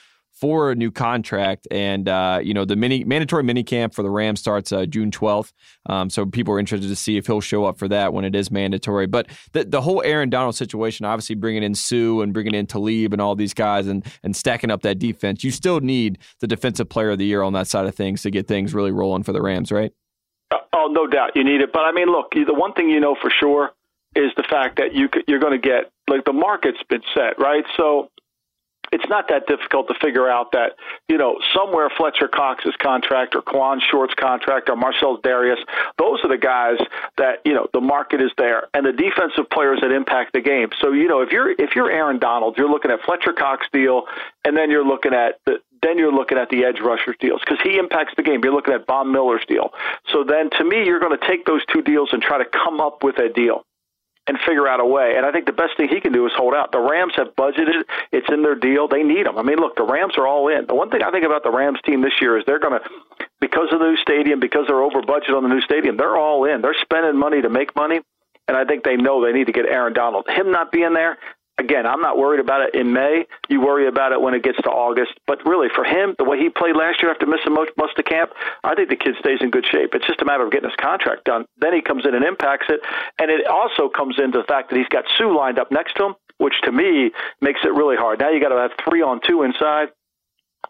for 0.43 0.71
a 0.71 0.75
new 0.75 0.91
contract. 0.91 1.69
And, 1.71 2.09
uh, 2.09 2.41
you 2.43 2.53
know, 2.53 2.65
the 2.65 2.75
mini 2.75 3.05
mandatory 3.05 3.43
mini 3.43 3.63
camp 3.63 3.93
for 3.93 4.03
the 4.03 4.09
Rams 4.09 4.41
starts 4.41 4.73
uh, 4.73 4.85
June 4.85 5.09
12th. 5.09 5.53
Um, 5.85 6.09
so 6.09 6.25
people 6.25 6.53
are 6.53 6.59
interested 6.59 6.89
to 6.89 6.97
see 6.97 7.15
if 7.15 7.27
he'll 7.27 7.39
show 7.39 7.63
up 7.63 7.79
for 7.79 7.87
that 7.87 8.11
when 8.11 8.25
it 8.25 8.35
is 8.35 8.51
mandatory. 8.51 9.07
But 9.07 9.27
the, 9.53 9.63
the 9.63 9.79
whole 9.79 10.03
Aaron 10.03 10.29
Donald 10.29 10.55
situation, 10.55 11.05
obviously 11.05 11.35
bringing 11.35 11.63
in 11.63 11.73
Suh 11.73 12.19
and 12.19 12.33
bringing 12.33 12.55
in 12.55 12.67
Talib 12.67 13.13
and 13.13 13.21
all 13.21 13.37
these 13.37 13.53
guys 13.53 13.87
and, 13.87 14.05
and 14.21 14.35
stacking 14.35 14.69
up 14.69 14.81
that 14.81 14.99
defense, 14.99 15.45
you 15.45 15.51
still 15.51 15.79
need 15.79 16.17
the 16.41 16.47
defensive 16.47 16.89
player 16.89 17.11
of 17.11 17.19
the 17.19 17.25
year 17.25 17.41
on 17.41 17.53
that 17.53 17.67
side 17.67 17.85
of 17.85 17.95
things 17.95 18.21
to 18.23 18.29
get 18.29 18.45
things 18.45 18.73
really 18.73 18.91
rolling 18.91 19.23
for 19.23 19.31
the 19.31 19.41
Rams, 19.41 19.71
right? 19.71 19.93
Uh, 20.51 20.57
oh, 20.73 20.89
no 20.91 21.07
doubt 21.07 21.37
you 21.37 21.45
need 21.45 21.61
it. 21.61 21.71
But 21.71 21.83
I 21.83 21.93
mean, 21.93 22.07
look, 22.07 22.31
the 22.33 22.53
one 22.53 22.73
thing 22.73 22.89
you 22.89 22.99
know 22.99 23.15
for 23.21 23.29
sure 23.29 23.71
is 24.13 24.33
the 24.35 24.43
fact 24.43 24.75
that 24.79 24.93
you 24.93 25.07
you're 25.25 25.39
going 25.39 25.59
to 25.59 25.67
get 25.67 25.89
like 26.09 26.25
the 26.25 26.33
market's 26.33 26.83
been 26.89 27.01
set, 27.15 27.39
right? 27.39 27.63
So 27.77 28.09
it's 28.93 29.09
not 29.09 29.27
that 29.29 29.47
difficult 29.47 29.87
to 29.87 29.95
figure 29.95 30.29
out 30.29 30.51
that, 30.51 30.73
you 31.09 31.17
know, 31.17 31.39
somewhere 31.53 31.89
Fletcher 31.97 32.27
Cox's 32.27 32.75
contract 32.79 33.35
or 33.35 33.41
Kawann 33.41 33.81
Short's 33.81 34.13
contract 34.13 34.69
or 34.69 34.75
Marcell 34.75 35.17
Dareus, 35.17 35.57
those 35.97 36.19
are 36.23 36.29
the 36.29 36.37
guys 36.37 36.77
that, 37.17 37.39
you 37.43 37.53
know, 37.53 37.67
the 37.73 37.81
market 37.81 38.21
is 38.21 38.29
there 38.37 38.67
and 38.75 38.85
the 38.85 38.93
defensive 38.93 39.49
players 39.49 39.79
that 39.81 39.91
impact 39.91 40.33
the 40.33 40.41
game. 40.41 40.69
So, 40.79 40.91
you 40.91 41.07
know, 41.07 41.21
if 41.21 41.31
you're 41.31 41.51
if 41.51 41.75
you're 41.75 41.89
Aaron 41.89 42.19
Donald, 42.19 42.55
you're 42.55 42.69
looking 42.69 42.91
at 42.91 43.01
Fletcher 43.01 43.33
Cox 43.33 43.65
deal 43.73 44.03
and 44.45 44.55
then 44.55 44.69
you're 44.69 44.85
looking 44.85 45.13
at 45.13 45.39
the 45.47 45.57
then 45.81 45.97
you're 45.97 46.13
looking 46.13 46.37
at 46.37 46.49
the 46.49 46.63
edge 46.63 46.79
rusher 46.79 47.15
deals 47.19 47.41
because 47.41 47.59
he 47.63 47.77
impacts 47.77 48.13
the 48.15 48.23
game. 48.23 48.41
You're 48.43 48.53
looking 48.53 48.75
at 48.75 48.85
Von 48.85 49.11
Miller's 49.11 49.43
deal. 49.47 49.73
So 50.11 50.23
then 50.23 50.51
to 50.51 50.63
me, 50.63 50.85
you're 50.85 50.99
going 50.99 51.17
to 51.17 51.27
take 51.27 51.45
those 51.45 51.65
two 51.65 51.81
deals 51.81 52.09
and 52.13 52.21
try 52.21 52.37
to 52.37 52.45
come 52.45 52.79
up 52.79 53.03
with 53.03 53.17
a 53.17 53.27
deal 53.27 53.65
and 54.27 54.37
figure 54.39 54.67
out 54.67 54.79
a 54.79 54.85
way. 54.85 55.15
And 55.17 55.25
I 55.25 55.31
think 55.31 55.45
the 55.45 55.53
best 55.53 55.75
thing 55.75 55.89
he 55.89 55.99
can 55.99 56.13
do 56.13 56.25
is 56.25 56.31
hold 56.35 56.53
out. 56.53 56.71
The 56.71 56.79
Rams 56.79 57.13
have 57.17 57.35
budgeted; 57.35 57.83
it's 58.11 58.27
in 58.29 58.41
their 58.41 58.55
deal. 58.55 58.87
They 58.87 59.03
need 59.03 59.25
him. 59.25 59.37
I 59.37 59.43
mean, 59.43 59.57
look, 59.57 59.75
the 59.75 59.83
Rams 59.83 60.13
are 60.17 60.27
all 60.27 60.47
in. 60.47 60.65
The 60.67 60.75
one 60.75 60.89
thing 60.89 61.03
I 61.03 61.11
think 61.11 61.25
about 61.25 61.43
the 61.43 61.51
Rams 61.51 61.79
team 61.85 62.01
this 62.01 62.21
year 62.21 62.37
is 62.37 62.43
they're 62.45 62.59
going 62.59 62.79
to, 62.79 62.89
because 63.41 63.67
of 63.71 63.79
the 63.79 63.85
new 63.85 63.97
stadium, 63.97 64.39
because 64.39 64.65
they're 64.67 64.81
over 64.81 65.01
budget 65.01 65.31
on 65.31 65.43
the 65.43 65.49
new 65.49 65.61
stadium, 65.61 65.97
they're 65.97 66.17
all 66.17 66.45
in. 66.45 66.61
They're 66.61 66.75
spending 66.81 67.17
money 67.17 67.41
to 67.41 67.49
make 67.49 67.75
money. 67.75 67.99
And 68.47 68.57
I 68.57 68.65
think 68.65 68.83
they 68.83 68.97
know 68.97 69.23
they 69.23 69.31
need 69.31 69.47
to 69.47 69.53
get 69.53 69.65
Aaron 69.65 69.93
Donald. 69.93 70.25
Him 70.27 70.51
not 70.51 70.71
being 70.71 70.93
there, 70.93 71.17
again, 71.63 71.85
I'm 71.85 72.01
not 72.01 72.17
worried 72.17 72.39
about 72.39 72.61
it 72.61 72.75
in 72.75 72.93
May. 72.93 73.25
You 73.49 73.61
worry 73.61 73.87
about 73.87 74.11
it 74.11 74.21
when 74.21 74.33
it 74.33 74.43
gets 74.43 74.57
to 74.63 74.69
August. 74.69 75.13
But 75.25 75.45
really, 75.45 75.67
for 75.73 75.83
him, 75.83 76.15
the 76.17 76.23
way 76.23 76.37
he 76.37 76.49
played 76.49 76.75
last 76.75 77.01
year 77.01 77.11
after 77.11 77.25
missing 77.25 77.53
most, 77.53 77.71
most 77.77 77.97
of 77.97 78.05
camp, 78.05 78.31
I 78.63 78.75
think 78.75 78.89
the 78.89 78.95
kid 78.95 79.15
stays 79.19 79.39
in 79.41 79.49
good 79.49 79.65
shape. 79.65 79.95
It's 79.95 80.05
just 80.05 80.21
a 80.21 80.25
matter 80.25 80.43
of 80.43 80.51
getting 80.51 80.69
his 80.69 80.77
contract 80.77 81.25
done. 81.25 81.45
Then 81.57 81.73
he 81.73 81.81
comes 81.81 82.05
in 82.05 82.13
and 82.13 82.25
impacts 82.25 82.67
it. 82.69 82.81
And 83.19 83.31
it 83.31 83.47
also 83.47 83.89
comes 83.89 84.19
into 84.19 84.39
the 84.39 84.45
fact 84.45 84.69
that 84.69 84.77
he's 84.77 84.89
got 84.89 85.05
Suh 85.17 85.33
lined 85.33 85.57
up 85.57 85.71
next 85.71 85.95
to 85.97 86.05
him, 86.05 86.15
which 86.37 86.55
to 86.63 86.71
me 86.71 87.11
makes 87.41 87.61
it 87.63 87.73
really 87.73 87.95
hard. 87.95 88.19
Now 88.19 88.29
you 88.29 88.39
got 88.39 88.49
to 88.49 88.61
have 88.61 88.71
three 88.83 89.01
on 89.01 89.21
two 89.25 89.43
inside 89.43 89.89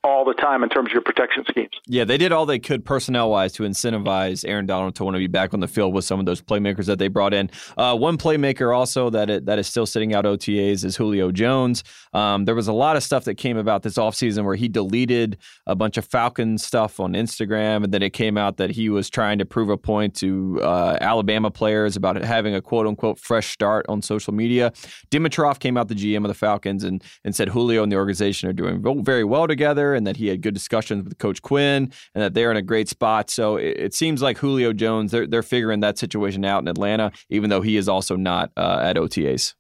all 0.04 0.26
the 0.26 0.34
time 0.34 0.64
in 0.64 0.70
terms 0.70 0.88
of 0.88 0.94
your 0.94 1.02
protection 1.02 1.46
schemes. 1.48 1.72
Yeah, 1.88 2.04
they 2.04 2.18
did 2.18 2.32
all 2.32 2.46
they 2.46 2.60
could 2.60 2.84
personnel 2.84 3.30
wise 3.30 3.54
to 3.54 3.64
incentivize 3.64 4.44
Aaron 4.48 4.66
Donald 4.66 4.96
to 4.96 5.06
want 5.06 5.16
to 5.16 5.20
be 5.20 5.28
back 5.28 5.54
on 5.54 5.62
the 5.62 5.68
field 5.68 5.94
with 5.94 6.04
some 6.04 6.20
of 6.20 6.26
those 6.26 6.42
playmakers 6.42 6.86
that 6.86 7.00
they 7.00 7.08
brought 7.08 7.34
in. 7.34 7.50
Uh, 7.78 7.96
one 7.96 8.18
playmaker 8.18 8.76
also 8.76 9.10
that 9.10 9.30
it, 9.30 9.46
that 9.46 9.60
is 9.60 9.68
still 9.68 9.86
sitting 9.86 10.14
out 10.14 10.26
OTAs 10.26 10.84
is 10.84 10.98
Julio 10.98 11.32
Jones. 11.32 11.84
Um, 12.14 12.44
there 12.46 12.56
was 12.56 12.68
a 12.68 12.74
lot 12.74 12.98
of 12.98 13.04
stuff 13.04 13.24
that 13.26 13.36
came 13.36 13.56
about 13.56 13.84
this 13.84 13.96
offseason 13.96 14.44
where 14.44 14.56
he 14.56 14.68
deleted 14.68 15.38
a 15.68 15.76
bunch 15.76 15.98
of 15.98 16.06
Falcon 16.06 16.58
stuff 16.58 17.00
on 17.00 17.14
Instagram, 17.14 17.86
and 17.86 17.94
then 17.94 18.04
it 18.04 18.12
came 18.12 18.38
out 18.38 18.58
that 18.58 18.72
he 18.72 18.90
was 18.90 19.10
trying 19.10 19.40
to 19.40 19.46
prove 19.46 19.70
a 19.70 19.78
point 19.78 20.16
to 20.16 20.60
uh, 20.62 20.98
Alabama 21.00 21.50
players 21.50 21.96
about 21.96 22.22
having 22.22 22.54
a 22.54 22.62
quote 22.62 22.88
unquote 22.88 23.20
fresh 23.20 23.52
start 23.52 23.86
on 23.88 24.02
social 24.02 24.34
media. 24.34 24.72
Dimitroff 25.12 25.60
came 25.60 25.78
out 25.78 25.88
the 25.88 25.96
GM 25.96 26.18
of 26.18 26.28
the 26.28 26.34
Falcons 26.34 26.84
and 26.84 27.04
and 27.24 27.34
said 27.34 27.50
Julio 27.50 27.84
and 27.84 27.92
the 27.92 27.96
organization 27.96 28.50
are 28.50 28.54
doing 28.54 28.84
very 29.04 29.24
well 29.24 29.48
together 29.48 29.93
and 29.94 30.06
that 30.08 30.18
he 30.18 30.28
had 30.28 30.42
good 30.42 30.54
discussions 30.54 31.04
with 31.04 31.18
Coach 31.18 31.42
Quinn 31.42 31.92
and 32.14 32.24
that 32.24 32.34
they're 32.34 32.52
in 32.52 32.58
a 32.58 32.62
great 32.62 32.90
spot. 32.90 33.30
So 33.30 33.58
it, 33.58 33.78
it 33.78 33.94
seems 33.94 34.22
like 34.22 34.38
Julio 34.38 34.74
Jones, 34.74 35.12
they're, 35.12 35.28
they're 35.28 35.44
figuring 35.44 35.80
that 35.82 35.98
situation 35.98 36.46
out 36.46 36.62
in 36.62 36.68
Atlanta, 36.68 37.12
even 37.30 37.50
though 37.50 37.62
he 37.62 37.78
is 37.78 37.88
also 37.88 38.16
not 38.16 38.52
uh, 38.58 38.80
at 38.84 38.96
OTAs. 38.96 39.54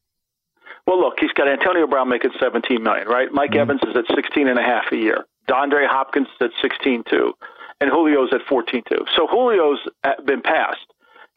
Well, 0.85 0.99
look, 0.99 1.15
he's 1.19 1.31
got 1.31 1.47
Antonio 1.47 1.87
Brown 1.87 2.09
making 2.09 2.31
17 2.39 2.83
million, 2.83 3.07
right? 3.07 3.29
Mike 3.31 3.51
mm-hmm. 3.51 3.59
Evans 3.59 3.81
is 3.87 3.95
at 3.95 4.15
16 4.15 4.47
and 4.47 4.59
a 4.59 4.63
half 4.63 4.91
a 4.91 4.97
year. 4.97 5.25
DeAndre 5.47 5.87
Hopkins 5.87 6.27
is 6.27 6.47
at 6.47 6.61
16 6.61 7.03
too, 7.09 7.33
and 7.79 7.89
Julio's 7.89 8.29
at 8.33 8.41
14 8.47 8.83
too. 8.89 9.05
So 9.15 9.27
Julio's 9.27 9.79
been 10.25 10.41
passed 10.41 10.87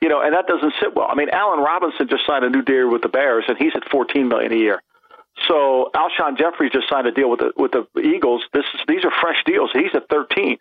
you 0.01 0.09
know, 0.09 0.21
and 0.21 0.35
that 0.35 0.47
doesn't 0.47 0.75
sit 0.81 0.95
well. 0.95 1.09
I 1.11 1.15
mean, 1.15 1.31
Allen 1.31 1.61
Robinson 1.61 2.09
just 2.09 2.27
signed 2.27 2.45
a 2.45 2.51
new 2.51 2.63
deal 2.63 2.91
with 2.91 3.03
the 3.03 3.09
Bears, 3.09 3.45
and 3.49 3.57
he's 3.57 3.73
at 3.75 3.89
14 3.91 4.29
million 4.29 4.53
a 4.53 4.57
year. 4.57 4.83
So 5.46 5.90
Alshon 5.94 6.38
Jeffery 6.38 6.70
just 6.70 6.88
signed 6.88 7.07
a 7.07 7.12
deal 7.12 7.31
with 7.31 7.40
the 7.40 7.53
with 7.57 7.72
the 7.72 7.87
Eagles. 8.01 8.42
This 8.53 8.64
is, 8.75 8.81
these 8.88 9.05
are 9.05 9.12
fresh 9.20 9.42
deals. 9.44 9.70
He's 9.72 9.94
at 9.94 10.09
13. 10.09 10.57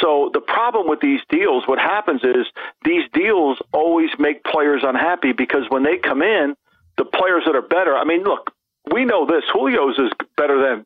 So 0.00 0.30
the 0.34 0.40
problem 0.40 0.86
with 0.86 1.00
these 1.00 1.20
deals, 1.30 1.66
what 1.66 1.78
happens 1.78 2.22
is 2.22 2.46
these 2.84 3.04
deals 3.12 3.58
always 3.72 4.10
make 4.18 4.44
players 4.44 4.82
unhappy 4.84 5.32
because 5.32 5.64
when 5.70 5.82
they 5.82 5.96
come 5.96 6.22
in, 6.22 6.54
the 6.98 7.04
players 7.04 7.44
that 7.46 7.56
are 7.56 7.62
better. 7.62 7.96
I 7.96 8.04
mean, 8.04 8.22
look, 8.24 8.52
we 8.92 9.04
know 9.04 9.26
this. 9.26 9.44
Julio's 9.52 9.98
is 9.98 10.10
better 10.36 10.60
than 10.60 10.84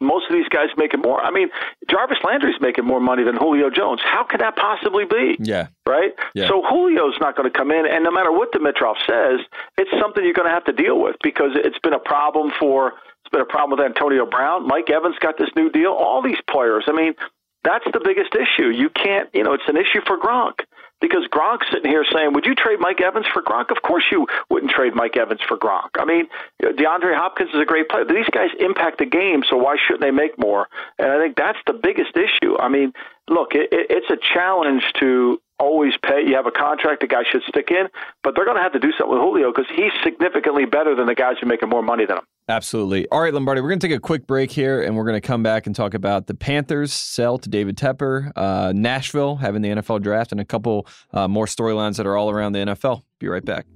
most 0.00 0.26
of 0.28 0.32
these 0.32 0.48
guys 0.48 0.68
making 0.76 1.00
more. 1.00 1.20
I 1.20 1.30
mean, 1.30 1.48
Jarvis 1.88 2.18
Landry's 2.24 2.60
making 2.60 2.84
more 2.84 3.00
money 3.00 3.22
than 3.22 3.36
Julio 3.36 3.70
Jones. 3.70 4.00
How 4.02 4.24
could 4.24 4.40
that 4.40 4.56
possibly 4.56 5.04
be? 5.04 5.36
Yeah. 5.38 5.68
Right? 5.86 6.12
Yeah. 6.34 6.48
So 6.48 6.62
Julio's 6.68 7.16
not 7.20 7.36
going 7.36 7.50
to 7.50 7.56
come 7.56 7.70
in, 7.70 7.86
and 7.86 8.04
no 8.04 8.10
matter 8.10 8.32
what 8.32 8.52
Dimitroff 8.52 8.96
says, 9.06 9.40
it's 9.76 9.90
something 10.00 10.24
you're 10.24 10.34
going 10.34 10.48
to 10.48 10.54
have 10.54 10.64
to 10.64 10.72
deal 10.72 11.00
with 11.00 11.16
because 11.22 11.52
it's 11.54 11.78
been 11.78 11.94
a 11.94 11.98
problem 11.98 12.50
for 12.58 12.94
it's 13.22 13.30
been 13.30 13.42
a 13.42 13.46
problem 13.46 13.78
with 13.78 13.86
Antonio 13.86 14.26
Brown. 14.26 14.66
Mike 14.66 14.90
Evans 14.90 15.16
got 15.20 15.36
this 15.38 15.50
new 15.54 15.70
deal. 15.70 15.92
All 15.92 16.22
these 16.22 16.40
players. 16.48 16.84
I 16.88 16.92
mean, 16.92 17.14
that's 17.62 17.84
the 17.92 18.00
biggest 18.02 18.34
issue. 18.34 18.70
You 18.70 18.88
can't, 18.88 19.28
you 19.34 19.44
know, 19.44 19.52
it's 19.52 19.68
an 19.68 19.76
issue 19.76 20.00
for 20.06 20.18
Gronk 20.18 20.60
because 21.00 21.26
Gronk's 21.32 21.66
sitting 21.72 21.90
here 21.90 22.04
saying, 22.12 22.32
"Would 22.32 22.46
you 22.46 22.54
trade 22.54 22.78
Mike 22.80 23.00
Evans 23.00 23.26
for 23.32 23.42
Gronk?" 23.42 23.70
Of 23.70 23.82
course, 23.82 24.04
you 24.10 24.26
wouldn't 24.48 24.72
trade 24.72 24.94
Mike 24.94 25.16
Evans 25.16 25.40
for 25.46 25.56
Gronk. 25.56 25.90
I 25.98 26.04
mean, 26.04 26.28
DeAndre 26.62 27.14
Hopkins 27.14 27.50
is 27.54 27.60
a 27.60 27.64
great 27.64 27.88
player. 27.88 28.04
These 28.04 28.30
guys 28.30 28.50
impact 28.58 28.98
the 28.98 29.06
game, 29.06 29.42
so 29.48 29.56
why 29.56 29.76
shouldn't 29.76 30.02
they 30.02 30.10
make 30.10 30.38
more? 30.38 30.68
And 30.98 31.10
I 31.10 31.18
think 31.18 31.36
that's 31.36 31.58
the 31.66 31.72
biggest 31.72 32.16
issue. 32.16 32.56
I 32.58 32.68
mean, 32.68 32.92
look, 33.28 33.54
it, 33.54 33.72
it, 33.72 33.86
it's 33.90 34.10
a 34.10 34.18
challenge 34.34 34.82
to 35.00 35.40
always 35.58 35.92
pay. 36.02 36.26
You 36.26 36.34
have 36.36 36.46
a 36.46 36.50
contract, 36.50 37.00
the 37.02 37.06
guy 37.06 37.22
should 37.30 37.42
stick 37.44 37.70
in, 37.70 37.88
but 38.24 38.34
they're 38.34 38.46
going 38.46 38.56
to 38.56 38.62
have 38.62 38.72
to 38.72 38.80
do 38.80 38.92
something 38.98 39.12
with 39.12 39.22
Julio 39.22 39.52
because 39.52 39.70
he's 39.74 39.92
significantly 40.02 40.64
better 40.64 40.94
than 40.94 41.06
the 41.06 41.14
guys 41.14 41.36
who 41.40 41.46
are 41.46 41.48
making 41.48 41.68
more 41.68 41.82
money 41.82 42.06
than 42.06 42.18
him. 42.18 42.24
Absolutely. 42.50 43.06
All 43.10 43.20
right, 43.20 43.32
Lombardi, 43.32 43.60
we're 43.60 43.68
going 43.68 43.78
to 43.78 43.86
take 43.86 43.96
a 43.96 44.00
quick 44.00 44.26
break 44.26 44.50
here, 44.50 44.82
and 44.82 44.96
we're 44.96 45.04
going 45.04 45.14
to 45.14 45.20
come 45.20 45.40
back 45.40 45.68
and 45.68 45.76
talk 45.76 45.94
about 45.94 46.26
the 46.26 46.34
Panthers 46.34 46.92
sell 46.92 47.38
to 47.38 47.48
David 47.48 47.76
Tepper, 47.76 48.32
uh, 48.34 48.72
Nashville 48.74 49.36
having 49.36 49.62
the 49.62 49.68
NFL 49.68 50.02
draft, 50.02 50.32
and 50.32 50.40
a 50.40 50.44
couple 50.44 50.84
uh, 51.12 51.28
more 51.28 51.46
storylines 51.46 51.96
that 51.98 52.06
are 52.06 52.16
all 52.16 52.28
around 52.28 52.52
the 52.52 52.58
NFL. 52.58 53.04
Be 53.20 53.28
right 53.28 53.44
back. 53.44 53.66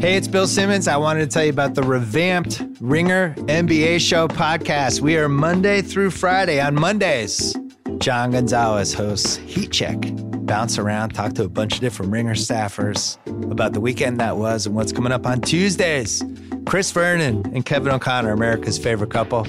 Hey, 0.00 0.16
it's 0.16 0.26
Bill 0.26 0.48
Simmons. 0.48 0.88
I 0.88 0.96
wanted 0.96 1.20
to 1.20 1.26
tell 1.28 1.44
you 1.44 1.50
about 1.50 1.76
the 1.76 1.82
revamped 1.82 2.60
Ringer 2.80 3.34
NBA 3.36 4.00
Show 4.00 4.26
podcast. 4.26 5.00
We 5.00 5.16
are 5.16 5.28
Monday 5.28 5.80
through 5.80 6.10
Friday. 6.10 6.60
On 6.60 6.74
Mondays, 6.74 7.54
John 7.98 8.30
Gonzalez 8.30 8.94
hosts 8.94 9.36
Heat 9.36 9.70
Check. 9.70 9.98
Bounce 10.46 10.78
around, 10.78 11.10
talk 11.10 11.34
to 11.34 11.44
a 11.44 11.48
bunch 11.48 11.74
of 11.74 11.80
different 11.80 12.10
Ringer 12.12 12.34
staffers 12.34 13.18
about 13.50 13.72
the 13.72 13.80
weekend 13.80 14.18
that 14.20 14.36
was 14.36 14.66
and 14.66 14.74
what's 14.74 14.92
coming 14.92 15.12
up 15.12 15.26
on 15.26 15.40
Tuesdays. 15.40 16.24
Chris 16.66 16.90
Vernon 16.90 17.44
and 17.54 17.64
Kevin 17.64 17.92
O'Connor, 17.92 18.32
America's 18.32 18.78
favorite 18.78 19.10
couple. 19.10 19.46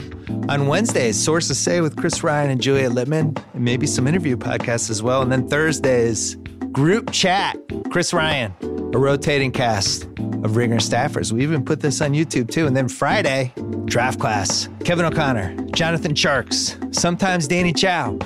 On 0.49 0.67
Wednesdays, 0.67 1.19
Sources 1.19 1.57
Say 1.57 1.81
with 1.81 1.95
Chris 1.95 2.23
Ryan 2.23 2.51
and 2.51 2.61
Juliet 2.61 2.91
Litman, 2.91 3.41
and 3.53 3.63
maybe 3.63 3.87
some 3.87 4.07
interview 4.07 4.37
podcasts 4.37 4.89
as 4.89 5.01
well. 5.01 5.21
And 5.21 5.31
then 5.31 5.47
Thursdays, 5.47 6.35
Group 6.71 7.11
Chat, 7.11 7.57
Chris 7.91 8.13
Ryan, 8.13 8.53
a 8.93 8.97
rotating 8.97 9.51
cast 9.51 10.03
of 10.43 10.55
Ringer 10.55 10.77
staffers. 10.77 11.31
We 11.31 11.43
even 11.43 11.65
put 11.65 11.81
this 11.81 11.99
on 12.01 12.13
YouTube 12.13 12.49
too. 12.49 12.65
And 12.65 12.77
then 12.77 12.87
Friday, 12.87 13.51
Draft 13.85 14.19
Class, 14.19 14.69
Kevin 14.85 15.05
O'Connor, 15.05 15.55
Jonathan 15.71 16.13
Tjarks, 16.13 16.95
sometimes 16.95 17.47
Danny 17.47 17.73
Chau, 17.73 18.17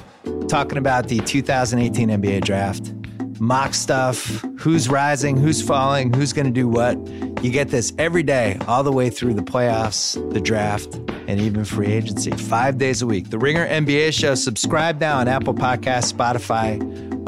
talking 0.47 0.77
about 0.77 1.07
the 1.07 1.19
2018 1.19 2.09
NBA 2.09 2.43
draft. 2.43 2.93
Mock 3.39 3.73
stuff, 3.73 4.45
who's 4.59 4.87
rising, 4.89 5.37
who's 5.37 5.61
falling, 5.61 6.13
who's 6.13 6.31
going 6.31 6.45
to 6.45 6.51
do 6.51 6.67
what. 6.67 6.97
You 7.43 7.51
get 7.51 7.69
this 7.69 7.93
every 7.97 8.23
day, 8.23 8.57
all 8.67 8.83
the 8.83 8.93
way 8.93 9.09
through 9.09 9.33
the 9.33 9.43
playoffs, 9.43 10.15
the 10.33 10.39
draft, 10.39 10.95
and 11.27 11.39
even 11.39 11.65
free 11.65 11.87
agency. 11.87 12.31
Five 12.31 12.77
days 12.77 13.01
a 13.01 13.07
week. 13.07 13.29
The 13.29 13.39
Ringer 13.39 13.67
NBA 13.67 14.13
show. 14.13 14.35
Subscribe 14.35 15.01
now 15.01 15.17
on 15.17 15.27
Apple 15.27 15.53
Podcasts, 15.53 16.13
Spotify, 16.13 16.79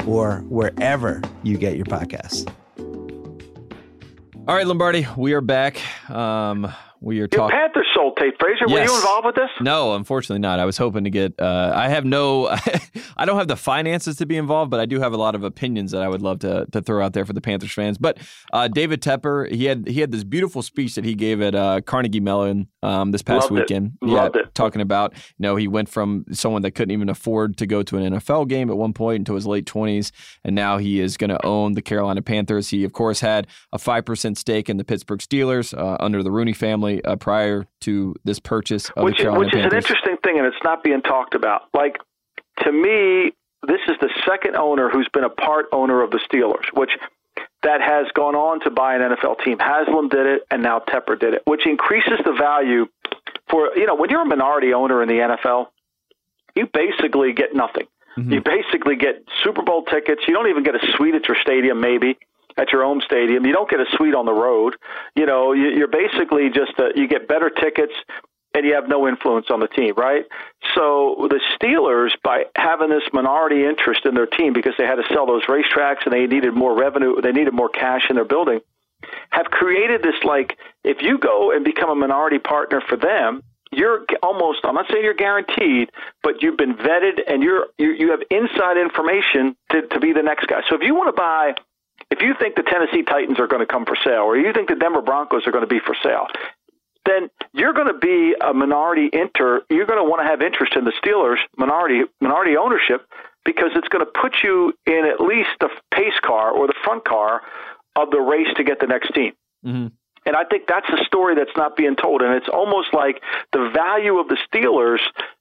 or 0.08 0.38
wherever 0.48 1.20
you 1.42 1.58
get 1.58 1.76
your 1.76 1.84
podcasts. 1.84 2.50
All 4.48 4.54
right, 4.54 4.66
Lombardi, 4.66 5.06
we 5.16 5.34
are 5.34 5.42
back. 5.42 5.78
Um, 6.10 6.72
we 7.00 7.20
are 7.20 7.28
talking. 7.28 7.54
Panthers 7.54 7.86
sold 8.08 8.16
Tate 8.16 8.38
Frazier. 8.38 8.64
Yes. 8.68 8.88
Were 8.88 8.94
you 8.94 8.96
involved 8.96 9.26
with 9.26 9.34
this? 9.34 9.50
No, 9.60 9.94
unfortunately 9.94 10.40
not. 10.40 10.58
I 10.58 10.64
was 10.64 10.76
hoping 10.76 11.04
to 11.04 11.10
get. 11.10 11.34
Uh, 11.38 11.72
I 11.74 11.88
have 11.88 12.04
no. 12.04 12.48
I 13.16 13.24
don't 13.24 13.38
have 13.38 13.48
the 13.48 13.56
finances 13.56 14.16
to 14.16 14.26
be 14.26 14.36
involved, 14.36 14.70
but 14.70 14.80
I 14.80 14.86
do 14.86 15.00
have 15.00 15.12
a 15.12 15.16
lot 15.16 15.34
of 15.34 15.42
opinions 15.44 15.92
that 15.92 16.02
I 16.02 16.08
would 16.08 16.22
love 16.22 16.40
to 16.40 16.66
to 16.72 16.80
throw 16.80 17.04
out 17.04 17.12
there 17.12 17.24
for 17.24 17.32
the 17.32 17.40
Panthers 17.40 17.72
fans. 17.72 17.98
But 17.98 18.18
uh, 18.52 18.68
David 18.68 19.02
Tepper, 19.02 19.50
he 19.50 19.64
had 19.64 19.88
he 19.88 20.00
had 20.00 20.12
this 20.12 20.24
beautiful 20.24 20.62
speech 20.62 20.94
that 20.94 21.04
he 21.04 21.14
gave 21.14 21.40
at 21.40 21.54
uh, 21.54 21.80
Carnegie 21.82 22.20
Mellon 22.20 22.68
um, 22.82 23.12
this 23.12 23.22
past 23.22 23.50
Loved 23.50 23.62
weekend. 23.62 23.92
It. 24.02 24.06
Loved 24.06 24.36
yeah, 24.36 24.42
it. 24.42 24.54
talking 24.54 24.80
about 24.80 25.14
you 25.14 25.40
know 25.40 25.56
he 25.56 25.68
went 25.68 25.88
from 25.88 26.24
someone 26.32 26.62
that 26.62 26.72
couldn't 26.72 26.92
even 26.92 27.08
afford 27.08 27.56
to 27.58 27.66
go 27.66 27.82
to 27.82 27.96
an 27.96 28.14
NFL 28.14 28.48
game 28.48 28.70
at 28.70 28.76
one 28.76 28.92
point 28.92 29.20
into 29.20 29.34
his 29.34 29.46
late 29.46 29.66
twenties, 29.66 30.12
and 30.44 30.54
now 30.54 30.78
he 30.78 31.00
is 31.00 31.16
going 31.16 31.30
to 31.30 31.44
own 31.44 31.74
the 31.74 31.82
Carolina 31.82 32.22
Panthers. 32.22 32.70
He 32.70 32.84
of 32.84 32.92
course 32.92 33.20
had 33.20 33.46
a 33.72 33.78
five 33.78 34.04
percent 34.04 34.38
stake 34.38 34.68
in 34.68 34.76
the 34.76 34.84
Pittsburgh 34.84 35.20
Steelers 35.20 35.76
uh, 35.76 35.96
under 36.00 36.22
the 36.22 36.30
Rooney 36.30 36.52
family 36.52 37.04
uh, 37.04 37.16
prior 37.16 37.66
to 37.80 37.97
this 38.24 38.38
purchase 38.38 38.90
of 38.90 39.04
which, 39.04 39.18
the 39.18 39.24
Carolina 39.24 39.40
which 39.40 39.54
is 39.54 39.60
Panthers. 39.60 39.72
an 39.72 39.78
interesting 39.78 40.16
thing, 40.22 40.38
and 40.38 40.46
it's 40.46 40.62
not 40.64 40.82
being 40.82 41.02
talked 41.02 41.34
about. 41.34 41.62
Like 41.74 41.98
to 42.64 42.72
me, 42.72 43.32
this 43.66 43.80
is 43.88 43.96
the 44.00 44.10
second 44.26 44.56
owner 44.56 44.88
who's 44.90 45.08
been 45.12 45.24
a 45.24 45.30
part 45.30 45.66
owner 45.72 46.02
of 46.02 46.10
the 46.10 46.20
Steelers, 46.30 46.66
which 46.74 46.90
that 47.62 47.80
has 47.80 48.06
gone 48.14 48.34
on 48.34 48.60
to 48.60 48.70
buy 48.70 48.94
an 48.94 49.02
NFL 49.02 49.44
team. 49.44 49.58
Haslam 49.58 50.08
did 50.08 50.26
it, 50.26 50.42
and 50.50 50.62
now 50.62 50.80
Tepper 50.80 51.18
did 51.18 51.34
it, 51.34 51.42
which 51.44 51.66
increases 51.66 52.18
the 52.24 52.32
value 52.32 52.86
for 53.50 53.70
you 53.76 53.86
know 53.86 53.94
when 53.94 54.10
you're 54.10 54.22
a 54.22 54.26
minority 54.26 54.72
owner 54.72 55.02
in 55.02 55.08
the 55.08 55.14
NFL, 55.14 55.66
you 56.54 56.68
basically 56.72 57.32
get 57.32 57.54
nothing. 57.54 57.86
Mm-hmm. 58.16 58.32
You 58.32 58.40
basically 58.42 58.96
get 58.96 59.24
Super 59.44 59.62
Bowl 59.62 59.84
tickets. 59.84 60.22
You 60.26 60.34
don't 60.34 60.48
even 60.48 60.62
get 60.62 60.74
a 60.74 60.92
suite 60.96 61.14
at 61.14 61.26
your 61.28 61.36
stadium, 61.40 61.80
maybe 61.80 62.18
at 62.58 62.72
your 62.72 62.82
home 62.82 63.00
stadium. 63.04 63.46
You 63.46 63.52
don't 63.52 63.70
get 63.70 63.80
a 63.80 63.86
suite 63.96 64.14
on 64.14 64.26
the 64.26 64.32
road. 64.32 64.76
You 65.14 65.26
know, 65.26 65.52
you're 65.52 65.88
basically 65.88 66.50
just 66.50 66.72
a, 66.78 66.90
you 66.94 67.08
get 67.08 67.28
better 67.28 67.48
tickets 67.48 67.94
and 68.54 68.66
you 68.66 68.74
have 68.74 68.88
no 68.88 69.06
influence 69.06 69.46
on 69.50 69.60
the 69.60 69.68
team, 69.68 69.94
right? 69.96 70.24
So 70.74 71.28
the 71.30 71.40
Steelers, 71.56 72.10
by 72.24 72.44
having 72.56 72.88
this 72.88 73.04
minority 73.12 73.64
interest 73.64 74.04
in 74.04 74.14
their 74.14 74.26
team 74.26 74.52
because 74.52 74.72
they 74.78 74.84
had 74.84 74.96
to 74.96 75.04
sell 75.12 75.26
those 75.26 75.44
racetracks 75.44 76.04
and 76.04 76.12
they 76.12 76.26
needed 76.26 76.54
more 76.54 76.76
revenue, 76.76 77.20
they 77.20 77.32
needed 77.32 77.54
more 77.54 77.68
cash 77.68 78.02
in 78.10 78.16
their 78.16 78.24
building, 78.24 78.60
have 79.30 79.46
created 79.46 80.02
this 80.02 80.16
like 80.24 80.58
if 80.82 81.02
you 81.02 81.18
go 81.18 81.52
and 81.52 81.64
become 81.64 81.90
a 81.90 81.94
minority 81.94 82.38
partner 82.38 82.82
for 82.88 82.96
them, 82.96 83.42
you're 83.70 84.04
almost 84.22 84.60
I'm 84.64 84.74
not 84.74 84.86
saying 84.90 85.04
you're 85.04 85.14
guaranteed, 85.14 85.90
but 86.22 86.42
you've 86.42 86.56
been 86.56 86.74
vetted 86.74 87.20
and 87.28 87.42
you're 87.42 87.66
you, 87.76 87.90
you 87.90 88.10
have 88.10 88.20
inside 88.30 88.78
information 88.78 89.54
to, 89.70 89.82
to 89.82 90.00
be 90.00 90.12
the 90.12 90.22
next 90.22 90.46
guy. 90.46 90.62
So 90.68 90.74
if 90.74 90.82
you 90.82 90.94
want 90.94 91.14
to 91.14 91.20
buy 91.20 91.52
if 92.10 92.20
you 92.22 92.34
think 92.38 92.56
the 92.56 92.62
Tennessee 92.62 93.02
Titans 93.02 93.38
are 93.38 93.46
going 93.46 93.60
to 93.60 93.70
come 93.70 93.84
for 93.84 93.96
sale 94.04 94.22
or 94.22 94.36
you 94.36 94.52
think 94.52 94.68
the 94.68 94.76
Denver 94.76 95.02
Broncos 95.02 95.46
are 95.46 95.52
going 95.52 95.64
to 95.64 95.68
be 95.68 95.80
for 95.84 95.94
sale, 96.02 96.26
then 97.04 97.30
you're 97.52 97.72
going 97.72 97.92
to 97.92 97.98
be 97.98 98.34
a 98.40 98.52
minority 98.52 99.08
inter. 99.12 99.62
You're 99.70 99.86
going 99.86 100.02
to 100.02 100.08
want 100.08 100.20
to 100.22 100.26
have 100.26 100.42
interest 100.42 100.74
in 100.76 100.84
the 100.84 100.92
Steelers 101.02 101.38
minority 101.56 102.02
minority 102.20 102.56
ownership 102.56 103.06
because 103.44 103.70
it's 103.74 103.88
going 103.88 104.04
to 104.04 104.10
put 104.20 104.36
you 104.42 104.72
in 104.86 105.04
at 105.06 105.20
least 105.20 105.50
the 105.60 105.70
pace 105.94 106.18
car 106.22 106.50
or 106.50 106.66
the 106.66 106.74
front 106.84 107.04
car 107.04 107.42
of 107.96 108.10
the 108.10 108.20
race 108.20 108.48
to 108.56 108.64
get 108.64 108.80
the 108.80 108.86
next 108.86 109.14
team. 109.14 109.32
Mm-hmm. 109.64 109.86
And 110.26 110.36
I 110.36 110.44
think 110.44 110.64
that's 110.68 110.88
a 110.90 111.02
story 111.04 111.34
that's 111.34 111.56
not 111.56 111.76
being 111.76 111.96
told. 111.96 112.20
And 112.20 112.34
it's 112.34 112.48
almost 112.48 112.92
like 112.92 113.22
the 113.52 113.70
value 113.74 114.18
of 114.18 114.28
the 114.28 114.36
Steelers, 114.52 115.00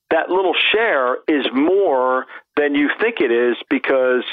that 0.10 0.30
little 0.30 0.56
share 0.72 1.18
is 1.28 1.46
more 1.54 2.26
than 2.56 2.76
you 2.76 2.90
think 3.00 3.20
it 3.20 3.32
is 3.32 3.58
because 3.70 4.24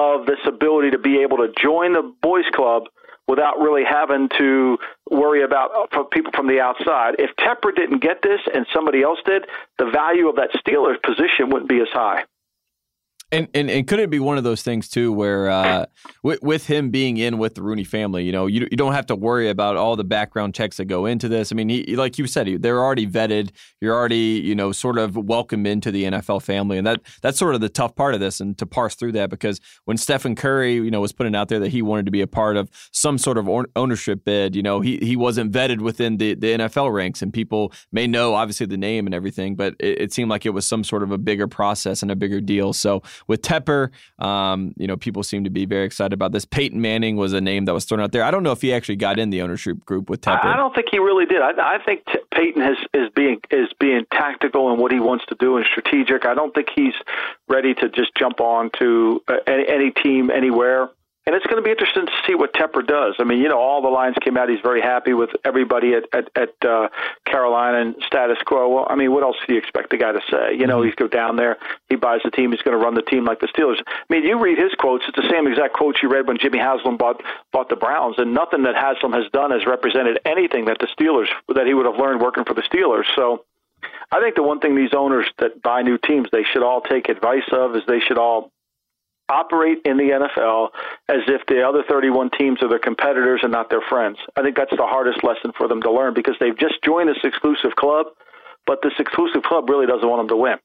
of 0.00 0.26
this 0.26 0.38
ability 0.46 0.90
to 0.92 0.98
be 0.98 1.20
able 1.20 1.36
to 1.38 1.48
join 1.60 1.92
the 1.92 2.14
boys 2.22 2.48
club 2.54 2.84
without 3.28 3.60
really 3.60 3.84
having 3.84 4.28
to 4.38 4.78
worry 5.10 5.42
about 5.44 5.70
uh, 5.92 6.02
people 6.04 6.32
from 6.34 6.48
the 6.48 6.58
outside. 6.58 7.14
If 7.18 7.30
Tepper 7.36 7.74
didn't 7.74 8.00
get 8.02 8.22
this 8.22 8.40
and 8.52 8.66
somebody 8.74 9.02
else 9.02 9.18
did, 9.24 9.44
the 9.78 9.90
value 9.92 10.28
of 10.28 10.36
that 10.36 10.50
Steelers 10.60 11.00
position 11.02 11.50
wouldn't 11.50 11.68
be 11.68 11.80
as 11.80 11.88
high. 11.92 12.24
And, 13.32 13.46
and 13.54 13.70
and 13.70 13.86
could 13.86 14.00
it 14.00 14.10
be 14.10 14.18
one 14.18 14.38
of 14.38 14.44
those 14.44 14.62
things 14.62 14.88
too, 14.88 15.12
where 15.12 15.48
uh, 15.48 15.86
with, 16.24 16.42
with 16.42 16.66
him 16.66 16.90
being 16.90 17.16
in 17.16 17.38
with 17.38 17.54
the 17.54 17.62
Rooney 17.62 17.84
family, 17.84 18.24
you 18.24 18.32
know, 18.32 18.46
you 18.46 18.66
you 18.70 18.76
don't 18.76 18.92
have 18.92 19.06
to 19.06 19.14
worry 19.14 19.48
about 19.48 19.76
all 19.76 19.94
the 19.94 20.04
background 20.04 20.52
checks 20.52 20.78
that 20.78 20.86
go 20.86 21.06
into 21.06 21.28
this. 21.28 21.52
I 21.52 21.54
mean, 21.54 21.68
he, 21.68 21.94
like 21.94 22.18
you 22.18 22.26
said, 22.26 22.60
they're 22.60 22.82
already 22.82 23.06
vetted. 23.06 23.50
You're 23.80 23.94
already 23.94 24.40
you 24.44 24.56
know 24.56 24.72
sort 24.72 24.98
of 24.98 25.16
welcome 25.16 25.64
into 25.64 25.92
the 25.92 26.04
NFL 26.04 26.42
family, 26.42 26.76
and 26.76 26.86
that 26.88 27.02
that's 27.22 27.38
sort 27.38 27.54
of 27.54 27.60
the 27.60 27.68
tough 27.68 27.94
part 27.94 28.14
of 28.14 28.20
this, 28.20 28.40
and 28.40 28.58
to 28.58 28.66
parse 28.66 28.96
through 28.96 29.12
that 29.12 29.30
because 29.30 29.60
when 29.84 29.96
Stephen 29.96 30.34
Curry, 30.34 30.74
you 30.74 30.90
know, 30.90 31.00
was 31.00 31.12
putting 31.12 31.36
out 31.36 31.48
there 31.48 31.60
that 31.60 31.68
he 31.68 31.82
wanted 31.82 32.06
to 32.06 32.10
be 32.10 32.22
a 32.22 32.26
part 32.26 32.56
of 32.56 32.68
some 32.90 33.16
sort 33.16 33.38
of 33.38 33.48
ownership 33.76 34.24
bid, 34.24 34.56
you 34.56 34.62
know, 34.62 34.80
he 34.80 34.96
he 34.98 35.14
wasn't 35.14 35.52
vetted 35.52 35.80
within 35.80 36.16
the 36.16 36.34
the 36.34 36.48
NFL 36.48 36.92
ranks, 36.92 37.22
and 37.22 37.32
people 37.32 37.72
may 37.92 38.08
know 38.08 38.34
obviously 38.34 38.66
the 38.66 38.76
name 38.76 39.06
and 39.06 39.14
everything, 39.14 39.54
but 39.54 39.76
it, 39.78 40.00
it 40.00 40.12
seemed 40.12 40.30
like 40.30 40.44
it 40.44 40.50
was 40.50 40.66
some 40.66 40.82
sort 40.82 41.04
of 41.04 41.12
a 41.12 41.18
bigger 41.18 41.46
process 41.46 42.02
and 42.02 42.10
a 42.10 42.16
bigger 42.16 42.40
deal. 42.40 42.72
So 42.72 43.02
with 43.26 43.42
Tepper, 43.42 43.90
um, 44.18 44.74
you 44.76 44.86
know, 44.86 44.96
people 44.96 45.22
seem 45.22 45.44
to 45.44 45.50
be 45.50 45.66
very 45.66 45.84
excited 45.84 46.12
about 46.12 46.32
this. 46.32 46.44
Peyton 46.44 46.80
Manning 46.80 47.16
was 47.16 47.32
a 47.32 47.40
name 47.40 47.64
that 47.66 47.74
was 47.74 47.84
thrown 47.84 48.00
out 48.00 48.12
there. 48.12 48.22
I 48.22 48.30
don't 48.30 48.42
know 48.42 48.52
if 48.52 48.62
he 48.62 48.72
actually 48.72 48.96
got 48.96 49.18
in 49.18 49.30
the 49.30 49.42
ownership 49.42 49.84
group 49.84 50.10
with 50.10 50.20
Tepper. 50.20 50.44
I, 50.44 50.54
I 50.54 50.56
don't 50.56 50.74
think 50.74 50.88
he 50.90 50.98
really 50.98 51.26
did. 51.26 51.40
I, 51.42 51.76
I 51.76 51.78
think 51.84 52.04
t- 52.06 52.18
Peyton 52.32 52.62
has, 52.62 52.76
is 52.94 53.10
being 53.14 53.40
is 53.50 53.68
being 53.78 54.06
tactical 54.12 54.72
in 54.72 54.80
what 54.80 54.92
he 54.92 55.00
wants 55.00 55.24
to 55.26 55.36
do 55.38 55.56
and 55.56 55.66
strategic. 55.66 56.24
I 56.24 56.34
don't 56.34 56.54
think 56.54 56.68
he's 56.74 56.94
ready 57.48 57.74
to 57.74 57.88
just 57.88 58.14
jump 58.16 58.40
on 58.40 58.70
to 58.78 59.22
uh, 59.28 59.36
any, 59.46 59.68
any 59.68 59.90
team 59.90 60.30
anywhere. 60.30 60.90
And 61.26 61.36
it's 61.36 61.44
going 61.46 61.62
to 61.62 61.62
be 61.62 61.70
interesting 61.70 62.06
to 62.06 62.12
see 62.26 62.34
what 62.34 62.54
Tepper 62.54 62.84
does. 62.84 63.14
I 63.18 63.24
mean, 63.24 63.40
you 63.40 63.48
know, 63.48 63.58
all 63.58 63.82
the 63.82 63.88
lines 63.88 64.16
came 64.22 64.38
out. 64.38 64.48
He's 64.48 64.60
very 64.62 64.80
happy 64.80 65.12
with 65.12 65.30
everybody 65.44 65.92
at 65.92 66.04
at, 66.12 66.30
at 66.34 66.68
uh, 66.68 66.88
Carolina 67.26 67.78
and 67.78 67.94
status 68.06 68.38
quo. 68.46 68.68
Well, 68.68 68.86
I 68.88 68.96
mean, 68.96 69.12
what 69.12 69.22
else 69.22 69.36
do 69.46 69.52
you 69.52 69.58
expect 69.58 69.90
the 69.90 69.98
guy 69.98 70.12
to 70.12 70.20
say? 70.30 70.56
You 70.56 70.66
know, 70.66 70.78
mm-hmm. 70.78 70.86
he's 70.86 70.94
go 70.94 71.08
down 71.08 71.36
there, 71.36 71.58
he 71.90 71.96
buys 71.96 72.20
the 72.24 72.30
team, 72.30 72.52
he's 72.52 72.62
going 72.62 72.76
to 72.76 72.82
run 72.82 72.94
the 72.94 73.02
team 73.02 73.26
like 73.26 73.40
the 73.40 73.48
Steelers. 73.48 73.80
I 73.86 74.04
mean, 74.08 74.24
you 74.24 74.40
read 74.40 74.58
his 74.58 74.72
quotes; 74.78 75.04
it's 75.08 75.16
the 75.16 75.28
same 75.30 75.46
exact 75.46 75.74
quotes 75.74 76.02
you 76.02 76.08
read 76.08 76.26
when 76.26 76.38
Jimmy 76.38 76.58
Haslam 76.58 76.96
bought 76.96 77.22
bought 77.52 77.68
the 77.68 77.76
Browns, 77.76 78.16
and 78.18 78.32
nothing 78.32 78.62
that 78.62 78.74
Haslam 78.74 79.12
has 79.12 79.30
done 79.32 79.50
has 79.50 79.66
represented 79.66 80.20
anything 80.24 80.64
that 80.64 80.78
the 80.80 80.88
Steelers 80.98 81.28
that 81.54 81.66
he 81.66 81.74
would 81.74 81.86
have 81.86 81.96
learned 81.96 82.22
working 82.22 82.44
for 82.44 82.54
the 82.54 82.62
Steelers. 82.62 83.04
So. 83.14 83.44
I 84.12 84.20
think 84.20 84.34
the 84.34 84.42
one 84.42 84.58
thing 84.58 84.74
these 84.74 84.92
owners 84.92 85.26
that 85.38 85.62
buy 85.62 85.82
new 85.82 85.96
teams 85.96 86.28
they 86.32 86.42
should 86.42 86.64
all 86.64 86.80
take 86.80 87.08
advice 87.08 87.48
of 87.52 87.76
is 87.76 87.82
they 87.86 88.00
should 88.00 88.18
all 88.18 88.50
operate 89.30 89.78
in 89.84 89.96
the 89.96 90.10
NFL 90.10 90.68
as 91.08 91.22
if 91.28 91.46
the 91.46 91.62
other 91.62 91.84
31 91.88 92.30
teams 92.36 92.62
are 92.62 92.68
their 92.68 92.78
competitors 92.78 93.40
and 93.42 93.52
not 93.52 93.70
their 93.70 93.80
friends. 93.88 94.18
I 94.36 94.42
think 94.42 94.56
that's 94.56 94.70
the 94.76 94.86
hardest 94.86 95.22
lesson 95.22 95.52
for 95.56 95.68
them 95.68 95.80
to 95.82 95.90
learn 95.90 96.14
because 96.14 96.34
they've 96.40 96.58
just 96.58 96.82
joined 96.84 97.08
this 97.08 97.22
exclusive 97.22 97.76
club, 97.76 98.06
but 98.66 98.80
this 98.82 98.92
exclusive 98.98 99.42
club 99.42 99.70
really 99.70 99.86
doesn't 99.86 100.08
want 100.08 100.20
them 100.20 100.28
to 100.28 100.36
win. 100.36 100.56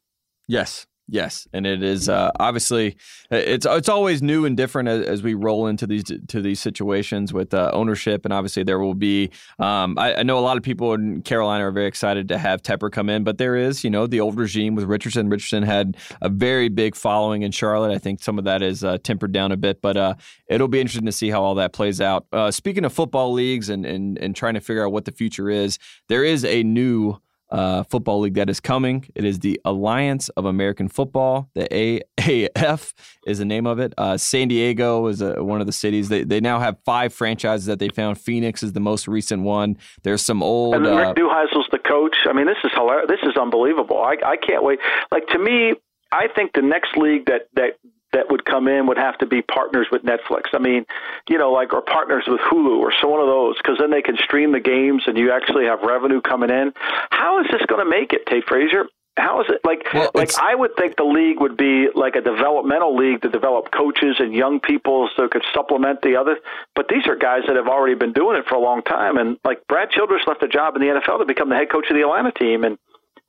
Yes. 0.48 0.88
Yes, 1.08 1.48
and 1.54 1.68
it 1.68 1.84
is 1.84 2.10
uh, 2.10 2.32
obviously 2.40 2.98
it's 3.30 3.68
it's 3.68 3.90
always 3.90 4.24
new 4.24 4.46
and 4.46 4.58
different 4.58 4.90
as, 4.90 5.06
as, 5.06 5.22
we 5.22 5.36
roll 5.36 5.68
into 5.68 5.86
these 5.86 6.04
to 6.04 6.42
these 6.42 6.60
situations 6.60 7.32
with 7.32 7.54
uh, 7.54 7.70
ownership, 7.74 8.26
and 8.26 8.34
obviously 8.34 8.64
there 8.64 8.80
will 8.80 8.96
be. 8.96 9.30
Um, 9.60 10.00
I, 10.00 10.16
I, 10.16 10.24
know 10.24 10.40
a 10.40 10.42
lot 10.42 10.58
of 10.58 10.64
people 10.64 10.96
in 10.96 11.22
Carolina 11.22 11.68
are 11.68 11.72
very 11.72 11.86
excited 11.86 12.30
to 12.30 12.40
have 12.40 12.64
Tepper 12.64 12.92
come 12.92 13.08
in, 13.08 13.24
but 13.24 13.38
there 13.38 13.56
is 13.56 13.84
you 13.84 13.92
know 13.92 14.08
the 14.08 14.20
old 14.20 14.36
regime 14.36 14.74
with 14.74 14.86
Richardson. 14.86 15.30
Richardson 15.30 15.62
had 15.62 15.96
a 16.22 16.30
very 16.30 16.70
big 16.70 16.96
following 16.96 17.44
in 17.44 17.52
Charlotte. 17.52 17.94
I 17.94 18.00
think 18.00 18.24
some 18.24 18.40
of 18.40 18.46
that 18.46 18.64
is 18.64 18.84
uh, 18.84 18.98
tempered 18.98 19.32
down 19.32 19.52
a 19.52 19.58
bit, 19.58 19.84
but 19.84 19.98
uh, 19.98 20.16
it'll 20.48 20.68
be 20.68 20.80
interesting 20.80 21.06
to 21.06 21.12
see 21.12 21.30
how 21.30 21.44
all 21.44 21.54
that 21.56 21.72
plays 21.72 22.02
out. 22.02 22.26
Uh, 22.34 22.50
speaking 22.50 22.84
of 22.84 22.92
football 22.92 23.32
leagues 23.32 23.70
and, 23.70 23.86
and 23.86 24.18
and 24.18 24.36
trying 24.36 24.56
to 24.56 24.62
figure 24.62 24.84
out 24.84 24.92
what 24.92 25.06
the 25.06 25.12
future 25.12 25.52
is, 25.52 25.78
there 26.10 26.24
is 26.24 26.44
a 26.44 26.64
new 26.64 27.20
uh, 27.56 27.84
football 27.84 28.20
league 28.20 28.34
that 28.34 28.50
is 28.50 28.60
coming. 28.60 29.06
It 29.16 29.24
is 29.24 29.40
the 29.40 29.60
Alliance 29.64 30.28
of 30.30 30.44
American 30.44 30.90
Football. 30.90 31.50
The 31.54 32.06
AAF 32.20 32.94
is 33.26 33.38
the 33.38 33.46
name 33.46 33.66
of 33.66 33.80
it. 33.80 33.94
Uh, 33.98 34.18
San 34.18 34.50
Diego 34.50 35.08
is 35.08 35.22
a, 35.22 35.42
one 35.42 35.62
of 35.62 35.68
the 35.68 35.72
cities. 35.72 36.10
They, 36.10 36.26
they 36.26 36.42
now 36.42 36.60
have 36.60 36.76
five 36.84 37.14
franchises 37.14 37.66
that 37.68 37.80
they 37.80 37.88
found. 37.88 38.20
Phoenix 38.20 38.62
is 38.62 38.74
the 38.74 38.82
most 38.82 39.08
recent 39.08 39.44
one. 39.44 39.78
There's 40.04 40.22
some 40.22 40.44
old. 40.44 40.76
And 40.76 40.86
Rick 40.86 41.08
uh, 41.08 41.14
Neuheisel's 41.14 41.70
the 41.72 41.80
coach. 41.80 42.18
I 42.30 42.34
mean, 42.34 42.46
this 42.46 42.58
is 42.66 42.72
hilarious. 42.74 43.08
This 43.08 43.24
is 43.24 43.38
unbelievable. 43.38 44.02
I, 44.02 44.18
I 44.26 44.36
can't 44.36 44.62
wait. 44.62 44.80
Like 45.10 45.26
to 45.28 45.40
me, 45.40 45.76
I 46.12 46.28
think 46.36 46.52
the 46.54 46.62
next 46.62 46.98
league 46.98 47.26
that 47.28 47.48
that 47.54 47.78
that 48.16 48.32
would 48.32 48.46
come 48.46 48.68
in 48.68 48.88
would 48.88 48.98
have 48.98 49.18
to 49.20 49.26
be 49.26 49.42
partners 49.42 49.88
with 49.92 50.04
Netflix. 50.04 50.54
I 50.54 50.60
mean, 50.60 50.86
you 51.30 51.38
know, 51.38 51.52
like 51.52 51.74
or 51.74 51.82
partners 51.82 52.24
with 52.28 52.40
Hulu 52.42 52.80
or 52.80 52.94
so 53.02 53.10
one 53.10 53.22
of 53.22 53.28
those, 53.28 53.58
because 53.58 53.78
then 53.80 53.92
they 53.92 54.02
can 54.02 54.18
stream 54.18 54.52
the 54.52 54.60
games 54.60 55.04
and 55.06 55.18
you 55.18 55.32
actually 55.32 55.66
have 55.66 55.82
revenue 55.82 56.22
coming 56.22 56.50
in. 56.50 56.74
How 57.12 57.40
is 57.42 57.48
this 57.52 57.62
going 57.68 57.84
to 57.84 57.90
make 57.90 58.14
it, 58.14 58.26
Tate 58.26 58.46
Frazier? 58.48 58.86
How 59.18 59.40
is 59.40 59.48
it 59.48 59.62
like? 59.64 59.88
Well, 59.94 60.12
like 60.14 60.38
I 60.38 60.56
would 60.56 60.76
think 60.76 60.98
the 60.98 61.06
league 61.06 61.40
would 61.40 61.56
be 61.56 61.88
like 61.96 62.18
a 62.18 62.22
developmental 62.22 62.98
league 62.98 63.22
to 63.22 63.30
develop 63.30 63.72
coaches 63.72 64.18
and 64.20 64.34
young 64.34 64.60
people 64.60 65.10
so 65.16 65.24
it 65.24 65.32
could 65.32 65.46
supplement 65.54 66.02
the 66.02 66.18
other. 66.18 66.38
But 66.76 66.90
these 66.90 67.08
are 67.08 67.16
guys 67.16 67.44
that 67.48 67.56
have 67.56 67.68
already 67.68 67.96
been 67.96 68.12
doing 68.12 68.38
it 68.38 68.46
for 68.46 68.56
a 68.56 68.60
long 68.60 68.82
time. 68.82 69.16
And 69.16 69.38
like 69.46 69.66
Brad 69.70 69.90
Childress 69.92 70.28
left 70.28 70.44
a 70.44 70.50
job 70.50 70.76
in 70.76 70.82
the 70.82 70.88
NFL 70.88 71.20
to 71.20 71.26
become 71.26 71.48
the 71.48 71.56
head 71.56 71.72
coach 71.72 71.86
of 71.90 71.96
the 71.96 72.02
Atlanta 72.02 72.34
team, 72.34 72.66
and 72.66 72.78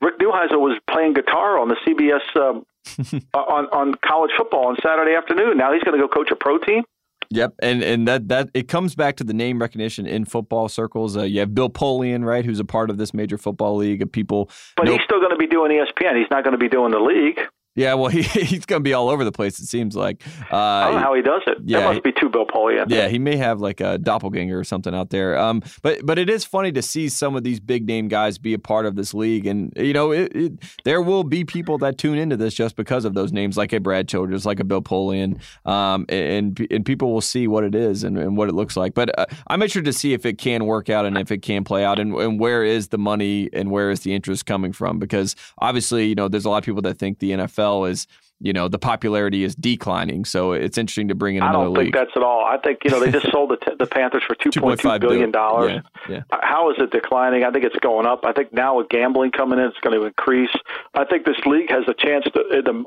Rick 0.01 0.18
Neuheisel 0.18 0.59
was 0.59 0.77
playing 0.90 1.14
guitar 1.14 1.57
on 1.57 1.68
the 1.68 1.77
CBS 1.87 2.35
um, 2.35 2.66
on 3.35 3.66
on 3.66 3.94
college 4.05 4.31
football 4.37 4.68
on 4.68 4.77
Saturday 4.83 5.14
afternoon. 5.14 5.57
Now 5.57 5.72
he's 5.72 5.83
going 5.83 5.99
to 5.99 6.07
go 6.07 6.09
coach 6.09 6.31
a 6.31 6.37
pro 6.37 6.59
team. 6.59 6.83
Yep, 7.31 7.55
and 7.61 7.83
and 7.83 8.07
that 8.07 8.29
that 8.29 8.51
it 8.55 8.68
comes 8.68 8.94
back 8.94 9.16
to 9.16 9.25
the 9.25 9.35
name 9.35 9.61
recognition 9.61 10.07
in 10.07 10.25
football 10.25 10.68
circles. 10.68 11.16
Uh, 11.16 11.22
you 11.22 11.40
have 11.40 11.55
Bill 11.55 11.70
Polian, 11.70 12.25
right, 12.25 12.44
who's 12.44 12.61
a 12.61 12.64
part 12.64 12.88
of 12.88 12.99
this 12.99 13.12
major 13.12 13.37
football 13.37 13.77
league 13.77 14.03
of 14.03 14.12
people. 14.12 14.51
But 14.77 14.88
he's 14.88 15.03
still 15.03 15.18
going 15.18 15.33
to 15.33 15.37
be 15.37 15.46
doing 15.46 15.72
ESPN. 15.72 16.16
He's 16.16 16.31
not 16.31 16.44
going 16.44 16.53
to 16.53 16.59
be 16.59 16.68
doing 16.68 16.92
the 16.92 17.01
league. 17.01 17.40
Yeah, 17.77 17.95
well, 17.95 18.09
he, 18.11 18.23
he's 18.23 18.67
going 18.67 18.81
to 18.81 18.85
be 18.85 18.95
all 18.95 19.09
over 19.09 19.23
the 19.23 19.31
place. 19.31 19.61
It 19.61 19.67
seems 19.67 19.95
like. 19.95 20.25
Uh, 20.51 20.57
I 20.57 20.85
don't 20.87 20.95
know 20.95 21.01
how 21.01 21.15
he 21.15 21.23
does 21.23 21.43
it. 21.47 21.59
Yeah, 21.65 21.81
there 21.81 21.89
must 21.91 22.03
be 22.03 22.12
two 22.12 22.29
Bill 22.29 22.47
Polian. 22.47 22.87
Yeah, 22.89 23.09
he 23.09 23.19
may 23.19 23.37
have 23.37 23.61
like 23.61 23.81
a 23.81 23.99
doppelganger 23.99 24.59
or 24.59 24.65
something 24.65 24.95
out 24.95 25.11
there. 25.11 25.39
Um, 25.39 25.62
but 25.83 26.05
but 26.05 26.19
it 26.19 26.29
is 26.29 26.45
funny 26.45 26.73
to 26.73 26.83
see 26.83 27.09
some 27.09 27.37
of 27.37 27.45
these 27.45 27.61
big 27.61 27.87
name 27.87 28.09
guys 28.09 28.39
be 28.39 28.55
a 28.55 28.59
part 28.59 28.87
of 28.87 28.97
this 28.97 29.15
league, 29.15 29.47
and 29.47 29.73
you 29.77 29.93
know, 29.93 30.11
it, 30.11 30.35
it, 30.35 30.53
there 30.85 31.03
will 31.03 31.23
be 31.23 31.45
people 31.45 31.79
that 31.79 31.99
tune 31.99 32.19
into 32.19 32.37
this 32.37 32.55
just 32.55 32.77
because 32.77 33.05
of 33.05 33.15
those 33.15 33.33
names, 33.33 33.57
like 33.57 33.73
a 33.73 33.79
Brad 33.79 34.09
Childress, 34.09 34.47
like 34.47 34.59
a 34.59 34.65
Bill 34.65 34.83
Polian, 34.83 35.39
um, 35.67 36.07
and 36.09 36.67
and 36.71 36.85
people 36.85 37.12
will 37.12 37.21
see 37.21 37.47
what 37.47 37.62
it 37.62 37.75
is 37.75 38.03
and, 38.03 38.17
and 38.17 38.37
what 38.37 38.49
it 38.49 38.55
looks 38.55 38.77
like. 38.77 38.95
But 38.95 39.17
uh, 39.19 39.27
I'm 39.49 39.61
interested 39.61 39.85
to 39.85 39.93
see 39.93 40.15
if 40.15 40.25
it 40.25 40.39
can 40.39 40.65
work 40.65 40.89
out 40.89 41.05
and 41.05 41.19
if 41.19 41.31
it 41.31 41.43
can 41.43 41.62
play 41.62 41.85
out, 41.85 41.99
and, 41.99 42.15
and 42.15 42.41
where 42.41 42.65
is 42.65 42.89
the 42.89 42.99
money 42.99 43.51
and 43.53 43.71
where 43.71 43.91
is 43.91 44.01
the 44.01 44.15
interest 44.15 44.47
coming 44.47 44.73
from? 44.73 44.99
Because 44.99 45.37
obviously, 45.59 46.07
you 46.07 46.15
know, 46.15 46.29
there's 46.29 46.47
a 46.47 46.51
lot 46.51 46.59
of 46.59 46.65
people 46.65 46.83
that 46.83 46.99
think 46.99 47.19
the 47.19 47.33
NFL 47.33 47.65
is 47.85 48.07
you 48.40 48.52
know 48.52 48.68
the 48.68 48.79
popularity 48.79 49.44
is 49.44 49.55
declining. 49.55 50.24
So 50.24 50.52
it's 50.52 50.76
interesting 50.76 51.09
to 51.09 51.14
bring 51.14 51.37
in 51.37 51.42
another 51.42 51.59
I 51.59 51.62
don't 51.64 51.72
league. 51.74 51.85
think 51.87 51.94
that's 51.94 52.16
at 52.16 52.22
all. 52.22 52.44
I 52.44 52.59
think 52.59 52.81
you 52.85 52.90
know 52.90 53.00
they 53.00 53.11
just 53.11 53.31
sold 53.33 53.50
the, 53.50 53.76
the 53.79 53.87
Panthers 53.87 54.22
for 54.26 54.35
two 54.35 54.50
point 54.61 54.81
two 54.81 54.98
billion 54.98 55.31
dollars. 55.31 55.81
Yeah, 56.09 56.16
yeah. 56.31 56.38
How 56.42 56.70
is 56.70 56.76
it 56.79 56.90
declining? 56.90 57.44
I 57.44 57.50
think 57.50 57.64
it's 57.64 57.76
going 57.76 58.07
up. 58.07 58.24
I 58.24 58.33
think 58.33 58.52
now 58.52 58.76
with 58.76 58.88
gambling 58.88 59.31
coming 59.31 59.59
in, 59.59 59.66
it's 59.66 59.79
going 59.81 59.98
to 59.98 60.07
increase. 60.07 60.50
I 60.94 61.05
think 61.05 61.24
this 61.24 61.38
league 61.46 61.70
has 61.70 61.85
a 61.88 61.94
chance 61.94 62.24
to. 62.24 62.85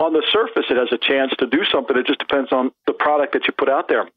On 0.00 0.12
the 0.12 0.22
surface, 0.32 0.66
it 0.70 0.76
has 0.76 0.88
a 0.92 0.98
chance 0.98 1.32
to 1.38 1.46
do 1.46 1.64
something. 1.72 1.96
It 1.96 2.06
just 2.06 2.18
depends 2.18 2.52
on 2.52 2.70
the 2.86 2.92
product 2.92 3.32
that 3.32 3.46
you 3.46 3.54
put 3.56 3.68
out 3.68 3.88
there. 3.88 4.08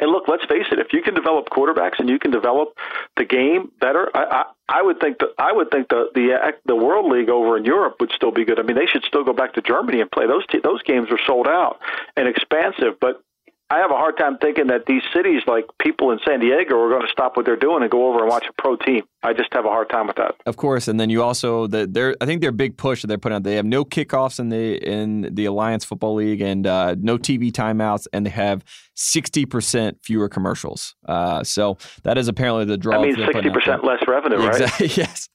And 0.00 0.10
look, 0.12 0.28
let's 0.28 0.44
face 0.44 0.66
it. 0.70 0.78
If 0.78 0.92
you 0.92 1.02
can 1.02 1.14
develop 1.14 1.48
quarterbacks 1.50 1.98
and 1.98 2.08
you 2.08 2.18
can 2.18 2.30
develop 2.30 2.76
the 3.16 3.24
game 3.24 3.72
better, 3.80 4.08
I, 4.14 4.44
I, 4.68 4.78
I 4.78 4.82
would 4.82 5.00
think 5.00 5.18
that 5.18 5.30
I 5.38 5.52
would 5.52 5.70
think 5.70 5.88
the 5.88 6.10
the 6.14 6.34
uh, 6.34 6.52
the 6.66 6.76
World 6.76 7.10
League 7.10 7.28
over 7.28 7.56
in 7.56 7.64
Europe 7.64 7.96
would 8.00 8.12
still 8.12 8.30
be 8.30 8.44
good. 8.44 8.60
I 8.60 8.62
mean, 8.62 8.76
they 8.76 8.86
should 8.86 9.04
still 9.04 9.24
go 9.24 9.32
back 9.32 9.54
to 9.54 9.62
Germany 9.62 10.00
and 10.00 10.10
play 10.10 10.26
those 10.26 10.46
t- 10.46 10.60
those 10.62 10.82
games 10.82 11.08
are 11.10 11.18
sold 11.26 11.48
out 11.48 11.80
and 12.16 12.28
expansive. 12.28 13.00
But 13.00 13.22
I 13.70 13.78
have 13.78 13.90
a 13.90 13.96
hard 13.96 14.16
time 14.16 14.38
thinking 14.38 14.68
that 14.68 14.86
these 14.86 15.02
cities, 15.12 15.42
like 15.46 15.66
people 15.78 16.10
in 16.10 16.20
San 16.26 16.40
Diego, 16.40 16.80
are 16.80 16.88
going 16.88 17.06
to 17.06 17.12
stop 17.12 17.36
what 17.36 17.44
they're 17.44 17.56
doing 17.56 17.82
and 17.82 17.90
go 17.90 18.08
over 18.08 18.20
and 18.20 18.28
watch 18.28 18.46
a 18.48 18.52
pro 18.52 18.76
team. 18.76 19.04
I 19.22 19.32
just 19.32 19.52
have 19.52 19.64
a 19.64 19.68
hard 19.68 19.90
time 19.90 20.06
with 20.06 20.16
that. 20.16 20.36
Of 20.46 20.56
course, 20.56 20.86
and 20.86 21.00
then 21.00 21.10
you 21.10 21.22
also 21.22 21.66
the 21.66 21.86
their 21.86 22.14
I 22.20 22.26
think 22.26 22.40
their 22.40 22.52
big 22.52 22.76
push 22.76 23.02
that 23.02 23.08
they're 23.08 23.18
putting 23.18 23.36
out. 23.36 23.42
They 23.42 23.56
have 23.56 23.66
no 23.66 23.84
kickoffs 23.84 24.38
in 24.38 24.48
the 24.48 24.76
in 24.76 25.34
the 25.34 25.46
Alliance 25.46 25.84
Football 25.84 26.14
League 26.14 26.40
and 26.40 26.66
uh, 26.66 26.94
no 26.98 27.18
TV 27.18 27.50
timeouts, 27.50 28.06
and 28.12 28.26
they 28.26 28.30
have 28.30 28.64
sixty 28.94 29.44
percent 29.44 29.98
fewer 30.02 30.28
commercials. 30.28 30.94
Uh, 31.06 31.42
so 31.42 31.78
that 32.04 32.16
is 32.16 32.28
apparently 32.28 32.64
the 32.64 32.76
draw. 32.76 33.00
That 33.00 33.06
means 33.06 33.16
sixty 33.16 33.50
percent 33.50 33.84
less 33.84 34.02
revenue, 34.06 34.38
right? 34.38 34.60
Exactly. 34.60 34.86
yes 34.94 35.28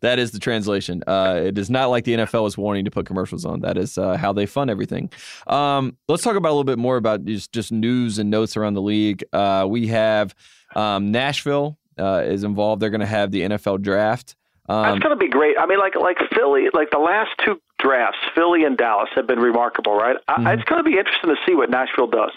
that 0.00 0.18
is 0.18 0.32
the 0.32 0.38
translation. 0.38 1.02
Uh, 1.06 1.40
it 1.44 1.56
is 1.56 1.70
not 1.70 1.90
like 1.90 2.04
the 2.04 2.14
NFL 2.14 2.46
is 2.46 2.58
wanting 2.58 2.84
to 2.84 2.90
put 2.90 3.06
commercials 3.06 3.44
on. 3.44 3.60
That 3.60 3.78
is 3.78 3.98
uh, 3.98 4.16
how 4.16 4.32
they 4.32 4.46
fund 4.46 4.70
everything. 4.70 5.10
Um, 5.46 5.96
let's 6.08 6.22
talk 6.22 6.36
about 6.36 6.48
a 6.48 6.54
little 6.54 6.64
bit 6.64 6.78
more 6.78 6.96
about 6.96 7.24
just, 7.24 7.52
just 7.52 7.70
news 7.70 8.18
and 8.18 8.30
notes 8.30 8.56
around 8.56 8.74
the 8.74 8.82
league. 8.82 9.24
Uh, 9.32 9.66
we 9.68 9.86
have 9.88 10.34
um, 10.74 11.12
Nashville 11.12 11.78
uh, 11.98 12.22
is 12.24 12.44
involved. 12.44 12.82
They're 12.82 12.90
going 12.90 13.00
to 13.00 13.06
have 13.06 13.30
the 13.30 13.42
NFL 13.42 13.82
draft. 13.82 14.36
Um, 14.68 14.82
That's 14.82 14.98
going 15.00 15.18
to 15.18 15.22
be 15.22 15.28
great. 15.28 15.56
I 15.58 15.66
mean, 15.66 15.78
like 15.78 15.96
like 15.96 16.18
Philly, 16.32 16.66
like 16.72 16.90
the 16.90 16.98
last 16.98 17.30
two 17.44 17.60
drafts, 17.78 18.18
Philly 18.34 18.64
and 18.64 18.76
Dallas 18.76 19.08
have 19.14 19.26
been 19.26 19.40
remarkable, 19.40 19.94
right? 19.94 20.16
Mm-hmm. 20.28 20.46
I, 20.46 20.52
it's 20.54 20.64
going 20.64 20.82
to 20.82 20.88
be 20.88 20.96
interesting 20.96 21.30
to 21.30 21.36
see 21.46 21.54
what 21.54 21.70
Nashville 21.70 22.06
does. 22.06 22.32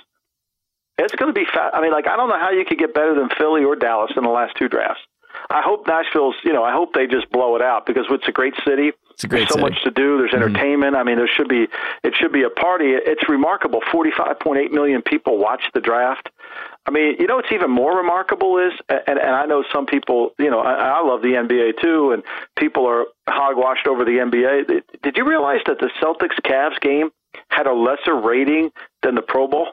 It's 0.97 1.13
going 1.15 1.33
to 1.33 1.39
be 1.39 1.45
fat. 1.45 1.75
I 1.75 1.81
mean, 1.81 1.91
like 1.91 2.07
I 2.07 2.15
don't 2.15 2.29
know 2.29 2.39
how 2.39 2.51
you 2.51 2.65
could 2.65 2.79
get 2.79 2.93
better 2.93 3.13
than 3.13 3.29
Philly 3.37 3.63
or 3.63 3.75
Dallas 3.75 4.11
in 4.15 4.23
the 4.23 4.29
last 4.29 4.55
two 4.57 4.67
drafts. 4.67 5.01
I 5.49 5.61
hope 5.61 5.87
Nashville's, 5.87 6.35
you 6.43 6.53
know, 6.53 6.63
I 6.63 6.71
hope 6.71 6.93
they 6.93 7.07
just 7.07 7.29
blow 7.31 7.55
it 7.55 7.61
out 7.61 7.85
because 7.85 8.05
it's 8.09 8.27
a 8.27 8.31
great 8.31 8.53
city. 8.65 8.91
It's 9.11 9.23
a 9.23 9.27
great 9.27 9.39
There's 9.39 9.49
so 9.49 9.55
city. 9.55 9.69
much 9.69 9.83
to 9.83 9.91
do. 9.91 10.17
There's 10.17 10.31
mm-hmm. 10.31 10.43
entertainment. 10.43 10.95
I 10.95 11.03
mean, 11.03 11.17
there 11.17 11.27
should 11.27 11.47
be, 11.49 11.67
it 12.03 12.13
should 12.15 12.31
be 12.31 12.43
a 12.43 12.49
party. 12.49 12.93
It's 12.93 13.27
remarkable. 13.27 13.81
45.8 13.91 14.71
million 14.71 15.01
people 15.01 15.37
watch 15.37 15.63
the 15.73 15.81
draft. 15.81 16.29
I 16.85 16.91
mean, 16.91 17.15
you 17.17 17.27
know 17.27 17.37
what's 17.37 17.51
even 17.51 17.71
more 17.71 17.95
remarkable 17.95 18.57
is, 18.57 18.73
and, 18.89 19.17
and 19.17 19.29
I 19.35 19.45
know 19.45 19.63
some 19.71 19.85
people, 19.85 20.31
you 20.37 20.49
know, 20.49 20.59
I, 20.59 20.73
I 20.73 21.01
love 21.01 21.21
the 21.21 21.29
NBA 21.29 21.81
too, 21.81 22.11
and 22.11 22.23
people 22.57 22.85
are 22.85 23.05
hogwashed 23.29 23.87
over 23.87 24.03
the 24.03 24.17
NBA. 24.17 24.81
Did 25.01 25.15
you 25.15 25.25
realize 25.25 25.61
that 25.65 25.79
the 25.79 25.89
Celtics 26.01 26.39
Cavs 26.45 26.79
game 26.81 27.09
had 27.47 27.67
a 27.67 27.73
lesser 27.73 28.15
rating 28.15 28.71
than 29.01 29.15
the 29.15 29.21
Pro 29.21 29.47
Bowl? 29.47 29.69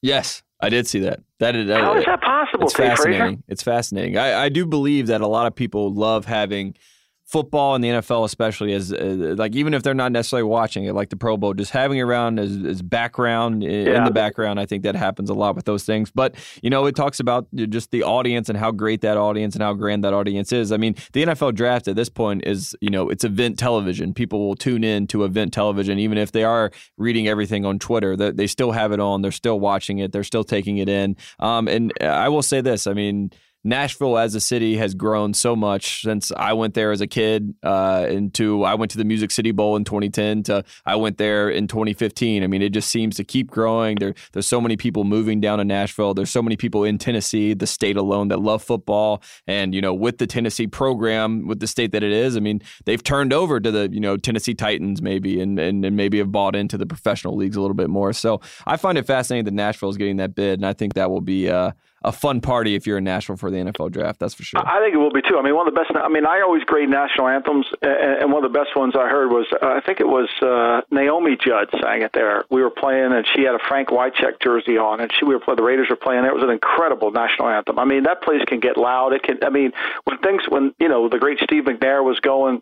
Yes. 0.00 0.42
I 0.60 0.68
did 0.68 0.86
see 0.86 1.00
that. 1.00 1.20
That 1.40 1.56
is, 1.56 1.68
How 1.68 1.96
is 1.96 2.04
that 2.06 2.22
possible? 2.22 2.64
It's 2.64 2.74
fascinating. 2.74 3.42
It's 3.48 3.62
fascinating. 3.62 4.16
I, 4.16 4.44
I 4.44 4.48
do 4.48 4.64
believe 4.64 5.08
that 5.08 5.20
a 5.20 5.26
lot 5.26 5.46
of 5.46 5.54
people 5.54 5.92
love 5.92 6.24
having 6.24 6.74
football 7.24 7.74
and 7.74 7.82
the 7.82 7.88
NFL 7.88 8.24
especially 8.24 8.74
as 8.74 8.92
uh, 8.92 9.34
like 9.38 9.56
even 9.56 9.72
if 9.72 9.82
they're 9.82 9.94
not 9.94 10.12
necessarily 10.12 10.44
watching 10.44 10.84
it 10.84 10.92
like 10.92 11.08
the 11.08 11.16
Pro 11.16 11.38
Bowl 11.38 11.54
just 11.54 11.70
having 11.70 11.98
it 11.98 12.02
around 12.02 12.38
as, 12.38 12.62
as 12.64 12.82
background 12.82 13.62
yeah. 13.62 13.96
in 13.96 14.04
the 14.04 14.10
background 14.10 14.60
I 14.60 14.66
think 14.66 14.82
that 14.82 14.94
happens 14.94 15.30
a 15.30 15.34
lot 15.34 15.56
with 15.56 15.64
those 15.64 15.84
things. 15.84 16.10
But 16.10 16.34
you 16.62 16.68
know 16.68 16.84
it 16.84 16.94
talks 16.94 17.20
about 17.20 17.46
just 17.54 17.90
the 17.92 18.02
audience 18.02 18.50
and 18.50 18.58
how 18.58 18.70
great 18.70 19.00
that 19.00 19.16
audience 19.16 19.54
and 19.54 19.62
how 19.62 19.72
grand 19.72 20.04
that 20.04 20.12
audience 20.12 20.52
is. 20.52 20.70
I 20.70 20.76
mean 20.76 20.96
the 21.12 21.24
NFL 21.24 21.54
draft 21.54 21.88
at 21.88 21.96
this 21.96 22.10
point 22.10 22.44
is 22.46 22.76
you 22.82 22.90
know 22.90 23.08
it's 23.08 23.24
event 23.24 23.58
television. 23.58 24.12
People 24.12 24.46
will 24.46 24.56
tune 24.56 24.84
in 24.84 25.06
to 25.06 25.24
event 25.24 25.54
television 25.54 25.98
even 25.98 26.18
if 26.18 26.32
they 26.32 26.44
are 26.44 26.70
reading 26.98 27.26
everything 27.26 27.64
on 27.64 27.78
Twitter 27.78 28.16
that 28.16 28.36
they 28.36 28.46
still 28.46 28.72
have 28.72 28.92
it 28.92 29.00
on 29.00 29.22
they're 29.22 29.32
still 29.32 29.58
watching 29.58 29.98
it 29.98 30.12
they're 30.12 30.24
still 30.24 30.44
taking 30.44 30.76
it 30.76 30.90
in. 30.90 31.16
Um, 31.38 31.68
and 31.68 31.90
I 32.02 32.28
will 32.28 32.42
say 32.42 32.60
this 32.60 32.86
I 32.86 32.92
mean 32.92 33.30
Nashville 33.64 34.18
as 34.18 34.34
a 34.34 34.40
city 34.40 34.76
has 34.76 34.94
grown 34.94 35.32
so 35.32 35.56
much 35.56 36.02
since 36.02 36.30
I 36.36 36.52
went 36.52 36.74
there 36.74 36.92
as 36.92 37.00
a 37.00 37.06
kid. 37.06 37.54
Uh, 37.62 38.06
into 38.08 38.62
I 38.62 38.74
went 38.74 38.90
to 38.92 38.98
the 38.98 39.04
Music 39.04 39.30
City 39.30 39.52
Bowl 39.52 39.74
in 39.76 39.84
2010 39.84 40.42
to 40.44 40.64
I 40.84 40.96
went 40.96 41.16
there 41.16 41.48
in 41.48 41.66
2015. 41.66 42.44
I 42.44 42.46
mean, 42.46 42.60
it 42.60 42.70
just 42.70 42.90
seems 42.90 43.16
to 43.16 43.24
keep 43.24 43.50
growing. 43.50 43.96
There, 43.96 44.14
there's 44.32 44.46
so 44.46 44.60
many 44.60 44.76
people 44.76 45.04
moving 45.04 45.40
down 45.40 45.58
to 45.58 45.64
Nashville. 45.64 46.12
There's 46.12 46.30
so 46.30 46.42
many 46.42 46.56
people 46.56 46.84
in 46.84 46.98
Tennessee, 46.98 47.54
the 47.54 47.66
state 47.66 47.96
alone, 47.96 48.28
that 48.28 48.40
love 48.40 48.62
football. 48.62 49.22
And 49.46 49.74
you 49.74 49.80
know, 49.80 49.94
with 49.94 50.18
the 50.18 50.26
Tennessee 50.26 50.66
program, 50.66 51.46
with 51.46 51.60
the 51.60 51.66
state 51.66 51.92
that 51.92 52.02
it 52.02 52.12
is, 52.12 52.36
I 52.36 52.40
mean, 52.40 52.60
they've 52.84 53.02
turned 53.02 53.32
over 53.32 53.60
to 53.60 53.70
the 53.70 53.88
you 53.90 54.00
know 54.00 54.18
Tennessee 54.18 54.54
Titans 54.54 55.00
maybe, 55.00 55.40
and 55.40 55.58
and, 55.58 55.84
and 55.84 55.96
maybe 55.96 56.18
have 56.18 56.30
bought 56.30 56.54
into 56.54 56.76
the 56.76 56.86
professional 56.86 57.34
leagues 57.34 57.56
a 57.56 57.62
little 57.62 57.74
bit 57.74 57.88
more. 57.88 58.12
So 58.12 58.42
I 58.66 58.76
find 58.76 58.98
it 58.98 59.06
fascinating 59.06 59.46
that 59.46 59.54
Nashville 59.54 59.88
is 59.88 59.96
getting 59.96 60.18
that 60.18 60.34
bid, 60.34 60.58
and 60.58 60.66
I 60.66 60.74
think 60.74 60.94
that 60.94 61.10
will 61.10 61.22
be. 61.22 61.48
Uh, 61.48 61.72
a 62.04 62.12
fun 62.12 62.40
party 62.40 62.74
if 62.74 62.86
you're 62.86 62.98
in 62.98 63.04
Nashville 63.04 63.36
for 63.36 63.50
the 63.50 63.56
NFL 63.56 63.90
draft. 63.90 64.20
That's 64.20 64.34
for 64.34 64.42
sure. 64.42 64.60
I 64.60 64.78
think 64.80 64.94
it 64.94 64.98
will 64.98 65.10
be 65.12 65.22
too. 65.22 65.38
I 65.38 65.42
mean, 65.42 65.56
one 65.56 65.66
of 65.66 65.74
the 65.74 65.80
best. 65.80 65.90
I 65.96 66.08
mean, 66.08 66.26
I 66.26 66.42
always 66.42 66.62
grade 66.64 66.88
national 66.88 67.28
anthems, 67.28 67.66
and 67.82 68.32
one 68.32 68.44
of 68.44 68.52
the 68.52 68.56
best 68.56 68.76
ones 68.76 68.94
I 68.94 69.08
heard 69.08 69.30
was 69.30 69.46
uh, 69.62 69.66
I 69.66 69.80
think 69.80 70.00
it 70.00 70.06
was 70.06 70.28
uh, 70.42 70.82
Naomi 70.94 71.36
Judd 71.36 71.68
sang 71.80 72.02
it 72.02 72.12
there. 72.12 72.44
We 72.50 72.62
were 72.62 72.70
playing, 72.70 73.12
and 73.12 73.26
she 73.34 73.42
had 73.42 73.54
a 73.54 73.58
Frank 73.66 73.88
Wycheck 73.88 74.40
jersey 74.42 74.76
on, 74.76 75.00
and 75.00 75.10
she 75.18 75.24
we 75.24 75.34
were 75.34 75.40
playing. 75.40 75.56
the 75.56 75.62
Raiders 75.62 75.88
were 75.88 75.96
playing. 75.96 76.24
It 76.24 76.34
was 76.34 76.44
an 76.44 76.50
incredible 76.50 77.10
national 77.10 77.48
anthem. 77.48 77.78
I 77.78 77.84
mean, 77.84 78.04
that 78.04 78.22
place 78.22 78.42
can 78.46 78.60
get 78.60 78.76
loud. 78.76 79.14
It 79.14 79.22
can. 79.22 79.38
I 79.42 79.48
mean, 79.48 79.72
when 80.04 80.18
things 80.18 80.42
when 80.48 80.74
you 80.78 80.88
know 80.88 81.08
the 81.08 81.18
great 81.18 81.40
Steve 81.40 81.64
McNair 81.64 82.04
was 82.04 82.20
going 82.20 82.60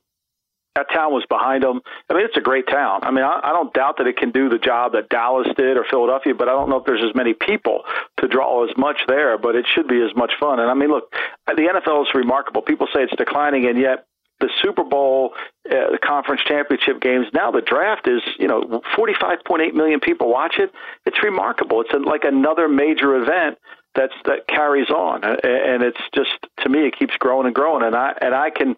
that 0.75 0.87
town 0.93 1.13
was 1.13 1.25
behind 1.29 1.63
them. 1.63 1.81
I 2.09 2.15
mean, 2.15 2.25
it's 2.25 2.37
a 2.37 2.41
great 2.41 2.67
town. 2.67 3.01
I 3.03 3.11
mean, 3.11 3.25
I, 3.25 3.41
I 3.43 3.53
don't 3.53 3.73
doubt 3.75 3.99
that 3.99 4.07
it 4.07 4.17
can 4.17 4.31
do 4.31 4.49
the 4.49 4.59
job 4.59 4.93
that 4.93 5.09
Dallas 5.11 5.49
did 5.57 5.77
or 5.77 5.85
Philadelphia, 5.89 6.35
but 6.35 6.49
I 6.49 6.53
don't 6.53 6.71
know 6.71 6.77
if 6.77 6.87
there's 6.87 7.05
as 7.05 7.15
many 7.15 7.35
people 7.35 7.83
to 8.21 8.29
draw 8.29 8.65
as 8.65 8.75
much 8.77 9.01
there. 9.07 9.37
But 9.37 9.55
it 9.55 9.67
should 9.73 9.87
be 9.87 10.01
as 10.01 10.17
much 10.17 10.33
fun. 10.41 10.61
And 10.61 10.71
I 10.71 10.75
mean, 10.75 10.89
look, 10.89 11.13
the 11.47 11.53
NFL 11.55 12.03
is 12.03 12.15
remarkable. 12.15 12.63
People 12.63 12.87
say 12.93 13.03
it's 13.03 13.15
declining, 13.17 13.67
and 13.67 13.79
yet 13.79 14.07
the 14.41 14.49
Super 14.63 14.83
Bowl, 14.83 15.35
uh, 15.71 15.93
the 15.93 15.99
conference 16.03 16.41
championship 16.47 17.01
games. 17.01 17.27
Now 17.33 17.51
the 17.51 17.61
draft 17.61 18.09
is, 18.09 18.23
you 18.39 18.49
know, 18.49 18.83
45.8 18.97 19.75
million 19.75 20.01
people 20.01 20.31
watch 20.31 20.57
it. 20.59 20.73
It's 21.07 21.23
remarkable. 21.23 21.83
It's 21.83 21.93
a, 21.93 21.99
like 21.99 22.25
another 22.25 22.67
major 22.67 23.15
event 23.17 23.59
that's 23.95 24.15
that 24.25 24.49
carries 24.49 24.89
on, 24.89 25.23
and 25.23 25.83
it's 25.83 26.01
just 26.15 26.31
to 26.63 26.69
me 26.71 26.87
it 26.87 26.99
keeps 26.99 27.15
growing 27.19 27.47
and 27.47 27.55
growing. 27.55 27.85
And 27.85 27.95
I 27.95 28.15
and 28.23 28.35
I 28.35 28.49
can 28.49 28.75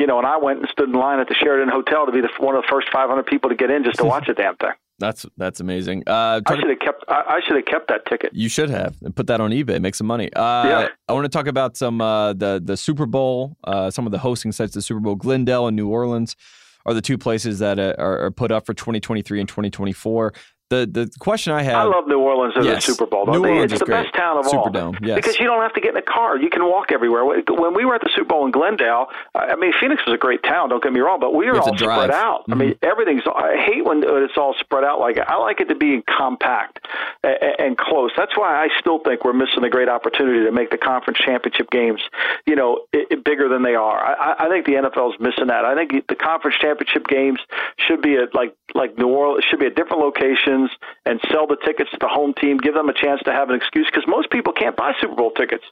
you 0.00 0.06
know, 0.06 0.16
and 0.16 0.26
I 0.26 0.38
went 0.38 0.60
and 0.60 0.68
stood 0.72 0.88
in 0.88 0.94
line 0.94 1.20
at 1.20 1.28
the 1.28 1.34
Sheraton 1.34 1.68
Hotel 1.68 2.06
to 2.06 2.12
be 2.12 2.22
the, 2.22 2.30
one 2.38 2.56
of 2.56 2.62
the 2.62 2.68
first 2.68 2.88
500 2.90 3.26
people 3.26 3.50
to 3.50 3.54
get 3.54 3.70
in 3.70 3.84
just 3.84 3.98
to 3.98 4.04
watch 4.04 4.26
the 4.26 4.32
damn 4.32 4.56
thing. 4.56 4.72
That's 4.98 5.24
that's 5.38 5.60
amazing. 5.60 6.02
Uh, 6.06 6.42
I 6.44 6.56
should 6.56 6.68
have 6.68 6.78
kept. 6.78 7.04
I, 7.08 7.22
I 7.26 7.40
should 7.46 7.56
have 7.56 7.64
kept 7.64 7.88
that 7.88 8.04
ticket. 8.04 8.34
You 8.34 8.50
should 8.50 8.68
have 8.68 8.96
and 9.00 9.16
put 9.16 9.28
that 9.28 9.40
on 9.40 9.50
eBay. 9.50 9.80
Make 9.80 9.94
some 9.94 10.06
money. 10.06 10.30
Uh, 10.34 10.68
yeah. 10.68 10.88
I 11.08 11.14
want 11.14 11.24
to 11.24 11.30
talk 11.30 11.46
about 11.46 11.78
some 11.78 12.02
uh, 12.02 12.34
the 12.34 12.60
the 12.62 12.76
Super 12.76 13.06
Bowl. 13.06 13.56
Uh, 13.64 13.90
some 13.90 14.04
of 14.04 14.12
the 14.12 14.18
hosting 14.18 14.52
sites. 14.52 14.74
The 14.74 14.82
Super 14.82 15.00
Bowl, 15.00 15.14
Glendale 15.14 15.68
and 15.68 15.74
New 15.74 15.88
Orleans, 15.88 16.36
are 16.84 16.92
the 16.92 17.00
two 17.00 17.16
places 17.16 17.60
that 17.60 17.78
uh, 17.78 17.94
are, 17.96 18.26
are 18.26 18.30
put 18.30 18.52
up 18.52 18.66
for 18.66 18.74
2023 18.74 19.40
and 19.40 19.48
2024 19.48 20.34
The 20.70 20.86
the 20.86 21.10
question 21.18 21.52
I 21.52 21.62
have. 21.64 21.74
I 21.74 21.82
love 21.82 22.06
New 22.06 22.20
Orleans 22.20 22.54
as 22.56 22.64
Yes. 22.64 22.88
a 22.88 22.92
Super 22.92 23.04
Bowl. 23.04 23.26
New 23.26 23.42
They- 23.42 23.50
Orleans 23.50 23.64
it's 23.64 23.72
is 23.74 23.78
the 23.80 23.86
great. 23.86 24.04
best 24.04 24.14
town 24.14 24.38
of 24.38 24.46
all. 24.46 24.66
Superdome, 24.66 24.96
yes. 25.02 25.16
Because 25.16 25.40
you 25.40 25.46
don't 25.46 25.60
have 25.62 25.72
to 25.72 25.80
get 25.80 25.90
in 25.90 25.96
a 25.96 26.02
car. 26.02 26.36
You 26.36 26.48
can 26.48 26.64
walk 26.64 26.92
everywhere. 26.92 27.24
When 27.24 27.74
we 27.74 27.84
were 27.84 27.96
at 27.96 28.02
the 28.02 28.10
Super 28.14 28.26
Bowl 28.26 28.46
in 28.46 28.52
Glendale, 28.52 29.08
I 29.34 29.56
mean, 29.56 29.72
Phoenix 29.80 30.06
was 30.06 30.14
a 30.14 30.16
great 30.16 30.44
town. 30.44 30.68
Don't 30.68 30.80
get 30.80 30.92
me 30.92 31.00
wrong, 31.00 31.18
but 31.18 31.34
we 31.34 31.46
were 31.46 31.58
all 31.58 31.76
spread 31.76 32.12
out. 32.12 32.44
I 32.46 32.52
mm-hmm. 32.52 32.58
mean, 32.60 32.74
everything's. 32.82 33.22
I 33.26 33.56
hate 33.56 33.84
when 33.84 34.04
it's 34.06 34.38
all 34.38 34.54
spread 34.60 34.84
out 34.84 35.00
like 35.00 35.18
I 35.18 35.36
like 35.38 35.60
it 35.60 35.68
to 35.70 35.74
be 35.74 36.02
compact 36.02 36.86
and, 37.24 37.36
and 37.58 37.76
close. 37.76 38.12
That's 38.16 38.36
why 38.36 38.54
I 38.64 38.68
still 38.78 39.00
think 39.00 39.24
we're 39.24 39.32
missing 39.32 39.64
a 39.64 39.70
great 39.70 39.88
opportunity 39.88 40.44
to 40.44 40.52
make 40.52 40.70
the 40.70 40.78
conference 40.78 41.18
championship 41.18 41.70
games, 41.70 42.00
you 42.46 42.54
know, 42.54 42.86
i 42.94 43.06
i 43.10 43.16
bigger 43.24 43.48
than 43.48 43.62
they 43.62 43.74
are. 43.74 43.98
I, 43.98 44.46
I 44.46 44.48
think 44.48 44.66
the 44.66 44.74
NFL 44.74 45.14
is 45.14 45.20
missing 45.20 45.48
that. 45.48 45.64
I 45.64 45.74
think 45.74 46.06
the 46.06 46.14
conference 46.14 46.56
championship 46.60 47.08
games 47.08 47.40
should 47.76 48.02
be 48.02 48.14
at 48.14 48.34
like 48.36 48.54
like 48.74 48.96
New 48.96 49.08
Orleans 49.08 49.44
should 49.50 49.58
be 49.58 49.66
at 49.66 49.74
different 49.74 50.02
locations 50.02 50.59
and 51.06 51.20
sell 51.30 51.46
the 51.46 51.56
tickets 51.64 51.90
to 51.92 51.98
the 52.00 52.08
home 52.08 52.34
team, 52.34 52.58
give 52.58 52.74
them 52.74 52.88
a 52.88 52.94
chance 52.94 53.20
to 53.24 53.32
have 53.32 53.48
an 53.48 53.56
excuse 53.56 53.86
because 53.86 54.04
most 54.06 54.30
people 54.30 54.52
can't 54.52 54.76
buy 54.76 54.92
Super 55.00 55.14
Bowl 55.14 55.30
tickets. 55.30 55.64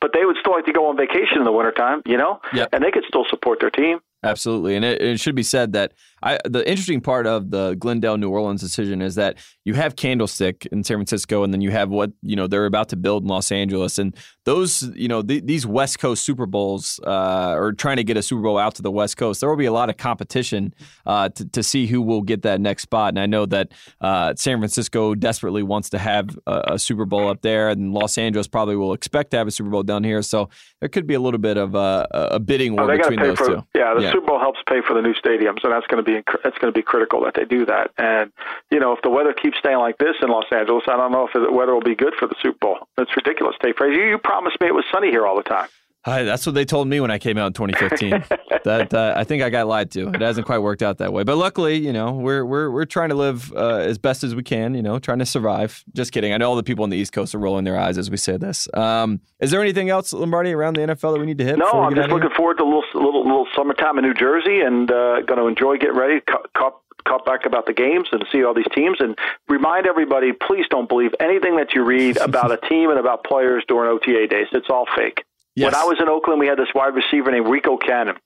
But 0.00 0.10
they 0.12 0.24
would 0.26 0.36
still 0.40 0.52
like 0.52 0.66
to 0.66 0.72
go 0.72 0.88
on 0.88 0.96
vacation 0.96 1.38
in 1.38 1.44
the 1.44 1.52
wintertime, 1.52 2.02
you 2.04 2.18
know? 2.18 2.40
Yep. 2.52 2.68
And 2.72 2.84
they 2.84 2.90
could 2.90 3.04
still 3.08 3.24
support 3.30 3.60
their 3.60 3.70
team. 3.70 4.00
Absolutely, 4.22 4.74
and 4.74 4.84
it, 4.84 5.00
it 5.00 5.20
should 5.20 5.34
be 5.34 5.42
said 5.42 5.72
that 5.74 5.92
I, 6.22 6.38
the 6.44 6.68
interesting 6.68 7.00
part 7.00 7.26
of 7.26 7.50
the 7.50 7.74
Glendale 7.74 8.16
New 8.16 8.30
Orleans 8.30 8.60
decision 8.60 9.02
is 9.02 9.16
that 9.16 9.36
you 9.64 9.74
have 9.74 9.96
Candlestick 9.96 10.66
in 10.72 10.82
San 10.82 10.96
Francisco, 10.96 11.42
and 11.42 11.52
then 11.52 11.60
you 11.60 11.70
have 11.70 11.90
what 11.90 12.10
you 12.22 12.36
know 12.36 12.46
they're 12.46 12.66
about 12.66 12.88
to 12.90 12.96
build 12.96 13.22
in 13.24 13.28
Los 13.28 13.52
Angeles, 13.52 13.98
and 13.98 14.16
those 14.44 14.82
you 14.94 15.08
know 15.08 15.22
th- 15.22 15.44
these 15.44 15.66
West 15.66 15.98
Coast 15.98 16.24
Super 16.24 16.46
Bowls 16.46 16.98
uh, 17.06 17.54
or 17.56 17.72
trying 17.72 17.96
to 17.96 18.04
get 18.04 18.16
a 18.16 18.22
Super 18.22 18.42
Bowl 18.42 18.56
out 18.58 18.74
to 18.76 18.82
the 18.82 18.90
West 18.90 19.16
Coast, 19.16 19.40
there 19.40 19.48
will 19.50 19.56
be 19.56 19.66
a 19.66 19.72
lot 19.72 19.90
of 19.90 19.96
competition 19.98 20.74
uh, 21.04 21.28
to, 21.30 21.44
to 21.50 21.62
see 21.62 21.86
who 21.86 22.00
will 22.00 22.22
get 22.22 22.42
that 22.42 22.60
next 22.60 22.82
spot, 22.84 23.10
and 23.10 23.20
I 23.20 23.26
know 23.26 23.44
that 23.46 23.72
uh, 24.00 24.34
San 24.36 24.58
Francisco 24.58 25.14
desperately 25.14 25.62
wants 25.62 25.90
to 25.90 25.98
have 25.98 26.38
a, 26.46 26.62
a 26.74 26.78
Super 26.78 27.04
Bowl 27.04 27.28
up 27.28 27.42
there, 27.42 27.68
and 27.68 27.92
Los 27.92 28.16
Angeles 28.18 28.48
probably 28.48 28.76
will 28.76 28.94
expect 28.94 29.32
to 29.32 29.36
have 29.36 29.46
a 29.46 29.50
Super 29.50 29.70
Bowl 29.70 29.82
down 29.82 30.02
here, 30.02 30.22
so 30.22 30.48
there 30.80 30.88
could 30.88 31.06
be 31.06 31.14
a 31.14 31.20
little 31.20 31.38
bit 31.40 31.56
of 31.58 31.74
a, 31.74 32.06
a 32.12 32.38
bidding 32.40 32.74
war 32.74 32.84
Oh, 32.90 32.96
got 32.96 33.04
to 33.04 33.10
between 33.10 33.28
those 33.28 33.38
for 33.38 33.46
two. 33.46 33.66
yeah. 33.74 33.94
The 33.94 34.02
Yeah. 34.02 34.12
Super 34.12 34.26
Bowl 34.26 34.38
helps 34.40 34.60
pay 34.68 34.80
for 34.86 34.94
the 34.94 35.02
new 35.02 35.14
stadiums, 35.14 35.62
and 35.64 35.72
that's 35.72 35.86
going 35.86 36.02
to 36.04 36.08
be 36.10 36.15
that's 36.42 36.58
going 36.58 36.72
to 36.72 36.76
be 36.76 36.82
critical 36.82 37.24
that 37.24 37.34
they 37.34 37.44
do 37.44 37.66
that. 37.66 37.90
And 37.98 38.32
you 38.70 38.80
know, 38.80 38.92
if 38.92 39.02
the 39.02 39.10
weather 39.10 39.32
keeps 39.32 39.58
staying 39.58 39.78
like 39.78 39.98
this 39.98 40.16
in 40.22 40.28
Los 40.28 40.46
Angeles, 40.50 40.84
I 40.86 40.96
don't 40.96 41.12
know 41.12 41.26
if 41.26 41.32
the 41.32 41.52
weather 41.52 41.74
will 41.74 41.80
be 41.80 41.94
good 41.94 42.14
for 42.18 42.26
the 42.26 42.36
Super 42.42 42.58
Bowl. 42.58 42.88
It's 42.98 43.14
ridiculous, 43.16 43.56
Tate. 43.62 43.78
You, 43.80 44.08
you 44.08 44.18
promised 44.18 44.60
me 44.60 44.66
it 44.66 44.74
was 44.74 44.84
sunny 44.92 45.10
here 45.10 45.26
all 45.26 45.36
the 45.36 45.42
time. 45.42 45.68
Hi, 46.06 46.22
that's 46.22 46.46
what 46.46 46.54
they 46.54 46.64
told 46.64 46.86
me 46.86 47.00
when 47.00 47.10
I 47.10 47.18
came 47.18 47.36
out 47.36 47.48
in 47.48 47.52
2015. 47.54 48.10
that 48.64 48.94
uh, 48.94 49.14
I 49.16 49.24
think 49.24 49.42
I 49.42 49.50
got 49.50 49.66
lied 49.66 49.90
to. 49.90 50.08
It 50.10 50.20
hasn't 50.20 50.46
quite 50.46 50.58
worked 50.58 50.80
out 50.80 50.98
that 50.98 51.12
way. 51.12 51.24
But 51.24 51.36
luckily, 51.36 51.78
you 51.78 51.92
know, 51.92 52.12
we're 52.12 52.44
we're 52.44 52.70
we're 52.70 52.84
trying 52.84 53.08
to 53.08 53.16
live 53.16 53.52
uh, 53.52 53.78
as 53.78 53.98
best 53.98 54.22
as 54.22 54.32
we 54.32 54.44
can. 54.44 54.76
You 54.76 54.82
know, 54.82 55.00
trying 55.00 55.18
to 55.18 55.26
survive. 55.26 55.82
Just 55.94 56.12
kidding. 56.12 56.32
I 56.32 56.36
know 56.36 56.48
all 56.48 56.54
the 56.54 56.62
people 56.62 56.84
on 56.84 56.90
the 56.90 56.96
East 56.96 57.12
Coast 57.12 57.34
are 57.34 57.40
rolling 57.40 57.64
their 57.64 57.76
eyes 57.76 57.98
as 57.98 58.08
we 58.08 58.18
say 58.18 58.36
this. 58.36 58.68
Um, 58.72 59.20
is 59.40 59.50
there 59.50 59.60
anything 59.60 59.90
else, 59.90 60.12
Lombardi, 60.12 60.52
around 60.52 60.74
the 60.74 60.82
NFL 60.82 61.14
that 61.14 61.18
we 61.18 61.26
need 61.26 61.38
to 61.38 61.44
hit? 61.44 61.58
No, 61.58 61.66
I'm 61.72 61.92
just 61.92 62.04
of 62.04 62.10
here? 62.12 62.14
looking 62.14 62.36
forward 62.36 62.58
to 62.58 62.62
a 62.62 62.66
little 62.66 62.84
little, 62.94 63.24
little 63.24 63.48
summertime 63.56 63.98
in 63.98 64.04
New 64.04 64.14
Jersey, 64.14 64.60
and 64.60 64.88
uh, 64.88 65.22
going 65.22 65.40
to 65.40 65.48
enjoy 65.48 65.76
getting 65.76 65.96
ready. 65.96 66.20
Caught, 66.20 66.52
caught, 66.52 66.80
caught 67.04 67.26
back 67.26 67.46
about 67.46 67.66
the 67.66 67.72
games 67.72 68.06
and 68.12 68.24
see 68.30 68.44
all 68.44 68.54
these 68.54 68.70
teams, 68.72 68.98
and 69.00 69.18
remind 69.48 69.88
everybody: 69.88 70.32
please 70.32 70.66
don't 70.70 70.88
believe 70.88 71.10
anything 71.18 71.56
that 71.56 71.74
you 71.74 71.82
read 71.82 72.16
about 72.20 72.52
a 72.52 72.58
team 72.68 72.90
and 72.90 73.00
about 73.00 73.24
players 73.24 73.64
during 73.66 73.90
OTA 73.90 74.28
days. 74.28 74.46
It's 74.52 74.70
all 74.70 74.86
fake. 74.94 75.24
Yes. 75.56 75.72
When 75.72 75.74
I 75.74 75.84
was 75.84 75.96
in 76.00 76.08
Oakland, 76.08 76.38
we 76.38 76.46
had 76.46 76.58
this 76.58 76.68
wide 76.74 76.94
receiver 76.94 77.30
named 77.30 77.48
Rico 77.48 77.76
Cannon. 77.78 78.16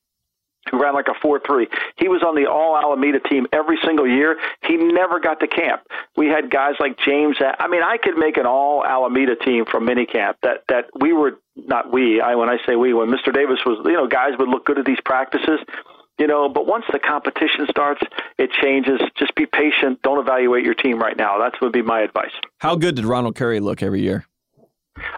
Who 0.71 0.83
ran 0.83 0.93
like 0.93 1.07
a 1.09 1.15
four 1.23 1.41
three? 1.41 1.69
He 1.97 2.09
was 2.09 2.23
on 2.23 2.35
the 2.35 2.47
All 2.47 2.77
Alameda 2.77 3.19
team 3.21 3.47
every 3.53 3.79
single 3.85 4.07
year. 4.07 4.37
He 4.67 4.77
never 4.77 5.19
got 5.19 5.41
to 5.41 5.47
camp. 5.47 5.83
We 6.17 6.27
had 6.27 6.51
guys 6.51 6.75
like 6.79 6.99
James. 6.99 7.39
I 7.41 7.67
mean, 7.69 7.83
I 7.83 7.97
could 7.97 8.19
make 8.19 8.37
an 8.37 8.45
All 8.45 8.85
Alameda 8.85 9.37
team 9.37 9.65
from 9.65 9.87
minicamp. 9.87 10.35
That 10.43 10.65
that 10.69 10.91
we 11.01 11.15
were 11.15 11.39
not 11.57 11.91
we. 11.91 12.21
I 12.21 12.35
when 12.35 12.51
I 12.51 12.59
say 12.67 12.77
we, 12.77 12.93
when 12.93 13.09
Mr. 13.09 13.33
Davis 13.33 13.61
was, 13.65 13.81
you 13.87 13.95
know, 13.95 14.07
guys 14.07 14.33
would 14.39 14.49
look 14.49 14.67
good 14.67 14.79
at 14.79 14.85
these 14.85 15.01
practices. 15.05 15.61
You 16.19 16.27
know, 16.27 16.51
but 16.51 16.67
once 16.67 16.85
the 16.93 16.99
competition 16.99 17.67
starts, 17.71 18.03
it 18.37 18.51
changes. 18.63 19.01
Just 19.17 19.35
be 19.37 19.47
patient. 19.47 20.03
Don't 20.03 20.19
evaluate 20.19 20.65
your 20.67 20.75
team 20.75 20.99
right 20.99 21.17
now. 21.17 21.39
That 21.39 21.55
would 21.63 21.73
be 21.73 21.81
my 21.81 22.03
advice. 22.03 22.33
How 22.59 22.77
good 22.77 22.97
did 22.97 23.07
Ronald 23.07 23.37
Curry 23.37 23.61
look 23.61 23.83
every 23.83 24.03
year? 24.03 24.27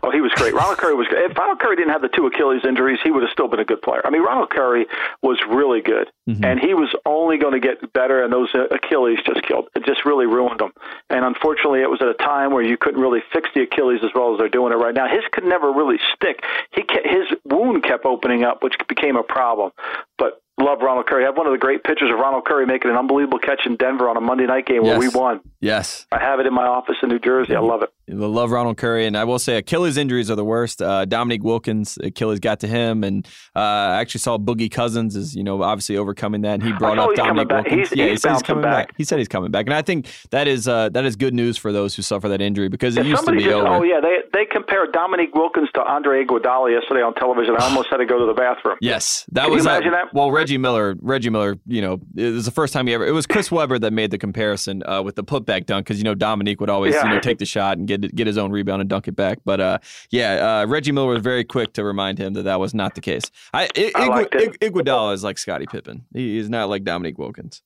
Oh, 0.04 0.10
he 0.10 0.20
was 0.20 0.32
great. 0.34 0.52
Ronald 0.54 0.78
Curry 0.78 0.94
was 0.94 1.06
great. 1.08 1.30
If 1.30 1.36
Ronald 1.36 1.58
Curry 1.60 1.76
didn't 1.76 1.90
have 1.92 2.02
the 2.02 2.08
two 2.08 2.26
Achilles 2.26 2.62
injuries, 2.66 2.98
he 3.02 3.10
would 3.10 3.22
have 3.22 3.30
still 3.32 3.48
been 3.48 3.60
a 3.60 3.64
good 3.64 3.80
player. 3.82 4.00
I 4.04 4.10
mean, 4.10 4.22
Ronald 4.22 4.50
Curry 4.50 4.86
was 5.22 5.40
really 5.48 5.80
good, 5.80 6.10
Mhm. 6.28 6.44
and 6.44 6.60
he 6.60 6.74
was 6.74 6.92
only 7.06 7.38
going 7.38 7.54
to 7.54 7.60
get 7.60 7.92
better. 7.92 8.22
And 8.22 8.32
those 8.32 8.54
uh, 8.54 8.66
Achilles 8.70 9.18
just 9.24 9.42
killed. 9.42 9.68
It 9.74 9.84
just 9.86 10.04
really 10.04 10.26
ruined 10.26 10.60
him. 10.60 10.72
And 11.08 11.24
unfortunately, 11.24 11.80
it 11.82 11.90
was 11.90 12.02
at 12.02 12.08
a 12.08 12.14
time 12.14 12.52
where 12.52 12.62
you 12.62 12.76
couldn't 12.76 13.00
really 13.00 13.22
fix 13.32 13.48
the 13.54 13.62
Achilles 13.62 14.00
as 14.04 14.10
well 14.14 14.32
as 14.34 14.38
they're 14.38 14.48
doing 14.48 14.72
it 14.72 14.76
right 14.76 14.94
now. 14.94 15.08
His 15.08 15.24
could 15.32 15.44
never 15.44 15.72
really 15.72 15.98
stick. 16.14 16.44
He 16.72 16.82
kept, 16.82 17.06
his 17.06 17.26
wound 17.44 17.82
kept 17.82 18.04
opening 18.04 18.44
up, 18.44 18.62
which 18.62 18.74
became 18.88 19.16
a 19.16 19.22
problem. 19.22 19.72
But 20.18 20.41
love 20.60 20.78
Ronald 20.80 21.06
Curry. 21.06 21.24
I 21.24 21.26
have 21.26 21.36
one 21.36 21.46
of 21.46 21.52
the 21.52 21.58
great 21.58 21.82
pictures 21.84 22.10
of 22.12 22.18
Ronald 22.18 22.44
Curry 22.44 22.66
making 22.66 22.90
an 22.90 22.96
unbelievable 22.96 23.38
catch 23.38 23.62
in 23.66 23.76
Denver 23.76 24.08
on 24.08 24.16
a 24.16 24.20
Monday 24.20 24.46
night 24.46 24.66
game 24.66 24.82
where 24.82 24.98
we 24.98 25.08
won. 25.08 25.40
Yes. 25.60 26.06
I 26.12 26.18
have 26.20 26.40
it 26.40 26.46
in 26.46 26.52
my 26.54 26.66
office 26.66 26.96
in 27.02 27.08
New 27.08 27.18
Jersey. 27.18 27.54
I 27.54 27.60
love 27.60 27.82
it. 27.82 27.90
I 28.10 28.14
love 28.14 28.50
Ronald 28.50 28.76
Curry, 28.76 29.06
and 29.06 29.16
I 29.16 29.24
will 29.24 29.38
say 29.38 29.56
Achilles 29.56 29.96
injuries 29.96 30.30
are 30.30 30.34
the 30.34 30.44
worst. 30.44 30.82
Uh, 30.82 31.04
Dominique 31.04 31.42
Wilkins, 31.44 31.96
Achilles 32.02 32.40
got 32.40 32.60
to 32.60 32.66
him, 32.66 33.04
and 33.04 33.26
uh, 33.56 33.60
I 33.60 34.00
actually 34.00 34.18
saw 34.20 34.38
Boogie 34.38 34.70
Cousins 34.70 35.16
is 35.16 35.34
you 35.34 35.44
know 35.44 35.62
obviously 35.62 35.96
overcoming 35.96 36.42
that, 36.42 36.54
and 36.54 36.62
he 36.62 36.72
brought 36.72 36.98
up 36.98 37.14
Dominique. 37.14 37.48
Wilkins. 37.48 37.74
He's- 37.74 37.92
yeah, 37.96 38.04
he's 38.06 38.12
he 38.12 38.16
said 38.18 38.32
he's 38.32 38.42
coming 38.42 38.62
back. 38.62 38.88
back. 38.88 38.96
He 38.98 39.04
said 39.04 39.18
he's 39.18 39.28
coming 39.28 39.50
back, 39.50 39.66
and 39.66 39.74
I 39.74 39.82
think 39.82 40.08
that 40.30 40.48
is 40.48 40.66
uh, 40.68 40.88
that 40.90 41.04
is 41.04 41.16
good 41.16 41.32
news 41.32 41.56
for 41.56 41.72
those 41.72 41.94
who 41.94 42.02
suffer 42.02 42.28
that 42.28 42.40
injury 42.42 42.68
because 42.68 42.96
it 42.96 43.00
If 43.02 43.06
used 43.06 43.24
to 43.24 43.32
be 43.32 43.44
just, 43.44 43.54
over. 43.54 43.68
Oh 43.68 43.82
yeah, 43.82 44.00
they 44.00 44.18
they 44.32 44.44
compared 44.46 44.92
Dominique 44.92 45.34
Wilkins 45.34 45.68
to 45.74 45.82
Andre 45.82 46.24
Iguodala 46.24 46.72
yesterday 46.72 47.02
on 47.02 47.14
television. 47.14 47.54
I 47.58 47.64
almost 47.64 47.88
had 47.90 47.98
to 47.98 48.06
go 48.06 48.18
to 48.18 48.26
the 48.26 48.34
bathroom. 48.34 48.76
Yes, 48.80 49.24
that 49.32 49.42
Can 49.42 49.50
you 49.50 49.56
was 49.56 49.64
imagine 49.66 49.92
that? 49.92 50.12
Well, 50.12 50.30
Reggie 50.42 50.58
Miller, 50.58 50.96
Reggie 51.00 51.30
Miller, 51.30 51.56
you 51.66 51.80
know, 51.80 52.00
it 52.16 52.30
was 52.32 52.44
the 52.44 52.50
first 52.50 52.72
time 52.72 52.86
he 52.86 52.94
ever. 52.94 53.06
It 53.06 53.12
was 53.12 53.26
Chris 53.26 53.50
Webber 53.50 53.78
that 53.78 53.92
made 53.92 54.10
the 54.10 54.18
comparison 54.18 54.82
uh, 54.86 55.02
with 55.02 55.14
the 55.16 55.24
putback 55.24 55.66
dunk 55.66 55.86
because 55.86 55.98
you 55.98 56.04
know 56.04 56.14
Dominique 56.14 56.60
would 56.60 56.70
always 56.70 56.94
Yeah. 56.94 57.04
you 57.04 57.14
know 57.14 57.20
take 57.20 57.38
the 57.38 57.46
shot 57.46 57.78
and 57.78 57.86
get 57.86 58.14
get 58.14 58.26
his 58.26 58.36
own 58.38 58.50
rebound 58.50 58.80
and 58.80 58.90
dunk 58.90 59.08
it 59.08 59.16
back. 59.16 59.38
But 59.44 59.60
uh, 59.60 59.78
yeah, 60.10 60.60
uh, 60.62 60.66
Reggie 60.66 60.92
Miller 60.92 61.08
was 61.14 61.22
very 61.22 61.44
quick 61.44 61.72
to 61.74 61.84
remind 61.84 62.18
him 62.18 62.32
that 62.34 62.42
that 62.42 62.58
was 62.60 62.74
not 62.74 62.94
the 62.94 63.00
case. 63.00 63.24
I, 63.54 63.68
I, 63.76 63.92
I. 63.94 64.24
Iguodala 64.60 65.14
is 65.14 65.22
like 65.24 65.38
Scottie 65.38 65.66
Pippen. 65.66 66.04
He 66.12 66.38
is 66.38 66.48
not 66.50 66.68
like 66.68 66.84
Dominique 66.84 67.18
Wilkins. 67.18 67.62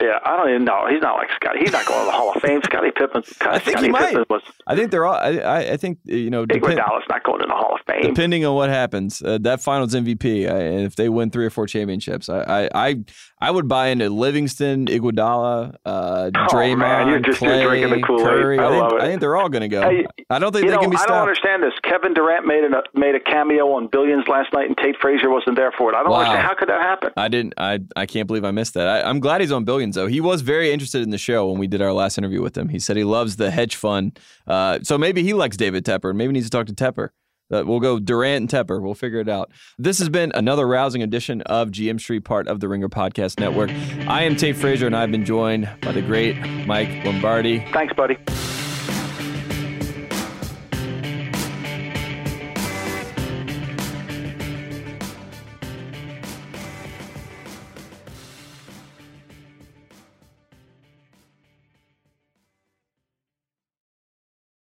Yeah, 0.00 0.20
I 0.24 0.36
don't 0.36 0.48
even 0.50 0.64
know. 0.64 0.86
He's 0.88 1.02
not 1.02 1.16
like 1.16 1.28
Scottie. 1.32 1.58
He's 1.58 1.72
not 1.72 1.84
going 1.84 1.98
to 1.98 2.04
the 2.06 2.12
Hall 2.12 2.32
of 2.32 2.40
Fame. 2.40 2.60
Scottie 2.62 2.92
Pippen. 2.92 3.24
I 3.40 3.58
think 3.58 3.78
Scottie 3.78 3.86
he 3.86 3.92
might. 3.92 4.10
Pippen 4.10 4.26
was 4.30 4.42
I 4.68 4.76
think 4.76 4.92
they're 4.92 5.04
all. 5.04 5.14
I, 5.14 5.72
I, 5.72 5.76
think 5.76 5.98
you 6.04 6.30
know. 6.30 6.46
depend- 6.46 6.78
Iguodala's 6.78 7.04
not 7.08 7.24
going 7.24 7.40
to 7.40 7.46
the 7.48 7.52
Hall 7.52 7.74
of 7.74 7.80
Fame. 7.84 8.02
Depending 8.02 8.44
on 8.44 8.54
what 8.54 8.70
happens, 8.70 9.20
uh, 9.22 9.38
that 9.40 9.60
Finals 9.60 9.94
MVP, 9.94 10.48
uh, 10.48 10.54
and 10.54 10.86
if 10.86 10.94
they 10.94 11.08
win 11.08 11.30
three 11.30 11.46
or 11.46 11.50
four 11.50 11.66
championships, 11.66 12.28
I, 12.28 12.68
I, 12.72 12.90
I, 12.90 13.04
I 13.40 13.50
would 13.50 13.68
buy 13.68 13.88
into 13.88 14.08
Livingston, 14.10 14.86
Iguodala, 14.86 15.76
uh, 15.84 16.30
Draymond, 16.50 16.78
man, 16.78 17.08
you're 17.08 17.20
just- 17.20 17.40
you're 17.40 17.50
Clay, 17.52 17.64
drinking 17.64 18.00
the 18.00 18.06
Kool-Aid. 18.06 18.24
Curry. 18.26 18.58
I 18.58 18.68
think. 18.88 18.92
I 19.02 19.06
think 19.06 19.20
they're 19.20 19.36
all 19.36 19.48
going 19.48 19.62
to 19.62 19.68
go. 19.68 19.82
Hey, 19.82 20.06
I 20.30 20.38
don't 20.38 20.52
think 20.52 20.66
they 20.66 20.72
know, 20.74 20.80
can 20.80 20.90
be 20.90 20.96
stopped. 20.96 21.10
I 21.10 21.14
don't 21.14 21.22
understand 21.28 21.62
this. 21.62 21.72
Kevin 21.82 22.14
Durant 22.14 22.46
made 22.46 22.64
a 22.64 22.82
made 22.98 23.14
a 23.14 23.20
cameo 23.20 23.72
on 23.72 23.86
Billions 23.86 24.26
last 24.28 24.52
night, 24.52 24.66
and 24.66 24.76
Tate 24.76 24.96
Frazier 25.00 25.30
wasn't 25.30 25.56
there 25.56 25.72
for 25.72 25.92
it. 25.92 25.96
I 25.96 26.02
don't 26.02 26.10
Wow. 26.10 26.18
understand 26.18 26.46
how 26.46 26.54
could 26.54 26.68
that 26.68 26.80
happen. 26.80 27.10
I 27.16 27.28
didn't. 27.28 27.54
I, 27.56 27.80
I 27.96 28.06
can't 28.06 28.26
believe 28.26 28.44
I 28.44 28.50
missed 28.50 28.74
that. 28.74 28.88
I, 28.88 29.08
I'm 29.08 29.20
glad 29.20 29.40
he's 29.40 29.52
on 29.52 29.64
Billions 29.64 29.94
though. 29.94 30.06
He 30.08 30.20
was 30.20 30.42
very 30.42 30.72
interested 30.72 31.02
in 31.02 31.10
the 31.10 31.18
show 31.18 31.48
when 31.50 31.58
we 31.60 31.66
did 31.66 31.80
our 31.80 31.92
last 31.92 32.18
interview 32.18 32.42
with 32.42 32.56
him. 32.58 32.68
He 32.68 32.78
said 32.78 32.96
he 32.96 33.04
loves 33.04 33.36
the 33.36 33.50
hedge 33.50 33.76
fund. 33.76 34.18
Uh, 34.46 34.80
so 34.82 34.98
maybe 34.98 35.22
he 35.22 35.32
likes 35.34 35.56
David 35.56 35.84
Tepper. 35.84 36.08
and 36.10 36.18
Maybe 36.18 36.28
he 36.30 36.32
needs 36.34 36.46
to 36.46 36.50
talk 36.50 36.66
to 36.66 36.72
Tepper. 36.74 37.10
We'll 37.50 37.80
go 37.80 37.98
Durant 37.98 38.42
and 38.42 38.68
Tepper. 38.68 38.82
We'll 38.82 38.94
figure 38.94 39.20
it 39.20 39.28
out. 39.28 39.50
This 39.78 39.98
has 39.98 40.08
been 40.08 40.32
another 40.34 40.66
rousing 40.66 41.02
edition 41.02 41.42
of 41.42 41.70
GM 41.70 42.00
Street, 42.00 42.24
part 42.24 42.48
of 42.48 42.60
the 42.60 42.68
Ringer 42.68 42.88
Podcast 42.88 43.40
Network. 43.40 43.70
I 44.08 44.24
am 44.24 44.36
Tate 44.36 44.56
Frazier, 44.56 44.86
and 44.86 44.96
I've 44.96 45.10
been 45.10 45.24
joined 45.24 45.68
by 45.82 45.92
the 45.92 46.02
great 46.02 46.36
Mike 46.66 47.04
Lombardi. 47.04 47.64
Thanks, 47.72 47.94
buddy. 47.94 48.18